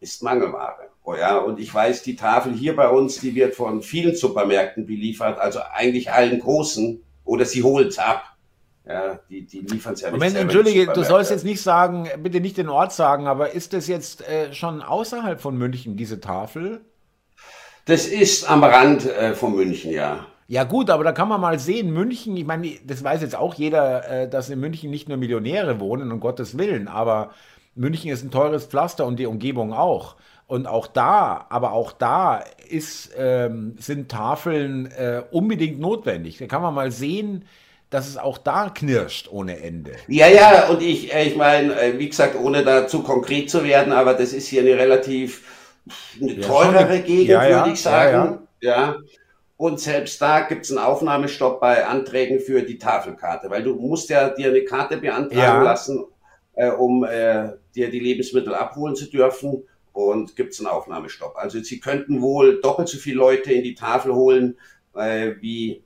ist 0.00 0.22
Mangelware. 0.22 0.90
Oh 1.04 1.14
ja, 1.14 1.38
und 1.38 1.60
ich 1.60 1.72
weiß, 1.72 2.02
die 2.02 2.16
Tafel 2.16 2.52
hier 2.52 2.74
bei 2.74 2.88
uns, 2.88 3.20
die 3.20 3.34
wird 3.34 3.54
von 3.54 3.82
vielen 3.82 4.16
Supermärkten 4.16 4.86
beliefert, 4.86 5.38
also 5.38 5.60
eigentlich 5.72 6.12
allen 6.12 6.40
großen, 6.40 7.02
oder 7.24 7.44
sie 7.44 7.62
holen's 7.62 7.98
ab. 7.98 8.24
Ja, 8.84 9.20
die, 9.30 9.46
die 9.46 9.60
liefern 9.60 9.94
es 9.94 10.00
ja 10.00 10.10
nicht. 10.10 10.18
Moment, 10.18 10.36
entschuldige, 10.36 10.88
du 10.88 11.04
sollst 11.04 11.30
jetzt 11.30 11.44
nicht 11.44 11.62
sagen, 11.62 12.08
bitte 12.20 12.40
nicht 12.40 12.56
den 12.56 12.68
Ort 12.68 12.92
sagen, 12.92 13.28
aber 13.28 13.52
ist 13.52 13.72
das 13.72 13.86
jetzt 13.86 14.28
äh, 14.28 14.52
schon 14.52 14.82
außerhalb 14.82 15.40
von 15.40 15.56
München, 15.56 15.96
diese 15.96 16.20
Tafel? 16.20 16.80
Das 17.84 18.06
ist 18.06 18.50
am 18.50 18.64
Rand 18.64 19.06
äh, 19.06 19.34
von 19.34 19.54
München, 19.54 19.92
ja. 19.92 20.26
Ja 20.48 20.64
gut, 20.64 20.90
aber 20.90 21.04
da 21.04 21.12
kann 21.12 21.28
man 21.28 21.40
mal 21.40 21.58
sehen, 21.58 21.92
München, 21.92 22.36
ich 22.36 22.44
meine, 22.44 22.72
das 22.84 23.02
weiß 23.02 23.22
jetzt 23.22 23.36
auch 23.36 23.54
jeder, 23.54 24.08
äh, 24.08 24.28
dass 24.28 24.50
in 24.50 24.60
München 24.60 24.90
nicht 24.90 25.08
nur 25.08 25.16
Millionäre 25.16 25.80
wohnen, 25.80 26.12
um 26.12 26.20
Gottes 26.20 26.58
Willen, 26.58 26.88
aber 26.88 27.30
München 27.74 28.10
ist 28.10 28.22
ein 28.22 28.30
teures 28.30 28.66
Pflaster 28.66 29.06
und 29.06 29.18
die 29.18 29.26
Umgebung 29.26 29.72
auch. 29.72 30.16
Und 30.46 30.66
auch 30.66 30.86
da, 30.86 31.46
aber 31.48 31.72
auch 31.72 31.92
da 31.92 32.44
ist, 32.68 33.10
ähm, 33.16 33.76
sind 33.78 34.10
Tafeln 34.10 34.86
äh, 34.90 35.22
unbedingt 35.30 35.80
notwendig. 35.80 36.36
Da 36.36 36.46
kann 36.46 36.60
man 36.60 36.74
mal 36.74 36.90
sehen, 36.90 37.46
dass 37.88 38.08
es 38.08 38.18
auch 38.18 38.38
da 38.38 38.68
knirscht 38.68 39.28
ohne 39.30 39.60
Ende. 39.60 39.92
Ja, 40.08 40.26
ja, 40.28 40.68
und 40.68 40.82
ich, 40.82 41.14
äh, 41.14 41.28
ich 41.28 41.36
meine, 41.36 41.80
äh, 41.80 41.98
wie 41.98 42.08
gesagt, 42.08 42.36
ohne 42.36 42.64
da 42.64 42.86
zu 42.86 43.02
konkret 43.02 43.50
zu 43.50 43.64
werden, 43.64 43.92
aber 43.92 44.14
das 44.14 44.32
ist 44.32 44.48
hier 44.48 44.62
eine 44.62 44.76
relativ 44.76 45.42
eine 46.20 46.40
teurere 46.40 46.96
ja, 46.96 47.02
Gegend, 47.02 47.28
ja, 47.28 47.48
würde 47.48 47.70
ich 47.70 47.80
sagen. 47.80 48.38
Ja, 48.60 48.70
ja. 48.70 48.96
Und 49.62 49.78
selbst 49.78 50.20
da 50.20 50.40
gibt 50.40 50.64
es 50.64 50.72
einen 50.72 50.84
Aufnahmestopp 50.84 51.60
bei 51.60 51.86
Anträgen 51.86 52.40
für 52.40 52.62
die 52.62 52.78
Tafelkarte, 52.78 53.48
weil 53.48 53.62
du 53.62 53.76
musst 53.76 54.10
ja 54.10 54.28
dir 54.28 54.48
eine 54.48 54.64
Karte 54.64 54.96
beantragen 54.96 55.36
ja. 55.36 55.62
lassen, 55.62 56.04
äh, 56.54 56.68
um 56.68 57.04
äh, 57.04 57.52
dir 57.72 57.88
die 57.88 58.00
Lebensmittel 58.00 58.56
abholen 58.56 58.96
zu 58.96 59.08
dürfen. 59.08 59.62
Und 59.92 60.34
gibt 60.34 60.52
es 60.52 60.58
einen 60.58 60.66
Aufnahmestopp. 60.66 61.36
Also 61.36 61.60
sie 61.60 61.78
könnten 61.78 62.20
wohl 62.20 62.60
doppelt 62.60 62.88
so 62.88 62.98
viele 62.98 63.18
Leute 63.18 63.52
in 63.52 63.62
die 63.62 63.76
Tafel 63.76 64.12
holen, 64.12 64.58
äh, 64.96 65.34
wie 65.38 65.84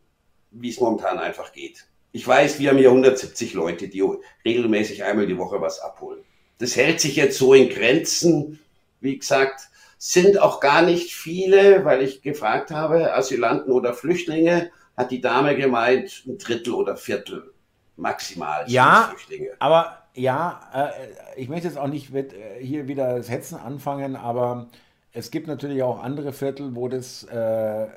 wie 0.53 0.71
es 0.71 0.81
momentan 0.81 1.19
einfach 1.19 1.53
geht. 1.53 1.87
Ich 2.13 2.27
weiß, 2.27 2.59
wir 2.59 2.71
haben 2.71 2.79
hier 2.79 2.89
170 2.89 3.53
Leute, 3.53 3.89
die 3.89 4.03
regelmäßig 4.43 5.05
einmal 5.05 5.27
die 5.27 5.37
Woche 5.37 5.61
was 5.61 5.81
abholen. 5.81 6.21
Das 6.57 6.77
hält 6.77 6.99
sich 6.99 7.17
jetzt 7.17 7.37
so 7.37 7.53
in 7.53 7.69
Grenzen. 7.69 8.59
Wie 9.03 9.19
gesagt, 9.19 9.69
sind 9.99 10.41
auch 10.41 10.61
gar 10.61 10.83
nicht 10.83 11.15
viele, 11.15 11.85
weil 11.85 12.03
ich 12.03 12.23
gefragt 12.23 12.71
habe, 12.71 13.15
Asylanten 13.15 13.73
oder 13.73 13.95
Flüchtlinge, 13.95 14.71
hat 14.97 15.11
die 15.11 15.21
Dame 15.21 15.57
gemeint, 15.57 16.23
ein 16.27 16.39
Drittel 16.39 16.75
oder 16.75 16.97
Viertel 16.97 17.53
maximal. 17.97 18.65
Ja, 18.67 19.13
aber 19.59 19.99
ja, 20.15 20.61
äh, 20.75 21.41
ich 21.41 21.49
möchte 21.49 21.69
jetzt 21.69 21.79
auch 21.79 21.89
nicht 21.89 22.13
mit, 22.13 22.33
äh, 22.33 22.61
hier 22.61 22.89
wieder 22.89 23.17
das 23.17 23.31
Hetzen 23.31 23.59
anfangen, 23.59 24.17
aber 24.17 24.67
es 25.13 25.31
gibt 25.31 25.47
natürlich 25.47 25.83
auch 25.83 26.03
andere 26.03 26.33
Viertel, 26.33 26.75
wo 26.75 26.89
das 26.89 27.25
äh, 27.25 27.87
äh, 27.87 27.89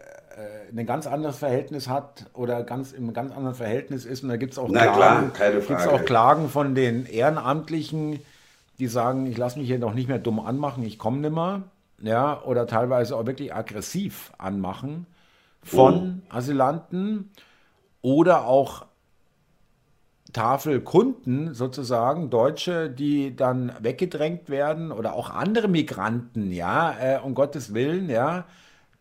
ein 0.76 0.86
ganz 0.86 1.06
anderes 1.08 1.38
Verhältnis 1.38 1.90
hat 1.90 2.26
oder 2.34 2.64
ganz 2.64 2.94
im 2.94 3.14
ganz 3.14 3.32
anderen 3.34 3.56
Verhältnis 3.56 4.06
ist. 4.06 4.24
Und 4.24 4.30
da 4.30 4.38
gibt 4.38 4.54
es 4.54 4.60
auch, 4.60 4.70
Klagen, 4.70 5.32
auch 5.90 6.06
Klagen 6.06 6.50
von 6.50 6.76
den 6.76 7.06
Ehrenamtlichen, 7.06 8.20
die 8.80 8.88
sagen, 8.88 9.26
ich 9.26 9.38
lasse 9.38 9.60
mich 9.60 9.68
hier 9.68 9.80
noch 9.80 9.94
nicht 9.94 10.08
mehr 10.08 10.20
dumm 10.20 10.40
anmachen, 10.40 10.84
ich 10.84 10.98
komme 10.98 11.18
nimmer. 11.18 11.64
Ja, 12.02 12.42
oder 12.44 12.66
teilweise 12.66 13.16
auch 13.16 13.26
wirklich 13.26 13.54
aggressiv 13.54 14.32
anmachen 14.38 15.06
von 15.64 16.22
oh. 16.30 16.36
Asylanten 16.36 17.30
oder 18.02 18.46
auch 18.46 18.86
Tafelkunden 20.34 21.54
sozusagen, 21.54 22.30
Deutsche, 22.30 22.90
die 22.90 23.36
dann 23.36 23.74
weggedrängt 23.80 24.50
werden 24.50 24.92
oder 24.92 25.14
auch 25.14 25.32
andere 25.32 25.68
Migranten, 25.68 26.52
ja, 26.52 26.96
äh, 27.00 27.20
um 27.20 27.34
Gottes 27.34 27.74
Willen, 27.74 28.10
ja, 28.10 28.46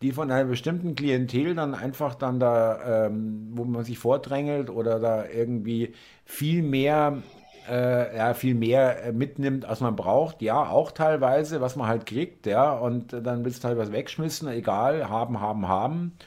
die 0.01 0.11
von 0.11 0.31
einer 0.31 0.45
bestimmten 0.49 0.95
Klientel 0.95 1.55
dann 1.55 1.75
einfach 1.75 2.15
dann 2.15 2.39
da, 2.39 3.05
ähm, 3.05 3.49
wo 3.51 3.65
man 3.65 3.83
sich 3.83 3.99
vordrängelt 3.99 4.69
oder 4.69 4.99
da 4.99 5.25
irgendwie 5.27 5.93
viel 6.25 6.63
mehr, 6.63 7.21
äh, 7.69 8.17
ja, 8.17 8.33
viel 8.33 8.55
mehr 8.55 9.05
äh, 9.05 9.11
mitnimmt, 9.11 9.65
als 9.65 9.79
man 9.79 9.95
braucht. 9.95 10.41
Ja, 10.41 10.69
auch 10.69 10.91
teilweise, 10.91 11.61
was 11.61 11.75
man 11.75 11.87
halt 11.87 12.05
kriegt, 12.05 12.45
ja, 12.45 12.73
und 12.73 13.13
dann 13.13 13.43
wird 13.43 13.53
es 13.53 13.59
teilweise 13.59 13.91
wegschmissen, 13.91 14.47
egal, 14.49 15.09
haben, 15.09 15.39
haben, 15.39 15.67
haben. 15.67 16.17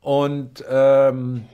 Und 0.00 0.64
ähm, 0.68 1.44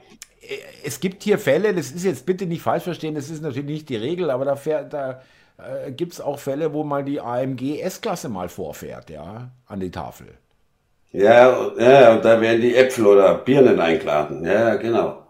es 0.85 1.01
gibt 1.01 1.22
hier 1.22 1.39
Fälle, 1.39 1.74
das 1.74 1.91
ist 1.91 2.05
jetzt 2.05 2.24
bitte 2.26 2.47
nicht 2.47 2.62
falsch 2.62 2.85
verstehen, 2.85 3.14
das 3.14 3.29
ist 3.31 3.43
natürlich 3.43 3.68
nicht 3.68 3.89
die 3.89 3.97
Regel, 3.97 4.31
aber 4.31 4.45
da, 4.45 4.57
da 4.85 5.20
äh, 5.59 5.93
gibt 5.93 6.14
es 6.14 6.20
auch 6.20 6.39
Fälle, 6.39 6.72
wo 6.72 6.85
mal 6.85 7.05
die 7.05 7.20
AMG 7.20 7.81
S-Klasse 7.81 8.29
mal 8.29 8.49
vorfährt, 8.49 9.11
ja, 9.11 9.51
an 9.66 9.81
die 9.81 9.91
Tafel. 9.91 10.29
Ja, 11.12 11.72
ja, 11.79 12.14
und 12.14 12.24
da 12.24 12.41
werden 12.41 12.61
die 12.61 12.76
Äpfel 12.76 13.07
oder 13.07 13.35
Birnen 13.35 13.81
eingeladen. 13.81 14.45
Ja, 14.45 14.76
genau. 14.76 15.28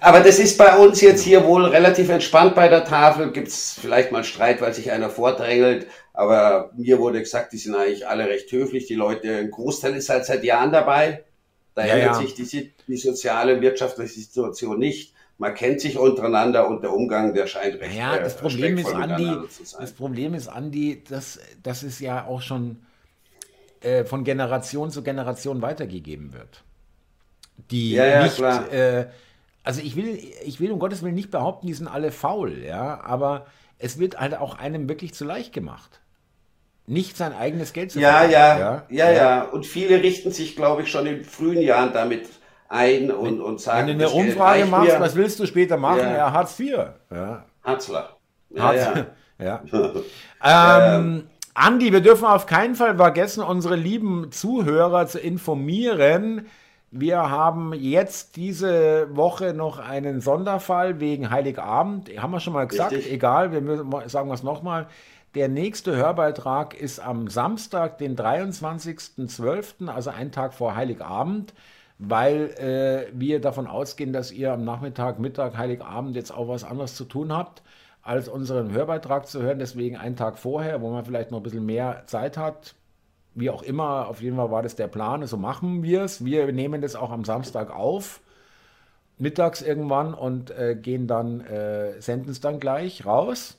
Aber 0.00 0.20
das 0.20 0.38
ist 0.38 0.58
bei 0.58 0.76
uns 0.76 1.00
jetzt 1.00 1.22
hier 1.22 1.44
wohl 1.44 1.64
relativ 1.64 2.08
entspannt 2.08 2.54
bei 2.54 2.68
der 2.68 2.84
Tafel. 2.84 3.32
Gibt 3.32 3.48
es 3.48 3.78
vielleicht 3.80 4.12
mal 4.12 4.24
Streit, 4.24 4.60
weil 4.60 4.74
sich 4.74 4.90
einer 4.90 5.10
vordrängelt. 5.10 5.86
Aber 6.12 6.70
mir 6.76 6.98
wurde 6.98 7.20
gesagt, 7.20 7.52
die 7.52 7.58
sind 7.58 7.74
eigentlich 7.74 8.06
alle 8.06 8.28
recht 8.28 8.50
höflich. 8.52 8.86
Die 8.86 8.94
Leute, 8.94 9.36
ein 9.36 9.50
Großteil 9.50 9.94
ist 9.96 10.08
halt 10.08 10.26
seit 10.26 10.44
Jahren 10.44 10.72
dabei. 10.72 11.24
Da 11.74 11.86
ja, 11.86 11.94
ändert 11.94 12.20
ja. 12.20 12.20
sich 12.20 12.34
die, 12.34 12.72
die 12.86 12.96
soziale 12.96 13.60
wirtschaftliche 13.60 14.20
Situation 14.20 14.78
nicht. 14.78 15.14
Man 15.38 15.54
kennt 15.54 15.80
sich 15.80 15.98
untereinander 15.98 16.68
und 16.68 16.82
der 16.82 16.92
Umgang, 16.92 17.34
der 17.34 17.48
scheint 17.48 17.80
recht 17.80 17.96
Ja, 17.96 18.18
das 18.18 18.36
äh, 18.36 18.38
Problem 18.38 18.78
ist, 18.78 18.94
Andi, 18.94 19.36
das 19.80 19.92
Problem 19.92 20.34
ist, 20.34 20.46
Andi, 20.46 21.02
dass 21.08 21.40
das 21.60 21.82
ist 21.82 21.98
ja 21.98 22.24
auch 22.26 22.40
schon 22.40 22.84
äh, 23.80 24.04
von 24.04 24.22
Generation 24.22 24.92
zu 24.92 25.02
Generation 25.02 25.60
weitergegeben 25.60 26.32
wird. 26.32 26.62
Die 27.70 27.92
ja, 27.92 28.06
ja, 28.06 28.22
nicht, 28.22 28.40
äh, 28.40 29.06
also 29.64 29.80
ich 29.80 29.96
will, 29.96 30.18
ich 30.44 30.60
will 30.60 30.70
um 30.70 30.78
Gottes 30.78 31.02
Willen 31.02 31.14
nicht 31.14 31.32
behaupten, 31.32 31.66
die 31.66 31.74
sind 31.74 31.88
alle 31.88 32.12
faul, 32.12 32.62
ja, 32.64 33.02
aber 33.02 33.46
es 33.78 33.98
wird 33.98 34.20
halt 34.20 34.36
auch 34.38 34.58
einem 34.58 34.88
wirklich 34.88 35.14
zu 35.14 35.24
leicht 35.24 35.52
gemacht 35.52 36.00
nicht 36.86 37.16
sein 37.16 37.32
eigenes 37.32 37.72
Geld 37.72 37.92
zu 37.92 38.00
ja, 38.00 38.24
ja, 38.24 38.58
ja, 38.58 38.82
ja, 38.90 39.10
ja. 39.10 39.42
Und 39.42 39.66
viele 39.66 40.02
richten 40.02 40.30
sich, 40.30 40.56
glaube 40.56 40.82
ich, 40.82 40.90
schon 40.90 41.06
in 41.06 41.24
frühen 41.24 41.62
Jahren 41.62 41.92
damit 41.92 42.28
ein 42.68 43.10
und, 43.10 43.40
und 43.40 43.60
sagen, 43.60 43.88
Wenn 43.88 43.98
du 43.98 44.06
eine 44.06 44.14
Umfrage 44.14 44.66
machst, 44.66 44.92
mir. 44.92 45.00
was 45.00 45.14
willst 45.14 45.40
du 45.40 45.46
später 45.46 45.76
machen? 45.76 46.00
Ja, 46.00 46.16
ja 46.16 46.32
Hartz 46.32 46.58
IV. 46.58 46.76
Ja. 47.10 47.44
Harzler. 47.62 48.16
Ja, 48.50 48.62
Hartz, 48.62 48.88
ja. 49.38 49.62
ja. 49.72 50.94
ähm, 50.96 51.28
Andi, 51.54 51.92
wir 51.92 52.00
dürfen 52.00 52.26
auf 52.26 52.46
keinen 52.46 52.74
Fall 52.74 52.96
vergessen, 52.96 53.42
unsere 53.42 53.76
lieben 53.76 54.30
Zuhörer 54.32 55.06
zu 55.06 55.20
informieren. 55.20 56.48
Wir 56.96 57.28
haben 57.28 57.72
jetzt 57.74 58.36
diese 58.36 59.08
Woche 59.16 59.52
noch 59.52 59.80
einen 59.80 60.20
Sonderfall 60.20 61.00
wegen 61.00 61.28
Heiligabend. 61.28 62.08
Haben 62.16 62.30
wir 62.30 62.38
schon 62.38 62.52
mal 62.52 62.68
gesagt, 62.68 62.92
Richtig. 62.92 63.12
egal, 63.12 63.50
wir 63.50 64.08
sagen 64.08 64.30
es 64.30 64.44
nochmal. 64.44 64.86
Der 65.34 65.48
nächste 65.48 65.96
Hörbeitrag 65.96 66.72
ist 66.72 67.00
am 67.00 67.26
Samstag, 67.26 67.98
den 67.98 68.14
23.12., 68.14 69.88
also 69.88 70.10
einen 70.10 70.30
Tag 70.30 70.54
vor 70.54 70.76
Heiligabend, 70.76 71.52
weil 71.98 72.50
äh, 72.60 73.10
wir 73.12 73.40
davon 73.40 73.66
ausgehen, 73.66 74.12
dass 74.12 74.30
ihr 74.30 74.52
am 74.52 74.62
Nachmittag, 74.62 75.18
Mittag, 75.18 75.58
Heiligabend 75.58 76.14
jetzt 76.14 76.30
auch 76.30 76.46
was 76.46 76.62
anderes 76.62 76.94
zu 76.94 77.06
tun 77.06 77.32
habt, 77.32 77.64
als 78.02 78.28
unseren 78.28 78.70
Hörbeitrag 78.70 79.26
zu 79.26 79.42
hören. 79.42 79.58
Deswegen 79.58 79.96
einen 79.96 80.14
Tag 80.14 80.38
vorher, 80.38 80.80
wo 80.80 80.90
man 80.90 81.04
vielleicht 81.04 81.32
noch 81.32 81.40
ein 81.40 81.42
bisschen 81.42 81.66
mehr 81.66 82.04
Zeit 82.06 82.36
hat. 82.36 82.76
Wie 83.34 83.50
auch 83.50 83.62
immer, 83.62 84.08
auf 84.08 84.20
jeden 84.20 84.36
Fall 84.36 84.50
war 84.50 84.62
das 84.62 84.76
der 84.76 84.86
Plan, 84.86 85.26
so 85.26 85.36
machen 85.36 85.82
wir 85.82 86.02
es. 86.02 86.24
Wir 86.24 86.52
nehmen 86.52 86.80
das 86.80 86.94
auch 86.94 87.10
am 87.10 87.24
Samstag 87.24 87.74
auf, 87.74 88.20
mittags 89.18 89.60
irgendwann 89.60 90.14
und 90.14 90.50
äh, 90.50 90.76
gehen 90.80 91.06
dann, 91.06 91.40
äh, 91.40 92.00
senden 92.00 92.30
es 92.30 92.40
dann 92.40 92.60
gleich 92.60 93.04
raus. 93.04 93.58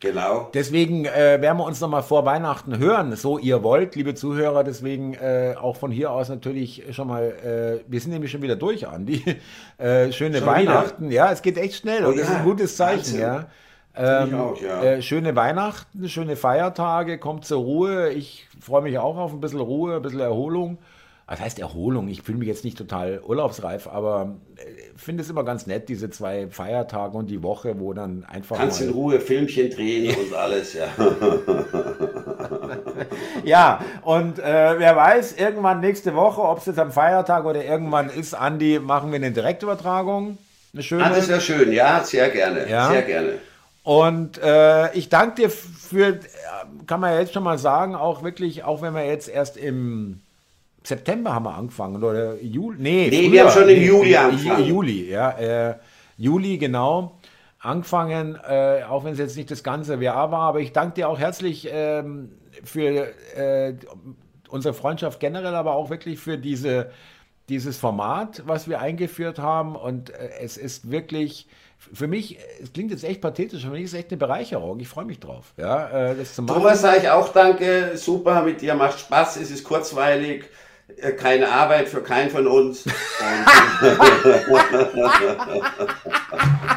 Genau. 0.00 0.50
Deswegen 0.52 1.06
äh, 1.06 1.40
werden 1.40 1.56
wir 1.56 1.64
uns 1.64 1.80
nochmal 1.80 2.02
vor 2.02 2.26
Weihnachten 2.26 2.78
hören, 2.78 3.16
so 3.16 3.38
ihr 3.38 3.62
wollt, 3.62 3.94
liebe 3.96 4.14
Zuhörer. 4.14 4.62
Deswegen 4.62 5.14
äh, 5.14 5.54
auch 5.58 5.76
von 5.76 5.90
hier 5.90 6.10
aus 6.10 6.28
natürlich 6.28 6.82
schon 6.90 7.08
mal, 7.08 7.80
äh, 7.82 7.90
wir 7.90 8.00
sind 8.00 8.12
nämlich 8.12 8.30
schon 8.30 8.42
wieder 8.42 8.56
durch, 8.56 8.86
Andi. 8.86 9.22
Äh, 9.76 10.12
schöne 10.12 10.38
schon 10.38 10.46
Weihnachten. 10.46 11.10
Wieder? 11.10 11.14
Ja, 11.26 11.32
es 11.32 11.42
geht 11.42 11.58
echt 11.58 11.74
schnell 11.74 12.04
oh, 12.04 12.10
und 12.10 12.14
ja. 12.14 12.20
das 12.20 12.30
ist 12.30 12.36
ein 12.36 12.44
gutes 12.44 12.76
Zeichen, 12.76 13.18
ja. 13.18 13.46
Ähm, 13.96 14.34
auch, 14.34 14.60
ja. 14.60 14.82
Äh, 14.82 15.02
schöne 15.02 15.36
Weihnachten, 15.36 16.08
schöne 16.08 16.36
Feiertage, 16.36 17.18
kommt 17.18 17.44
zur 17.44 17.62
Ruhe. 17.62 18.10
Ich 18.10 18.46
freue 18.60 18.82
mich 18.82 18.98
auch 18.98 19.16
auf 19.16 19.32
ein 19.32 19.40
bisschen 19.40 19.60
Ruhe, 19.60 19.96
ein 19.96 20.02
bisschen 20.02 20.20
Erholung 20.20 20.78
was 21.26 21.40
heißt 21.40 21.58
Erholung? 21.58 22.08
Ich 22.08 22.22
fühle 22.22 22.38
mich 22.38 22.48
jetzt 22.48 22.64
nicht 22.64 22.76
total 22.76 23.20
urlaubsreif, 23.20 23.86
aber 23.86 24.36
äh, 24.56 24.60
finde 24.96 25.22
es 25.22 25.30
immer 25.30 25.42
ganz 25.42 25.66
nett, 25.66 25.88
diese 25.88 26.10
zwei 26.10 26.48
Feiertage 26.48 27.16
und 27.16 27.30
die 27.30 27.42
Woche, 27.42 27.80
wo 27.80 27.94
dann 27.94 28.24
einfach. 28.24 28.58
Kannst 28.58 28.82
in 28.82 28.90
Ruhe 28.90 29.20
Filmchen 29.20 29.70
drehen 29.70 30.14
und 30.14 30.34
alles, 30.34 30.74
ja. 30.74 30.88
ja, 33.44 33.80
und 34.02 34.38
äh, 34.38 34.78
wer 34.78 34.96
weiß, 34.96 35.36
irgendwann 35.38 35.80
nächste 35.80 36.14
Woche, 36.14 36.42
ob 36.42 36.58
es 36.58 36.66
jetzt 36.66 36.78
am 36.78 36.92
Feiertag 36.92 37.46
oder 37.46 37.64
irgendwann 37.64 38.10
ist, 38.10 38.34
Andi, 38.34 38.78
machen 38.78 39.10
wir 39.10 39.16
eine 39.16 39.32
Direktübertragung. 39.32 40.36
Eine 40.74 40.82
schöne. 40.82 41.04
Ah, 41.04 41.10
das 41.10 41.28
wäre 41.28 41.40
schön, 41.40 41.72
ja, 41.72 42.04
sehr 42.04 42.28
gerne. 42.28 42.68
Ja. 42.68 42.90
Sehr 42.90 43.02
gerne. 43.02 43.34
Und 43.84 44.38
äh, 44.38 44.94
ich 44.94 45.10
danke 45.10 45.42
dir 45.42 45.50
für, 45.50 46.18
kann 46.86 47.00
man 47.00 47.18
jetzt 47.18 47.34
schon 47.34 47.42
mal 47.42 47.58
sagen, 47.58 47.94
auch 47.94 48.22
wirklich, 48.22 48.64
auch 48.64 48.80
wenn 48.80 48.94
wir 48.94 49.04
jetzt 49.04 49.28
erst 49.28 49.58
im 49.58 50.20
September 50.82 51.34
haben 51.34 51.44
wir 51.44 51.54
angefangen 51.54 52.02
oder 52.02 52.40
Juli? 52.40 52.78
Nee, 52.78 53.08
nee 53.10 53.30
wir 53.30 53.44
haben 53.44 53.50
schon 53.50 53.68
im 53.68 53.82
Juli 53.82 54.16
angefangen. 54.16 54.64
Juli, 54.64 55.10
ja. 55.10 55.30
Äh, 55.32 55.74
Juli, 56.16 56.56
genau. 56.56 57.18
Angefangen, 57.58 58.38
äh, 58.48 58.84
auch 58.88 59.04
wenn 59.04 59.12
es 59.12 59.18
jetzt 59.18 59.36
nicht 59.36 59.50
das 59.50 59.62
ganze 59.62 59.96
Jahr 59.96 60.30
war, 60.30 60.40
aber 60.40 60.60
ich 60.60 60.72
danke 60.72 60.94
dir 60.94 61.08
auch 61.10 61.18
herzlich 61.18 61.68
ähm, 61.70 62.32
für 62.62 63.08
äh, 63.36 63.74
unsere 64.48 64.72
Freundschaft 64.72 65.20
generell, 65.20 65.54
aber 65.54 65.74
auch 65.74 65.90
wirklich 65.90 66.18
für 66.18 66.38
diese, 66.38 66.90
dieses 67.48 67.76
Format, 67.76 68.42
was 68.46 68.68
wir 68.68 68.80
eingeführt 68.80 69.38
haben. 69.38 69.76
Und 69.76 70.10
äh, 70.10 70.30
es 70.40 70.56
ist 70.56 70.90
wirklich 70.90 71.46
für 71.92 72.06
mich, 72.06 72.38
es 72.62 72.72
klingt 72.72 72.90
jetzt 72.90 73.04
echt 73.04 73.20
pathetisch, 73.20 73.62
für 73.62 73.70
mich 73.70 73.84
ist 73.84 73.92
es 73.92 73.98
echt 73.98 74.10
eine 74.10 74.18
Bereicherung. 74.18 74.80
Ich 74.80 74.88
freue 74.88 75.04
mich 75.04 75.20
drauf, 75.20 75.52
ja, 75.56 76.10
äh, 76.10 76.16
das 76.16 76.34
zu 76.34 76.42
machen. 76.42 76.56
Thomas, 76.56 76.80
sage 76.80 77.00
ich 77.02 77.10
auch 77.10 77.32
danke, 77.32 77.92
super, 77.96 78.42
mit 78.42 78.60
dir 78.60 78.74
macht 78.74 79.00
Spaß, 79.00 79.36
es 79.36 79.50
ist 79.50 79.64
kurzweilig. 79.64 80.44
Äh, 80.96 81.12
keine 81.12 81.50
Arbeit 81.50 81.88
für 81.88 82.02
keinen 82.02 82.30
von 82.30 82.46
uns. 82.46 82.84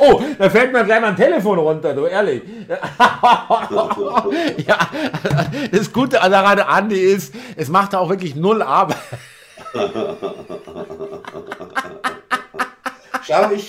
oh, 0.00 0.20
da 0.38 0.50
fällt 0.50 0.72
mir 0.72 0.84
gleich 0.84 1.00
mal 1.00 1.08
ein 1.08 1.16
Telefon 1.16 1.58
runter, 1.58 1.94
du 1.94 2.06
ehrlich. 2.06 2.42
ja, 4.66 4.78
das 5.70 5.92
Gute 5.92 6.16
daran, 6.16 6.58
Andi, 6.60 6.98
ist, 6.98 7.34
es 7.56 7.68
macht 7.68 7.94
auch 7.94 8.08
wirklich 8.08 8.34
null 8.34 8.62
Arbeit. 8.62 8.96
Schau 13.26 13.50
ich, 13.50 13.68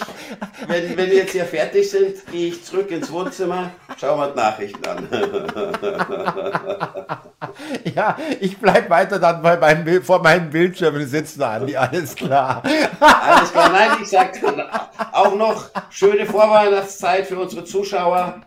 wenn, 0.68 0.98
wenn 0.98 1.10
wir 1.10 1.18
jetzt 1.18 1.32
hier 1.32 1.46
fertig 1.46 1.90
sind, 1.90 2.26
gehe 2.32 2.50
ich 2.50 2.64
zurück 2.64 2.92
ins 2.92 3.12
Wohnzimmer, 3.12 3.72
schau 4.00 4.18
mal 4.18 4.32
die 4.32 4.38
Nachrichten 4.38 4.88
an. 4.88 5.08
ja, 7.96 8.18
ich 8.40 8.58
bleibe 8.58 8.90
weiter 8.90 9.20
dann 9.20 9.42
bei 9.42 9.58
meinem, 9.58 10.04
vor 10.04 10.22
meinen 10.22 10.50
Bildschirmen 10.50 11.08
sitzen, 11.08 11.44
Andi, 11.44 11.76
alles 11.76 12.16
klar. 12.16 12.62
alles 13.00 13.52
klar, 13.52 13.72
nein, 13.72 13.92
ich 14.02 14.10
sage 14.10 14.70
auch 15.12 15.36
noch 15.36 15.70
schöne 15.90 16.26
Vorweihnachtszeit 16.26 17.28
für 17.28 17.40
unsere 17.40 17.66
Zuschauer 17.66 18.42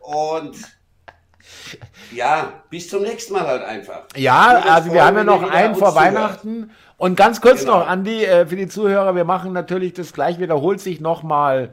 und 0.00 0.56
ja, 2.12 2.52
bis 2.68 2.88
zum 2.88 3.02
nächsten 3.02 3.32
Mal 3.32 3.46
halt 3.46 3.62
einfach. 3.62 4.02
Ja, 4.16 4.62
also 4.68 4.92
wir 4.92 5.04
haben 5.04 5.16
ja 5.16 5.24
noch 5.24 5.48
einen 5.48 5.74
vor 5.74 5.94
Weihnachten 5.94 6.70
und 7.00 7.16
ganz 7.16 7.40
kurz 7.40 7.60
genau. 7.60 7.78
noch, 7.78 7.88
Andi, 7.88 8.26
äh, 8.26 8.44
für 8.44 8.56
die 8.56 8.68
Zuhörer, 8.68 9.14
wir 9.14 9.24
machen 9.24 9.54
natürlich 9.54 9.94
das 9.94 10.12
gleich, 10.12 10.38
wiederholt 10.38 10.80
sich 10.80 11.00
nochmal. 11.00 11.72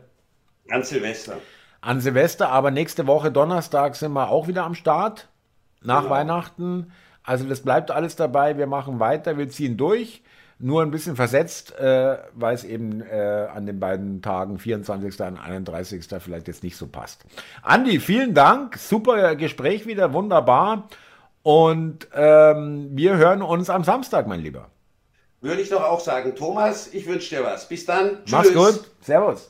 An 0.70 0.84
Silvester. 0.84 1.34
An 1.82 2.00
Silvester, 2.00 2.48
aber 2.48 2.72
nächste 2.72 3.08
Woche 3.08 3.30
Donnerstag 3.30 3.98
sind 3.98 4.14
wir 4.14 4.30
auch 4.30 4.48
wieder 4.48 4.64
am 4.64 4.74
Start. 4.74 5.28
Nach 5.82 6.04
genau. 6.04 6.14
Weihnachten. 6.14 6.94
Also 7.24 7.44
das 7.44 7.60
bleibt 7.60 7.92
alles 7.92 8.16
dabei. 8.16 8.58
Wir 8.58 8.68
machen 8.68 9.02
weiter, 9.02 9.38
wir 9.38 9.50
ziehen 9.50 9.76
durch. 9.76 10.24
Nur 10.60 10.82
ein 10.82 10.92
bisschen 10.92 11.18
versetzt, 11.18 11.78
äh, 11.78 12.20
weil 12.34 12.56
es 12.56 12.64
eben 12.64 13.02
äh, 13.02 13.50
an 13.54 13.66
den 13.66 13.82
beiden 13.82 14.22
Tagen 14.22 14.60
24. 14.60 15.20
und 15.20 15.40
31. 15.40 16.06
vielleicht 16.20 16.48
jetzt 16.48 16.64
nicht 16.64 16.78
so 16.78 16.88
passt. 16.88 17.26
Andi, 17.64 18.00
vielen 18.00 18.34
Dank. 18.34 18.78
Super 18.78 19.36
Gespräch 19.36 19.88
wieder, 19.88 20.14
wunderbar. 20.14 20.88
Und 21.44 22.08
ähm, 22.14 22.92
wir 22.94 23.18
hören 23.18 23.42
uns 23.42 23.70
am 23.70 23.84
Samstag, 23.84 24.26
mein 24.26 24.40
Lieber 24.40 24.70
würde 25.48 25.62
ich 25.62 25.70
doch 25.70 25.84
auch 25.84 26.00
sagen, 26.00 26.36
Thomas, 26.36 26.94
ich 26.94 27.08
wünsche 27.08 27.36
dir 27.36 27.44
was. 27.44 27.68
Bis 27.68 27.86
dann. 27.86 28.24
Tschüss. 28.26 28.32
Mach's 28.32 28.54
gut. 28.54 28.92
Servus. 29.02 29.50